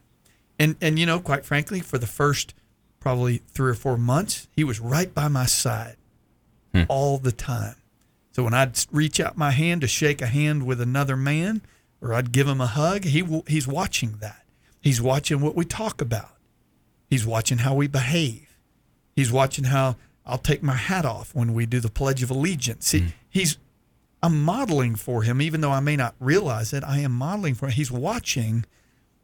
And, 0.61 0.75
and, 0.79 0.99
you 0.99 1.07
know, 1.07 1.19
quite 1.19 1.43
frankly, 1.43 1.79
for 1.79 1.97
the 1.97 2.05
first 2.05 2.53
probably 2.99 3.41
three 3.47 3.71
or 3.71 3.73
four 3.73 3.97
months, 3.97 4.47
he 4.55 4.63
was 4.63 4.79
right 4.79 5.11
by 5.11 5.27
my 5.27 5.47
side 5.47 5.97
hmm. 6.71 6.83
all 6.87 7.17
the 7.17 7.31
time. 7.31 7.75
So 8.31 8.43
when 8.43 8.53
I'd 8.53 8.77
reach 8.91 9.19
out 9.19 9.35
my 9.35 9.49
hand 9.49 9.81
to 9.81 9.87
shake 9.87 10.21
a 10.21 10.27
hand 10.27 10.67
with 10.67 10.79
another 10.79 11.17
man, 11.17 11.61
or 11.99 12.13
I'd 12.13 12.31
give 12.31 12.47
him 12.47 12.61
a 12.61 12.67
hug, 12.67 13.05
he 13.05 13.25
he's 13.47 13.67
watching 13.67 14.17
that. 14.21 14.43
He's 14.79 15.01
watching 15.01 15.41
what 15.41 15.55
we 15.55 15.65
talk 15.65 15.99
about. 15.99 16.37
He's 17.09 17.25
watching 17.25 17.59
how 17.59 17.73
we 17.73 17.87
behave. 17.87 18.55
He's 19.15 19.31
watching 19.31 19.65
how 19.65 19.95
I'll 20.27 20.37
take 20.37 20.61
my 20.61 20.75
hat 20.75 21.05
off 21.05 21.33
when 21.33 21.55
we 21.55 21.65
do 21.65 21.79
the 21.79 21.89
Pledge 21.89 22.21
of 22.21 22.29
Allegiance. 22.29 22.87
See, 22.87 22.99
hmm. 22.99 23.07
he's 23.29 23.57
I'm 24.21 24.43
modeling 24.43 24.95
for 24.95 25.23
him, 25.23 25.41
even 25.41 25.61
though 25.61 25.71
I 25.71 25.79
may 25.79 25.95
not 25.95 26.13
realize 26.19 26.71
it. 26.71 26.83
I 26.83 26.99
am 26.99 27.11
modeling 27.13 27.55
for 27.55 27.65
him. 27.65 27.71
He's 27.71 27.91
watching, 27.91 28.65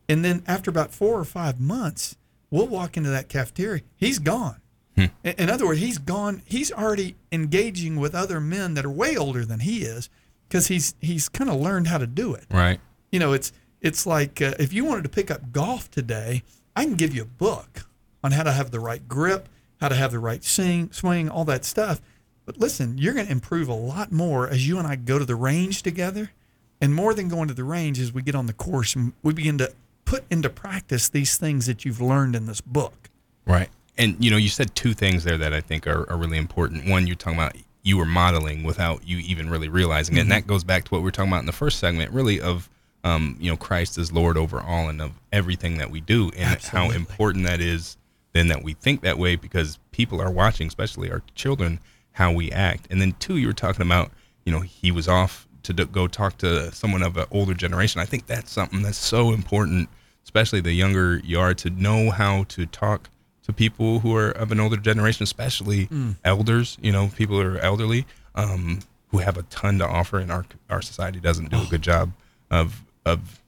and 0.09 0.23
then 0.23 0.43
after 0.47 0.69
about 0.69 0.93
four 0.93 1.19
or 1.19 1.25
five 1.25 1.59
months, 1.59 2.15
we'll 2.49 2.67
walk 2.67 2.97
into 2.97 3.09
that 3.09 3.29
cafeteria. 3.29 3.81
He's 3.95 4.19
gone. 4.19 4.61
In 4.95 5.11
in 5.23 5.49
other 5.49 5.67
words, 5.67 5.79
he's 5.79 5.99
gone. 5.99 6.41
He's 6.45 6.71
already 6.71 7.15
engaging 7.31 7.97
with 7.97 8.15
other 8.15 8.39
men 8.41 8.73
that 8.73 8.85
are 8.85 8.89
way 8.89 9.15
older 9.15 9.45
than 9.45 9.59
he 9.59 9.83
is, 9.83 10.09
because 10.47 10.67
he's 10.67 10.95
he's 10.99 11.29
kind 11.29 11.49
of 11.49 11.57
learned 11.61 11.87
how 11.87 11.99
to 11.99 12.07
do 12.07 12.33
it. 12.33 12.45
Right. 12.49 12.79
You 13.11 13.19
know, 13.19 13.33
it's 13.33 13.51
it's 13.79 14.07
like 14.07 14.41
uh, 14.41 14.53
if 14.57 14.73
you 14.73 14.85
wanted 14.85 15.03
to 15.03 15.09
pick 15.09 15.29
up 15.29 15.51
golf 15.51 15.91
today, 15.91 16.41
I 16.75 16.85
can 16.85 16.95
give 16.95 17.13
you 17.13 17.21
a 17.21 17.25
book 17.25 17.85
on 18.23 18.31
how 18.31 18.43
to 18.43 18.51
have 18.51 18.71
the 18.71 18.79
right 18.79 19.07
grip, 19.07 19.49
how 19.79 19.89
to 19.89 19.95
have 19.95 20.11
the 20.11 20.19
right 20.19 20.43
sing, 20.43 20.91
swing, 20.91 21.29
all 21.29 21.45
that 21.45 21.63
stuff. 21.63 22.01
But 22.45 22.59
listen, 22.59 22.97
you're 22.97 23.13
going 23.13 23.27
to 23.27 23.31
improve 23.31 23.67
a 23.67 23.73
lot 23.73 24.11
more 24.11 24.47
as 24.47 24.67
you 24.67 24.79
and 24.79 24.87
I 24.87 24.95
go 24.95 25.19
to 25.19 25.25
the 25.25 25.35
range 25.35 25.83
together. 25.83 26.31
And 26.79 26.93
more 26.93 27.13
than 27.13 27.27
going 27.27 27.47
to 27.47 27.53
the 27.53 27.63
range, 27.63 27.99
as 27.99 28.13
we 28.13 28.21
get 28.21 28.35
on 28.35 28.45
the 28.45 28.53
course 28.53 28.95
and 28.95 29.13
we 29.23 29.33
begin 29.33 29.57
to 29.57 29.73
put 30.07 30.23
into 30.31 30.49
practice 30.49 31.09
these 31.09 31.37
things 31.37 31.65
that 31.65 31.85
you've 31.85 32.01
learned 32.01 32.35
in 32.35 32.45
this 32.47 32.61
book. 32.61 33.09
Right. 33.45 33.69
And 33.97 34.15
you 34.23 34.31
know, 34.31 34.37
you 34.37 34.49
said 34.49 34.73
two 34.73 34.93
things 34.93 35.23
there 35.23 35.37
that 35.37 35.53
I 35.53 35.61
think 35.61 35.85
are, 35.85 36.09
are 36.09 36.17
really 36.17 36.37
important. 36.37 36.89
One, 36.89 37.05
you're 37.05 37.15
talking 37.15 37.37
about 37.37 37.55
you 37.83 37.97
were 37.97 38.05
modeling 38.05 38.63
without 38.63 39.07
you 39.07 39.17
even 39.19 39.49
really 39.49 39.69
realizing 39.69 40.17
it, 40.17 40.21
and 40.21 40.31
that 40.31 40.47
goes 40.47 40.63
back 40.63 40.85
to 40.85 40.91
what 40.91 40.99
we 40.99 41.03
were 41.03 41.11
talking 41.11 41.31
about 41.31 41.41
in 41.41 41.45
the 41.45 41.51
first 41.51 41.79
segment, 41.79 42.11
really 42.11 42.39
of 42.39 42.69
um, 43.03 43.37
you 43.39 43.51
know 43.51 43.57
Christ 43.57 43.97
is 43.97 44.11
Lord 44.11 44.37
over 44.37 44.61
all 44.61 44.89
and 44.89 45.01
of 45.01 45.11
everything 45.31 45.77
that 45.77 45.91
we 45.91 46.01
do, 46.01 46.31
and 46.37 46.61
how 46.63 46.89
important 46.91 47.45
that 47.45 47.61
is. 47.61 47.97
Then 48.33 48.49
that 48.49 48.61
we 48.61 48.73
think 48.73 49.01
that 49.01 49.17
way 49.17 49.35
because 49.35 49.79
people 49.91 50.21
are 50.21 50.29
watching, 50.29 50.67
especially 50.67 51.09
our 51.09 51.23
children, 51.33 51.79
how 52.11 52.31
we 52.31 52.51
act. 52.51 52.87
And 52.91 53.01
then 53.01 53.13
two, 53.19 53.37
you 53.37 53.47
were 53.47 53.53
talking 53.53 53.81
about 53.81 54.11
you 54.45 54.51
know 54.51 54.59
he 54.59 54.91
was 54.91 55.07
off 55.07 55.47
to 55.63 55.73
go 55.73 56.07
talk 56.07 56.37
to 56.37 56.71
someone 56.71 57.03
of 57.03 57.17
an 57.17 57.25
older 57.31 57.53
generation. 57.53 57.99
I 57.99 58.05
think 58.05 58.27
that's 58.27 58.51
something 58.51 58.81
that's 58.83 58.97
so 58.97 59.31
important, 59.31 59.89
especially 60.27 60.59
the 60.59 60.73
younger 60.73 61.21
you 61.23 61.39
are, 61.39 61.53
to 61.53 61.69
know 61.69 62.11
how 62.11 62.43
to 62.49 62.65
talk 62.65 63.09
to 63.43 63.53
people 63.53 63.99
who 63.99 64.13
are 64.13 64.29
of 64.31 64.51
an 64.51 64.59
older 64.59 64.75
generation, 64.75 65.23
especially 65.23 65.87
elders. 66.25 66.77
You 66.81 66.91
know, 66.91 67.09
people 67.15 67.41
who 67.41 67.55
are 67.55 67.57
elderly, 67.59 68.05
um, 68.35 68.79
who 69.11 69.19
have 69.19 69.37
a 69.37 69.43
ton 69.43 69.79
to 69.79 69.87
offer, 69.87 70.19
and 70.19 70.29
our 70.29 70.45
our 70.69 70.81
society 70.81 71.21
doesn't 71.21 71.49
do 71.49 71.61
a 71.61 71.65
good 71.65 71.81
job 71.81 72.11
of 72.51 72.83
of 73.05 73.41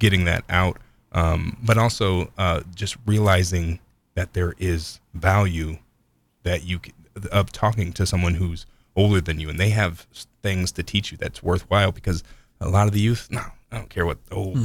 getting 0.00 0.24
that 0.24 0.42
out. 0.48 0.78
Um, 1.12 1.56
but 1.62 1.78
also 1.78 2.32
uh, 2.36 2.62
just 2.74 2.96
realizing 3.06 3.78
that 4.14 4.34
there 4.34 4.54
is 4.58 4.98
value 5.14 5.78
that 6.42 6.64
you 6.64 6.80
of 7.30 7.52
talking 7.52 7.92
to 7.92 8.04
someone 8.06 8.34
who's 8.34 8.66
older 8.96 9.20
than 9.20 9.38
you, 9.38 9.48
and 9.48 9.60
they 9.60 9.70
have 9.70 10.06
things 10.42 10.72
to 10.72 10.82
teach 10.82 11.12
you 11.12 11.16
that's 11.16 11.44
worthwhile. 11.44 11.92
Because 11.92 12.24
a 12.60 12.68
lot 12.68 12.88
of 12.88 12.92
the 12.92 13.00
youth, 13.00 13.28
no, 13.30 13.44
I 13.70 13.76
don't 13.78 13.90
care 13.90 14.06
what 14.06 14.18
old 14.30 14.58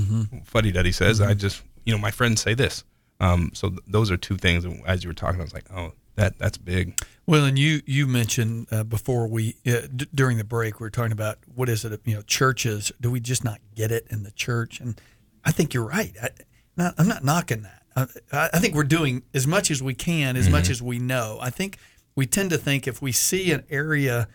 fuddy 0.45 0.71
duddy 0.71 0.91
says. 0.91 1.19
I 1.21 1.33
just, 1.33 1.61
you 1.85 1.91
know, 1.93 1.99
my 1.99 2.11
friends 2.11 2.41
say 2.41 2.53
this. 2.53 2.83
Um, 3.19 3.51
so 3.53 3.69
th- 3.69 3.81
those 3.87 4.11
are 4.11 4.17
two 4.17 4.37
things. 4.37 4.65
and 4.65 4.81
As 4.85 5.03
you 5.03 5.09
were 5.09 5.13
talking, 5.13 5.39
I 5.39 5.43
was 5.43 5.53
like, 5.53 5.65
oh, 5.73 5.91
that 6.15 6.37
that's 6.37 6.57
big. 6.57 6.99
Well, 7.25 7.45
and 7.45 7.57
you 7.57 7.81
you 7.85 8.05
mentioned 8.07 8.67
uh, 8.71 8.83
before 8.83 9.27
we 9.27 9.55
uh, 9.65 9.87
d- 9.95 10.07
during 10.13 10.37
the 10.37 10.43
break 10.43 10.79
we 10.79 10.85
were 10.85 10.89
talking 10.91 11.11
about 11.11 11.39
what 11.55 11.69
is 11.69 11.83
it 11.85 11.99
you 12.05 12.15
know 12.15 12.21
churches 12.23 12.91
do 13.01 13.09
we 13.09 13.19
just 13.19 13.43
not 13.43 13.59
get 13.75 13.91
it 13.91 14.05
in 14.09 14.23
the 14.23 14.31
church 14.31 14.79
and 14.79 14.99
I 15.45 15.51
think 15.51 15.73
you're 15.73 15.85
right. 15.87 16.13
I, 16.21 16.29
not, 16.77 16.93
I'm 16.97 17.07
not 17.07 17.23
knocking 17.23 17.63
that. 17.63 17.81
I, 18.31 18.49
I 18.53 18.59
think 18.59 18.73
we're 18.75 18.83
doing 18.83 19.23
as 19.33 19.45
much 19.47 19.69
as 19.71 19.81
we 19.83 19.93
can, 19.93 20.35
as 20.37 20.49
much 20.49 20.69
as 20.69 20.81
we 20.81 20.99
know. 20.99 21.37
I 21.41 21.49
think 21.49 21.77
we 22.15 22.25
tend 22.25 22.49
to 22.51 22.57
think 22.57 22.87
if 22.87 23.01
we 23.01 23.11
see 23.11 23.51
an 23.51 23.63
area 23.69 24.27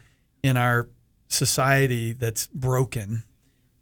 in 0.42 0.56
our 0.56 0.88
society 1.28 2.12
that's 2.12 2.46
broken, 2.48 3.22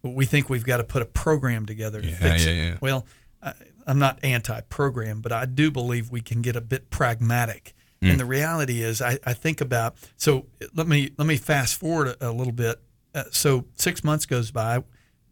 we 0.09 0.27
think 0.27 0.49
we've 0.49 0.65
got 0.65 0.79
to 0.79 0.85
put 0.85 1.03
a 1.03 1.07
program 1.07 1.67
together 1.67 2.01
to 2.01 2.09
Yeah, 2.09 2.17
fix 2.17 2.45
yeah, 2.45 2.53
it. 2.53 2.57
yeah. 2.57 2.77
Well, 2.81 3.07
I, 3.43 3.53
I'm 3.87 3.99
not 3.99 4.19
anti-program, 4.25 5.21
but 5.21 5.33
I 5.33 5.47
do 5.47 5.71
believe 5.71 6.11
we 6.11 6.21
can 6.21 6.43
get 6.43 6.57
a 6.57 6.61
bit 6.61 6.91
pragmatic. 6.91 7.75
And 8.03 8.13
hmm. 8.13 8.19
the 8.19 8.25
reality 8.27 8.83
is, 8.83 9.01
I, 9.01 9.19
I 9.25 9.33
think 9.33 9.61
about. 9.61 9.97
So 10.17 10.47
let 10.75 10.87
me 10.87 11.13
let 11.17 11.27
me 11.27 11.37
fast 11.37 11.77
forward 11.81 12.09
a, 12.09 12.29
a 12.29 12.33
little 12.33 12.53
bit. 12.53 12.81
Uh, 13.15 13.25
so 13.31 13.65
six 13.75 14.05
months 14.05 14.27
goes 14.27 14.51
by. 14.51 14.85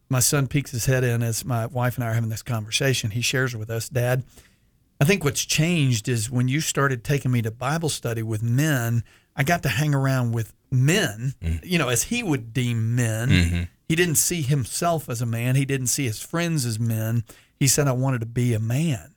My 0.09 0.21
son 0.21 0.47
peeks 0.47 0.71
his 0.71 0.87
head 0.87 1.05
in 1.05 1.23
as 1.23 1.45
my 1.45 1.67
wife 1.67 1.97
and 1.97 2.05
I 2.05 2.09
are 2.09 2.15
having 2.15 2.31
this 2.31 2.43
conversation. 2.43 3.11
He 3.11 3.21
shares 3.21 3.55
with 3.55 3.71
us, 3.71 3.89
Dad. 3.89 4.25
I 5.01 5.05
think 5.05 5.25
what's 5.25 5.45
changed 5.45 6.09
is 6.09 6.31
when 6.31 6.49
you 6.49 6.61
started 6.61 7.05
taking 7.05 7.31
me 7.31 7.43
to 7.43 7.51
Bible 7.51 7.89
study 7.89 8.23
with 8.23 8.43
men, 8.43 9.03
I 9.37 9.43
got 9.43 9.63
to 9.65 9.69
hang 9.69 9.95
around 9.95 10.33
with 10.33 10.55
men, 10.71 11.35
hmm. 11.43 11.57
you 11.63 11.79
know, 11.79 11.89
as 11.89 12.05
he 12.05 12.23
would 12.23 12.53
deem 12.53 12.95
men. 12.97 13.29
Mm-hmm. 13.29 13.63
He 13.89 13.97
didn't 13.97 14.17
see 14.17 14.43
himself 14.43 15.09
as 15.09 15.21
a 15.21 15.27
man, 15.27 15.57
he 15.57 15.65
didn't 15.65 15.89
see 15.89 16.05
his 16.05 16.21
friends 16.21 16.65
as 16.65 16.79
men. 16.79 17.25
He 17.59 17.69
said, 17.69 17.87
I 17.87 17.93
wanted 17.93 18.21
to 18.21 18.27
be 18.27 18.55
a 18.55 18.61
man. 18.61 19.15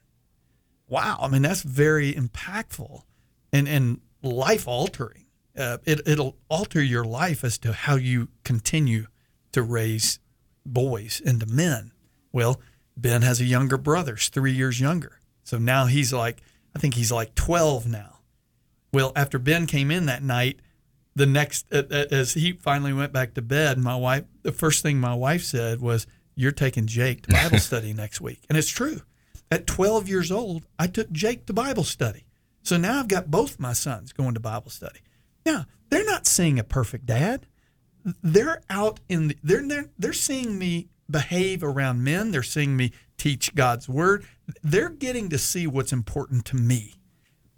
Wow. 0.87 1.19
I 1.21 1.27
mean, 1.27 1.41
that's 1.41 1.63
very 1.63 2.13
impactful 2.13 3.01
and, 3.51 3.67
and 3.67 4.01
life 4.21 4.67
altering. 4.67 5.25
Uh, 5.57 5.79
it, 5.85 6.07
it'll 6.07 6.37
alter 6.49 6.81
your 6.81 7.03
life 7.03 7.43
as 7.43 7.57
to 7.59 7.73
how 7.73 7.95
you 7.95 8.27
continue 8.43 9.07
to 9.53 9.63
raise 9.63 10.19
boys 10.65 11.19
into 11.23 11.47
men. 11.47 11.91
Well, 12.31 12.61
Ben 12.95 13.21
has 13.23 13.41
a 13.41 13.45
younger 13.45 13.77
brother, 13.77 14.15
he's 14.15 14.29
three 14.29 14.53
years 14.53 14.79
younger. 14.79 15.19
So 15.43 15.57
now 15.57 15.85
he's 15.85 16.13
like, 16.13 16.41
I 16.75 16.79
think 16.79 16.93
he's 16.93 17.11
like 17.11 17.33
12 17.35 17.87
now. 17.87 18.19
Well, 18.93 19.11
after 19.15 19.39
Ben 19.39 19.65
came 19.65 19.91
in 19.91 20.05
that 20.05 20.23
night, 20.23 20.59
the 21.17 21.25
next, 21.25 21.71
as 21.73 22.33
he 22.33 22.53
finally 22.53 22.93
went 22.93 23.13
back 23.13 23.33
to 23.35 23.41
bed, 23.41 23.77
my 23.77 23.95
wife, 23.95 24.23
the 24.43 24.51
first 24.51 24.83
thing 24.83 24.99
my 24.99 25.13
wife 25.13 25.43
said 25.43 25.81
was, 25.81 26.07
You're 26.35 26.51
taking 26.51 26.87
Jake 26.87 27.23
to 27.23 27.33
Bible 27.33 27.59
study 27.69 27.93
next 27.93 28.21
week. 28.21 28.43
And 28.49 28.57
it's 28.57 28.69
true. 28.69 29.01
At 29.51 29.67
12 29.67 30.09
years 30.09 30.31
old, 30.31 30.65
I 30.77 30.87
took 30.87 31.11
Jake 31.11 31.45
to 31.45 31.53
Bible 31.53 31.83
study. 31.83 32.25
So 32.63 32.77
now 32.77 32.99
I've 32.99 33.07
got 33.07 33.31
both 33.31 33.59
my 33.59 33.73
sons 33.73 34.11
going 34.11 34.33
to 34.33 34.39
Bible 34.39 34.69
study. 34.69 34.99
Now, 35.45 35.65
they're 35.89 36.05
not 36.05 36.27
seeing 36.27 36.59
a 36.59 36.63
perfect 36.65 37.05
dad 37.05 37.47
they're 38.23 38.61
out 38.69 38.99
in 39.09 39.29
the, 39.29 39.37
they're, 39.43 39.67
they're 39.67 39.89
they're 39.97 40.13
seeing 40.13 40.57
me 40.57 40.87
behave 41.09 41.63
around 41.63 42.03
men 42.03 42.31
they're 42.31 42.43
seeing 42.43 42.75
me 42.75 42.91
teach 43.17 43.55
god's 43.55 43.87
word 43.87 44.25
they're 44.63 44.89
getting 44.89 45.29
to 45.29 45.37
see 45.37 45.65
what's 45.67 45.93
important 45.93 46.45
to 46.45 46.55
me 46.55 46.95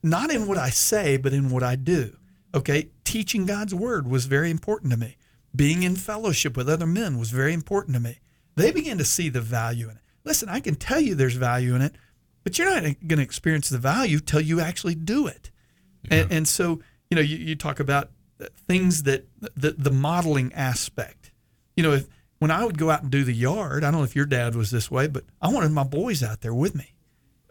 not 0.03 0.31
in 0.31 0.47
what 0.47 0.57
i 0.57 0.69
say 0.69 1.17
but 1.17 1.33
in 1.33 1.49
what 1.49 1.63
i 1.63 1.75
do 1.75 2.15
okay 2.53 2.89
teaching 3.03 3.45
god's 3.45 3.73
word 3.73 4.07
was 4.07 4.25
very 4.25 4.49
important 4.49 4.91
to 4.91 4.97
me 4.97 5.17
being 5.55 5.83
in 5.83 5.95
fellowship 5.95 6.55
with 6.55 6.69
other 6.69 6.87
men 6.87 7.17
was 7.17 7.31
very 7.31 7.53
important 7.53 7.93
to 7.95 7.99
me 7.99 8.19
they 8.55 8.71
began 8.71 8.97
to 8.97 9.05
see 9.05 9.29
the 9.29 9.41
value 9.41 9.85
in 9.89 9.95
it 9.95 10.03
listen 10.23 10.49
i 10.49 10.59
can 10.59 10.75
tell 10.75 10.99
you 10.99 11.15
there's 11.15 11.35
value 11.35 11.75
in 11.75 11.81
it 11.81 11.95
but 12.43 12.57
you're 12.57 12.69
not 12.69 12.81
going 12.81 13.17
to 13.17 13.21
experience 13.21 13.69
the 13.69 13.77
value 13.77 14.19
till 14.19 14.41
you 14.41 14.59
actually 14.59 14.95
do 14.95 15.27
it 15.27 15.51
and, 16.09 16.31
and 16.31 16.47
so, 16.47 16.79
you 17.09 17.15
know, 17.15 17.21
you, 17.21 17.37
you 17.37 17.55
talk 17.55 17.79
about 17.79 18.09
things 18.67 19.03
that 19.03 19.27
the, 19.55 19.71
the 19.71 19.91
modeling 19.91 20.53
aspect. 20.53 21.31
You 21.75 21.83
know, 21.83 21.91
if 21.93 22.07
when 22.39 22.51
I 22.51 22.63
would 22.63 22.77
go 22.77 22.89
out 22.89 23.01
and 23.01 23.11
do 23.11 23.23
the 23.23 23.33
yard, 23.33 23.83
I 23.83 23.91
don't 23.91 23.99
know 23.99 24.05
if 24.05 24.15
your 24.15 24.25
dad 24.25 24.55
was 24.55 24.71
this 24.71 24.89
way, 24.89 25.07
but 25.07 25.25
I 25.41 25.49
wanted 25.49 25.71
my 25.71 25.83
boys 25.83 26.23
out 26.23 26.41
there 26.41 26.53
with 26.53 26.75
me. 26.75 26.93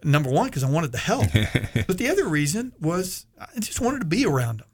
Number 0.04 0.30
one, 0.30 0.46
because 0.46 0.62
I 0.64 0.70
wanted 0.70 0.92
to 0.92 0.98
help, 0.98 1.26
but 1.86 1.98
the 1.98 2.08
other 2.08 2.26
reason 2.26 2.72
was 2.80 3.26
I 3.38 3.58
just 3.58 3.80
wanted 3.80 4.00
to 4.00 4.06
be 4.06 4.24
around 4.24 4.60
them. 4.60 4.67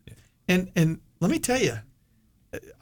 And 0.49 0.71
and 0.77 1.01
let 1.21 1.31
me 1.31 1.39
tell 1.39 1.61
you, 1.61 1.79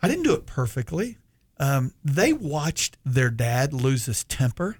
I 0.02 0.08
didn't 0.08 0.24
do 0.24 0.34
it 0.34 0.46
perfectly. 0.46 1.18
Um, 1.58 1.92
they 2.04 2.32
watched 2.32 2.96
their 3.04 3.30
dad 3.30 3.72
lose 3.72 4.06
his 4.06 4.24
temper. 4.24 4.76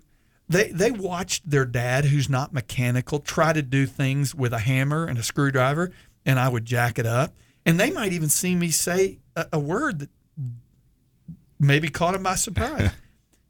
They 0.49 0.71
they 0.71 0.91
watched 0.91 1.49
their 1.49 1.65
dad, 1.65 2.07
who's 2.07 2.29
not 2.29 2.53
mechanical, 2.53 3.21
try 3.21 3.53
to 3.53 3.63
do 3.63 3.87
things 3.87 4.35
with 4.35 4.53
a 4.53 4.59
hammer 4.59 5.07
and 5.07 5.19
a 5.19 5.23
screwdriver, 5.23 5.93
and 6.27 6.39
I 6.39 6.49
would 6.49 6.65
jack 6.65 6.99
it 6.99 7.07
up. 7.07 7.35
And 7.65 7.79
they 7.79 7.91
might 7.91 8.13
even 8.13 8.29
see 8.29 8.55
me 8.55 8.71
say 8.71 9.21
a, 9.37 9.47
a 9.53 9.59
word 9.59 10.01
that 10.01 10.11
maybe 11.61 11.89
caught 11.89 12.15
them 12.15 12.25
by 12.25 12.35
surprise. 12.35 12.91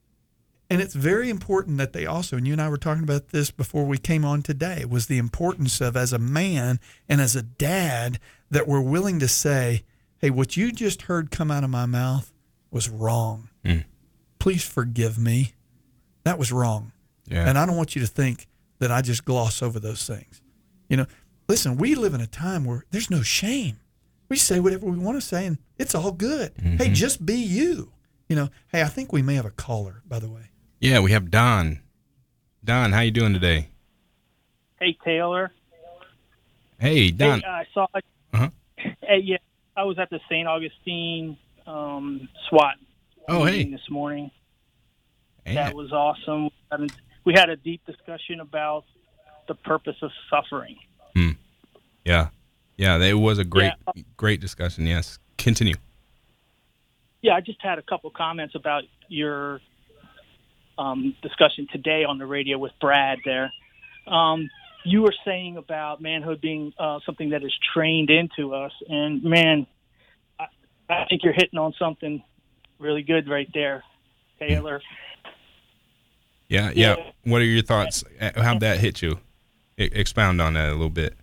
and 0.70 0.82
it's 0.82 0.94
very 0.94 1.30
important 1.30 1.78
that 1.78 1.92
they 1.92 2.04
also, 2.06 2.36
and 2.36 2.46
you 2.46 2.52
and 2.52 2.62
I 2.62 2.68
were 2.68 2.76
talking 2.76 3.02
about 3.02 3.28
this 3.28 3.50
before 3.50 3.86
we 3.86 3.98
came 3.98 4.24
on 4.24 4.42
today, 4.42 4.84
was 4.84 5.06
the 5.06 5.18
importance 5.18 5.80
of 5.80 5.96
as 5.96 6.12
a 6.12 6.18
man 6.18 6.78
and 7.08 7.20
as 7.20 7.34
a 7.34 7.42
dad 7.42 8.18
that 8.52 8.68
we're 8.68 8.82
willing 8.82 9.18
to 9.18 9.26
say, 9.26 9.82
hey, 10.18 10.30
what 10.30 10.56
you 10.56 10.70
just 10.70 11.02
heard 11.02 11.30
come 11.30 11.50
out 11.50 11.64
of 11.64 11.70
my 11.70 11.86
mouth 11.86 12.32
was 12.70 12.88
wrong. 12.88 13.48
Hmm. 13.64 13.78
Please 14.38 14.62
forgive 14.62 15.18
me. 15.18 15.54
That 16.24 16.38
was 16.38 16.52
wrong. 16.52 16.92
Yeah. 17.26 17.48
And 17.48 17.58
I 17.58 17.66
don't 17.66 17.76
want 17.76 17.96
you 17.96 18.02
to 18.02 18.06
think 18.06 18.46
that 18.78 18.92
I 18.92 19.00
just 19.00 19.24
gloss 19.24 19.62
over 19.62 19.80
those 19.80 20.06
things. 20.06 20.42
You 20.88 20.98
know, 20.98 21.06
listen, 21.48 21.78
we 21.78 21.94
live 21.94 22.12
in 22.14 22.20
a 22.20 22.26
time 22.26 22.64
where 22.64 22.84
there's 22.90 23.10
no 23.10 23.22
shame. 23.22 23.78
We 24.28 24.36
say 24.36 24.60
whatever 24.60 24.86
we 24.86 24.98
want 24.98 25.16
to 25.16 25.26
say, 25.26 25.46
and 25.46 25.58
it's 25.78 25.94
all 25.94 26.12
good. 26.12 26.52
Hey, 26.56 26.70
mm-hmm. 26.70 26.92
just 26.92 27.24
be 27.24 27.34
you. 27.34 27.92
You 28.28 28.36
know. 28.36 28.48
Hey, 28.68 28.82
I 28.82 28.86
think 28.86 29.12
we 29.12 29.22
may 29.22 29.34
have 29.34 29.44
a 29.44 29.50
caller. 29.50 30.02
By 30.06 30.18
the 30.18 30.28
way. 30.28 30.50
Yeah, 30.80 31.00
we 31.00 31.12
have 31.12 31.30
Don. 31.30 31.80
Don, 32.64 32.92
how 32.92 33.00
you 33.00 33.10
doing 33.10 33.32
today? 33.32 33.68
Hey 34.78 34.96
Taylor. 35.04 35.52
Hey, 36.78 37.10
Don. 37.10 37.40
Hey, 37.40 37.46
I 37.46 37.66
saw. 37.72 37.86
Yeah, 39.22 39.36
I 39.76 39.84
was 39.84 39.98
at 39.98 40.10
the 40.10 40.20
St. 40.28 40.46
Augustine 40.46 41.36
um, 41.66 42.28
SWAT 42.48 42.76
Oh, 43.28 43.44
hey. 43.44 43.58
meeting 43.58 43.72
this 43.72 43.88
morning. 43.90 44.30
Hey. 45.44 45.54
That 45.54 45.74
was 45.74 45.92
awesome. 45.92 46.44
We 46.44 46.50
had, 46.70 46.80
a, 46.80 46.86
we 47.24 47.32
had 47.34 47.50
a 47.50 47.56
deep 47.56 47.84
discussion 47.86 48.40
about 48.40 48.84
the 49.48 49.54
purpose 49.54 49.96
of 50.02 50.10
suffering. 50.30 50.76
Yeah, 52.04 52.28
yeah, 52.76 52.98
it 52.98 53.12
was 53.14 53.38
a 53.38 53.44
great, 53.44 53.72
great 54.16 54.40
discussion. 54.40 54.86
Yes, 54.88 55.20
continue. 55.38 55.76
Yeah, 57.20 57.34
I 57.34 57.40
just 57.40 57.62
had 57.62 57.78
a 57.78 57.82
couple 57.82 58.10
comments 58.10 58.56
about 58.56 58.82
your 59.06 59.60
um, 60.76 61.14
discussion 61.22 61.68
today 61.70 62.02
on 62.04 62.18
the 62.18 62.26
radio 62.26 62.58
with 62.58 62.72
Brad 62.80 63.18
there. 63.24 63.52
Um, 64.08 64.50
you 64.84 65.02
were 65.02 65.14
saying 65.24 65.56
about 65.56 66.00
manhood 66.00 66.40
being 66.40 66.72
uh, 66.78 67.00
something 67.06 67.30
that 67.30 67.42
is 67.42 67.54
trained 67.74 68.10
into 68.10 68.54
us, 68.54 68.72
and 68.88 69.22
man, 69.22 69.66
I, 70.38 70.46
I 70.88 71.04
think 71.08 71.22
you're 71.24 71.32
hitting 71.32 71.58
on 71.58 71.74
something 71.78 72.22
really 72.78 73.02
good 73.02 73.28
right 73.28 73.48
there, 73.54 73.84
Taylor. 74.38 74.80
Yeah, 76.48 76.70
yeah. 76.74 76.96
What 77.24 77.40
are 77.40 77.44
your 77.46 77.62
thoughts? 77.62 78.04
Uh, 78.20 78.30
How'd 78.36 78.60
that 78.60 78.78
hit 78.78 79.00
you? 79.00 79.18
E- 79.78 79.88
expound 79.92 80.40
on 80.42 80.54
that 80.54 80.68
a 80.68 80.72
little 80.72 80.90
bit. 80.90 81.14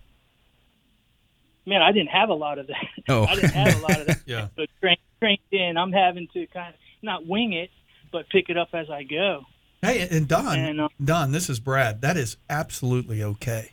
Man, 1.67 1.83
I 1.83 1.91
didn't 1.91 2.09
have 2.09 2.29
a 2.29 2.33
lot 2.33 2.57
of 2.57 2.67
that. 2.67 2.85
Oh. 3.09 3.25
I 3.25 3.35
didn't 3.35 3.51
have 3.51 3.75
a 3.75 3.81
lot 3.81 4.01
of 4.01 4.07
that. 4.07 4.21
Yeah. 4.25 4.47
But 4.55 4.69
trained, 4.81 4.99
trained 5.19 5.39
in, 5.51 5.77
I'm 5.77 5.91
having 5.91 6.27
to 6.33 6.47
kind 6.47 6.73
of 6.73 6.79
not 7.01 7.27
wing 7.27 7.53
it, 7.53 7.69
but 8.11 8.29
pick 8.29 8.49
it 8.49 8.57
up 8.57 8.69
as 8.73 8.89
I 8.89 9.03
go. 9.03 9.43
Hey, 9.81 10.07
and 10.11 10.27
Don, 10.27 10.59
And, 10.59 10.81
uh, 10.81 10.89
Don, 11.03 11.31
this 11.31 11.49
is 11.49 11.59
Brad. 11.59 12.01
That 12.01 12.17
is 12.17 12.35
absolutely 12.49 13.23
okay. 13.23 13.71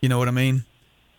You 0.00 0.08
know 0.08 0.18
what 0.18 0.28
I 0.28 0.32
mean? 0.32 0.64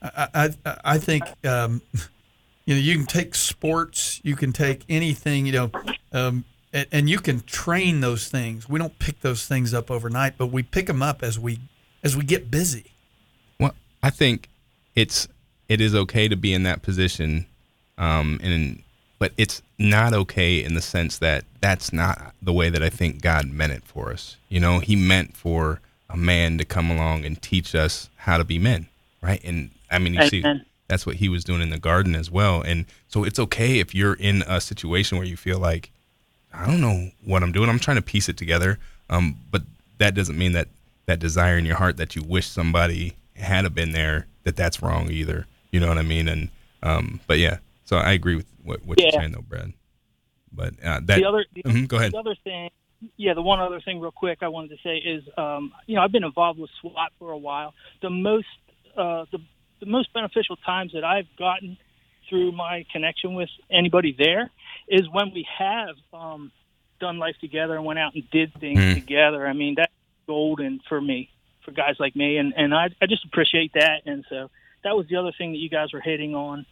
I, 0.01 0.49
I, 0.65 0.77
I 0.83 0.97
think, 0.97 1.23
um, 1.45 1.81
you 2.65 2.75
know, 2.75 2.81
you 2.81 2.95
can 2.95 3.05
take 3.05 3.35
sports, 3.35 4.19
you 4.23 4.35
can 4.35 4.51
take 4.51 4.83
anything, 4.89 5.45
you 5.45 5.51
know, 5.53 5.71
um, 6.11 6.43
and, 6.73 6.87
and 6.91 7.09
you 7.09 7.19
can 7.19 7.41
train 7.41 8.01
those 8.01 8.27
things. 8.27 8.67
We 8.67 8.79
don't 8.79 8.97
pick 8.99 9.21
those 9.21 9.45
things 9.47 9.73
up 9.73 9.89
overnight, 9.89 10.37
but 10.37 10.47
we 10.47 10.63
pick 10.63 10.87
them 10.87 11.01
up 11.01 11.23
as 11.23 11.39
we 11.39 11.59
as 12.03 12.17
we 12.17 12.23
get 12.23 12.49
busy. 12.49 12.91
Well, 13.59 13.75
I 14.01 14.09
think 14.09 14.49
it's 14.95 15.27
it 15.69 15.79
is 15.79 15.95
okay 15.95 16.27
to 16.27 16.35
be 16.35 16.53
in 16.53 16.63
that 16.63 16.81
position, 16.81 17.45
um, 17.97 18.39
and 18.43 18.81
but 19.21 19.33
it's 19.37 19.61
not 19.77 20.13
okay 20.13 20.63
in 20.63 20.73
the 20.73 20.81
sense 20.81 21.19
that 21.19 21.45
that's 21.61 21.93
not 21.93 22.33
the 22.41 22.51
way 22.51 22.71
that 22.71 22.81
I 22.81 22.89
think 22.89 23.21
God 23.21 23.47
meant 23.51 23.71
it 23.71 23.83
for 23.83 24.11
us. 24.11 24.35
You 24.49 24.59
know, 24.59 24.79
He 24.79 24.95
meant 24.95 25.37
for 25.37 25.79
a 26.09 26.17
man 26.17 26.57
to 26.57 26.65
come 26.65 26.89
along 26.89 27.23
and 27.23 27.39
teach 27.39 27.75
us 27.75 28.09
how 28.15 28.39
to 28.39 28.43
be 28.43 28.57
men, 28.57 28.87
right? 29.21 29.39
And 29.43 29.69
I 29.91 29.99
mean, 29.99 30.15
you 30.15 30.27
see, 30.27 30.43
that's 30.87 31.05
what 31.05 31.17
He 31.17 31.29
was 31.29 31.43
doing 31.43 31.61
in 31.61 31.69
the 31.69 31.77
garden 31.77 32.15
as 32.15 32.31
well. 32.31 32.63
And 32.63 32.87
so 33.09 33.23
it's 33.23 33.37
okay 33.37 33.77
if 33.77 33.93
you're 33.93 34.15
in 34.15 34.41
a 34.47 34.59
situation 34.59 35.19
where 35.19 35.27
you 35.27 35.37
feel 35.37 35.59
like 35.59 35.91
I 36.51 36.65
don't 36.65 36.81
know 36.81 37.11
what 37.23 37.43
I'm 37.43 37.51
doing. 37.51 37.69
I'm 37.69 37.77
trying 37.77 37.97
to 37.97 38.01
piece 38.01 38.27
it 38.27 38.37
together. 38.37 38.79
Um, 39.07 39.37
but 39.51 39.61
that 39.99 40.15
doesn't 40.15 40.35
mean 40.35 40.53
that 40.53 40.67
that 41.05 41.19
desire 41.19 41.59
in 41.59 41.65
your 41.65 41.75
heart 41.75 41.97
that 41.97 42.15
you 42.15 42.23
wish 42.23 42.47
somebody 42.47 43.13
had 43.35 43.71
been 43.75 43.91
there 43.91 44.25
that 44.45 44.55
that's 44.55 44.81
wrong 44.81 45.11
either. 45.11 45.45
You 45.69 45.79
know 45.79 45.89
what 45.89 45.99
I 45.99 46.01
mean? 46.01 46.27
And 46.27 46.49
um, 46.81 47.19
but 47.27 47.37
yeah, 47.37 47.59
so 47.91 47.97
I 47.97 48.13
agree 48.13 48.35
with 48.37 48.47
what, 48.63 48.85
what 48.85 48.99
you're 49.01 49.11
saying 49.11 49.33
though, 49.33 49.41
Brad. 49.41 49.73
But 50.53 50.73
uh, 50.83 51.01
that 51.05 51.17
the 51.17 51.25
other, 51.25 51.45
the, 51.53 51.63
Mhm, 51.63 51.87
go 51.87 51.97
ahead. 51.97 52.13
The 52.13 52.17
other 52.17 52.35
thing, 52.43 52.69
yeah, 53.17 53.33
the 53.33 53.41
one 53.41 53.59
other 53.59 53.81
thing, 53.81 53.99
real 53.99 54.11
quick, 54.11 54.39
I 54.41 54.47
wanted 54.47 54.69
to 54.69 54.77
say 54.83 54.97
is, 54.97 55.23
um, 55.37 55.73
you 55.87 55.95
know, 55.95 56.01
I've 56.01 56.11
been 56.11 56.23
involved 56.23 56.59
with 56.59 56.69
SWAT 56.79 57.11
for 57.19 57.31
a 57.31 57.37
while. 57.37 57.73
The 58.01 58.09
most, 58.09 58.47
uh, 58.97 59.25
the, 59.31 59.39
the 59.81 59.85
most 59.87 60.13
beneficial 60.13 60.55
times 60.57 60.93
that 60.93 61.03
I've 61.03 61.27
gotten 61.37 61.77
through 62.29 62.53
my 62.53 62.85
connection 62.93 63.33
with 63.33 63.49
anybody 63.69 64.15
there 64.17 64.49
is 64.87 65.01
when 65.11 65.31
we 65.33 65.45
have 65.57 65.95
um, 66.13 66.51
done 67.01 67.17
life 67.17 67.35
together 67.41 67.75
and 67.75 67.83
went 67.83 67.99
out 67.99 68.13
and 68.15 68.23
did 68.31 68.53
things 68.59 68.79
Mm. 68.79 68.93
together. 68.95 69.45
I 69.47 69.53
mean, 69.53 69.75
that's 69.75 69.91
golden 70.27 70.79
for 70.87 71.01
me, 71.01 71.29
for 71.65 71.71
guys 71.71 71.95
like 71.99 72.15
me, 72.15 72.37
and 72.37 72.53
and 72.55 72.73
I, 72.73 72.89
I 73.01 73.05
just 73.07 73.25
appreciate 73.25 73.73
that. 73.73 74.03
And 74.05 74.23
so 74.29 74.49
that 74.83 74.95
was 74.95 75.07
the 75.09 75.17
other 75.17 75.31
thing 75.37 75.51
that 75.51 75.57
you 75.57 75.69
guys 75.69 75.91
were 75.91 75.99
hitting 75.99 76.35
on 76.35 76.65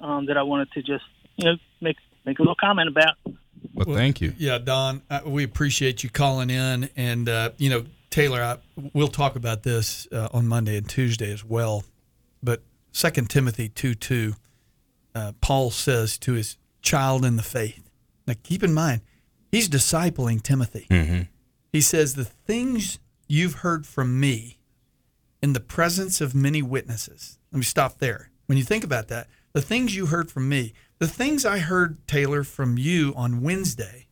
um, 0.00 0.26
that 0.26 0.36
I 0.36 0.42
wanted 0.42 0.70
to 0.72 0.82
just, 0.82 1.04
you 1.36 1.46
know, 1.46 1.56
make 1.80 1.96
make 2.24 2.38
a 2.38 2.42
little 2.42 2.56
comment 2.56 2.88
about. 2.88 3.16
Well, 3.74 3.94
thank 3.96 4.20
you. 4.20 4.34
Yeah, 4.38 4.58
Don, 4.58 5.02
uh, 5.10 5.20
we 5.24 5.44
appreciate 5.44 6.02
you 6.02 6.10
calling 6.10 6.50
in, 6.50 6.90
and 6.96 7.28
uh, 7.28 7.50
you 7.58 7.70
know, 7.70 7.84
Taylor, 8.10 8.42
I, 8.42 8.58
we'll 8.92 9.08
talk 9.08 9.36
about 9.36 9.62
this 9.62 10.08
uh, 10.12 10.28
on 10.32 10.46
Monday 10.48 10.76
and 10.76 10.88
Tuesday 10.88 11.32
as 11.32 11.44
well. 11.44 11.84
But 12.42 12.62
Second 12.92 13.30
Timothy 13.30 13.68
two 13.68 13.94
two, 13.94 14.34
uh, 15.14 15.32
Paul 15.40 15.70
says 15.70 16.18
to 16.18 16.32
his 16.32 16.56
child 16.82 17.24
in 17.24 17.36
the 17.36 17.42
faith. 17.42 17.90
Now, 18.26 18.34
keep 18.42 18.62
in 18.62 18.72
mind, 18.72 19.02
he's 19.50 19.68
discipling 19.68 20.42
Timothy. 20.42 20.86
Mm-hmm. 20.90 21.22
He 21.72 21.80
says, 21.80 22.14
The 22.14 22.24
things 22.24 22.98
you've 23.28 23.54
heard 23.54 23.86
from 23.86 24.18
me 24.18 24.58
in 25.42 25.52
the 25.52 25.60
presence 25.60 26.20
of 26.20 26.34
many 26.34 26.62
witnesses. 26.62 27.38
Let 27.52 27.58
me 27.58 27.64
stop 27.64 27.98
there. 27.98 28.30
When 28.46 28.58
you 28.58 28.64
think 28.64 28.84
about 28.84 29.08
that, 29.08 29.28
the 29.52 29.62
things 29.62 29.96
you 29.96 30.06
heard 30.06 30.30
from 30.30 30.48
me, 30.48 30.72
the 30.98 31.08
things 31.08 31.44
I 31.44 31.58
heard, 31.58 32.06
Taylor, 32.06 32.44
from 32.44 32.78
you 32.78 33.12
on 33.16 33.42
Wednesday, 33.42 34.06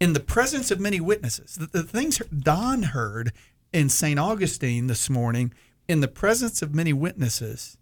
in 0.00 0.14
the 0.14 0.20
presence 0.20 0.70
of 0.70 0.80
many 0.80 1.00
witnesses, 1.00 1.56
the, 1.56 1.66
the 1.66 1.82
things 1.82 2.18
Don 2.18 2.84
heard 2.84 3.32
in 3.72 3.88
St. 3.88 4.18
Augustine 4.18 4.86
this 4.86 5.10
morning, 5.10 5.52
in 5.88 6.00
the 6.00 6.08
presence 6.08 6.62
of 6.62 6.74
many 6.74 6.92
witnesses, 6.92 7.76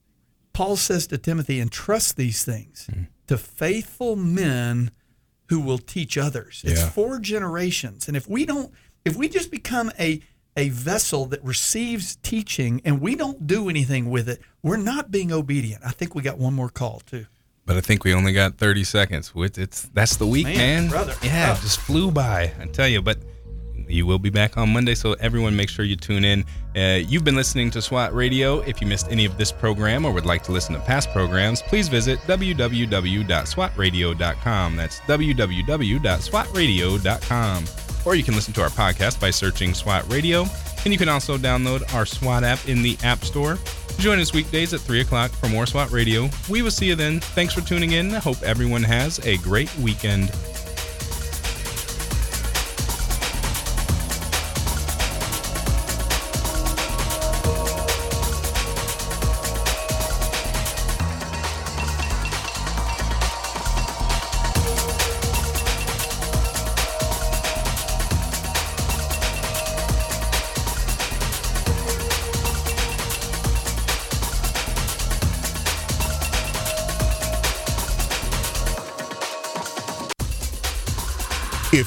Paul 0.53 0.77
says 0.77 1.07
to 1.07 1.19
Timothy, 1.19 1.61
entrust 1.61 2.17
these 2.17 2.45
things 2.45 2.89
hmm. 2.93 3.05
to 3.29 3.39
faithful 3.39 4.17
men 4.17 4.91
who 5.49 5.61
will 5.61 5.79
teach 5.79 6.19
others. 6.19 6.63
It's 6.67 6.83
four 6.83 7.19
generations. 7.21 8.09
And 8.09 8.17
if 8.17 8.29
we 8.29 8.45
don't, 8.45 8.73
if 9.05 9.17
we 9.17 9.29
just 9.29 9.51
become 9.51 9.91
a 9.99 10.21
a 10.59 10.69
vessel 10.69 11.25
that 11.27 11.43
receives 11.43 12.17
teaching 12.17 12.83
and 12.85 13.01
we 13.01 13.15
don't 13.15 13.47
do 13.47 13.71
anything 13.71 14.11
with 14.11 14.29
it, 14.29 14.41
we're 14.63 14.77
not 14.77 15.11
being 15.11 15.33
obedient. 15.33 15.83
I 15.87 15.91
think 15.93 16.15
we 16.15 16.21
got 16.23 16.37
one 16.37 16.53
more 16.53 16.69
call 16.69 17.01
too. 17.07 17.25
But 17.65 17.77
I 17.77 17.81
think 17.81 18.05
we 18.05 18.13
only 18.15 18.33
got 18.33 18.57
30 18.59 18.85
seconds. 18.85 19.35
With 19.35 19.57
it's 19.59 19.83
that's 19.95 20.17
the 20.17 20.27
week, 20.27 20.45
Man, 20.47 20.57
man. 20.57 20.89
brother. 20.91 21.15
Yeah, 21.23 21.55
Oh. 21.57 21.61
just 21.63 21.79
flew 21.81 22.11
by. 22.11 22.53
I 22.61 22.67
tell 22.67 22.89
you. 22.89 23.01
But 23.03 23.19
you 23.87 24.05
will 24.07 24.19
be 24.19 24.31
back 24.31 24.57
on 24.59 24.71
Monday, 24.73 24.95
so 24.95 25.13
everyone 25.15 25.57
make 25.57 25.69
sure 25.71 25.85
you 25.85 25.97
tune 25.97 26.25
in. 26.25 26.45
Uh, 26.77 26.99
you've 27.07 27.25
been 27.25 27.37
listening 27.37 27.71
to 27.71 27.81
SWAT 27.81 28.15
Radio. 28.15 28.61
If 28.61 28.81
you 28.83 28.87
missed 28.87 29.07
any 29.11 29.25
of 29.25 29.39
this 29.39 29.51
program 29.53 30.05
or 30.05 30.13
would 30.13 30.27
like 30.27 30.43
to 30.45 30.53
listen 30.53 30.75
to 30.75 30.81
past 30.81 31.11
programs, 31.13 31.63
please 31.63 31.89
visit 31.89 32.19
www.swatradio.com. 32.27 34.77
That's 34.77 35.01
www.swatradio.com. 35.01 37.88
Or 38.09 38.15
you 38.15 38.25
can 38.25 38.35
listen 38.35 38.55
to 38.55 38.63
our 38.63 38.71
podcast 38.71 39.21
by 39.21 39.29
searching 39.29 39.75
SWAT 39.75 40.11
Radio, 40.11 40.47
and 40.85 40.95
you 40.95 40.97
can 40.97 41.11
also 41.11 41.37
download 41.37 41.93
our 41.93 42.07
SWAT 42.07 42.43
app 42.43 42.67
in 42.67 42.81
the 42.81 42.97
App 43.03 43.23
Store. 43.23 43.59
Join 43.99 44.19
us 44.19 44.33
weekdays 44.33 44.73
at 44.73 44.81
3 44.81 45.03
o'clock 45.03 45.31
for 45.31 45.51
more 45.51 45.67
SWAT 45.67 45.91
Radio. 45.91 46.31
We 46.49 46.63
will 46.63 46.71
see 46.71 46.87
you 46.87 46.95
then. 46.95 47.21
Thanks 47.21 47.53
for 47.53 47.61
tuning 47.61 47.93
in. 47.93 48.15
I 48.15 48.19
hope 48.21 48.43
everyone 48.43 48.83
has 48.83 49.19
a 49.27 49.37
great 49.37 49.69
weekend. 49.77 50.31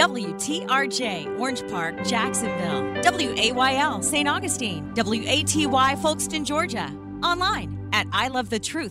WTRJ, 0.00 1.38
Orange 1.38 1.68
Park, 1.70 1.94
Jacksonville. 2.06 2.82
WAYL, 3.04 4.02
St. 4.02 4.26
Augustine. 4.26 4.90
WATY, 4.96 5.66
Folkston, 5.96 6.42
Georgia. 6.46 6.90
Online 7.22 7.78
at 7.92 8.06
ilovethetruth.com. 8.06 8.90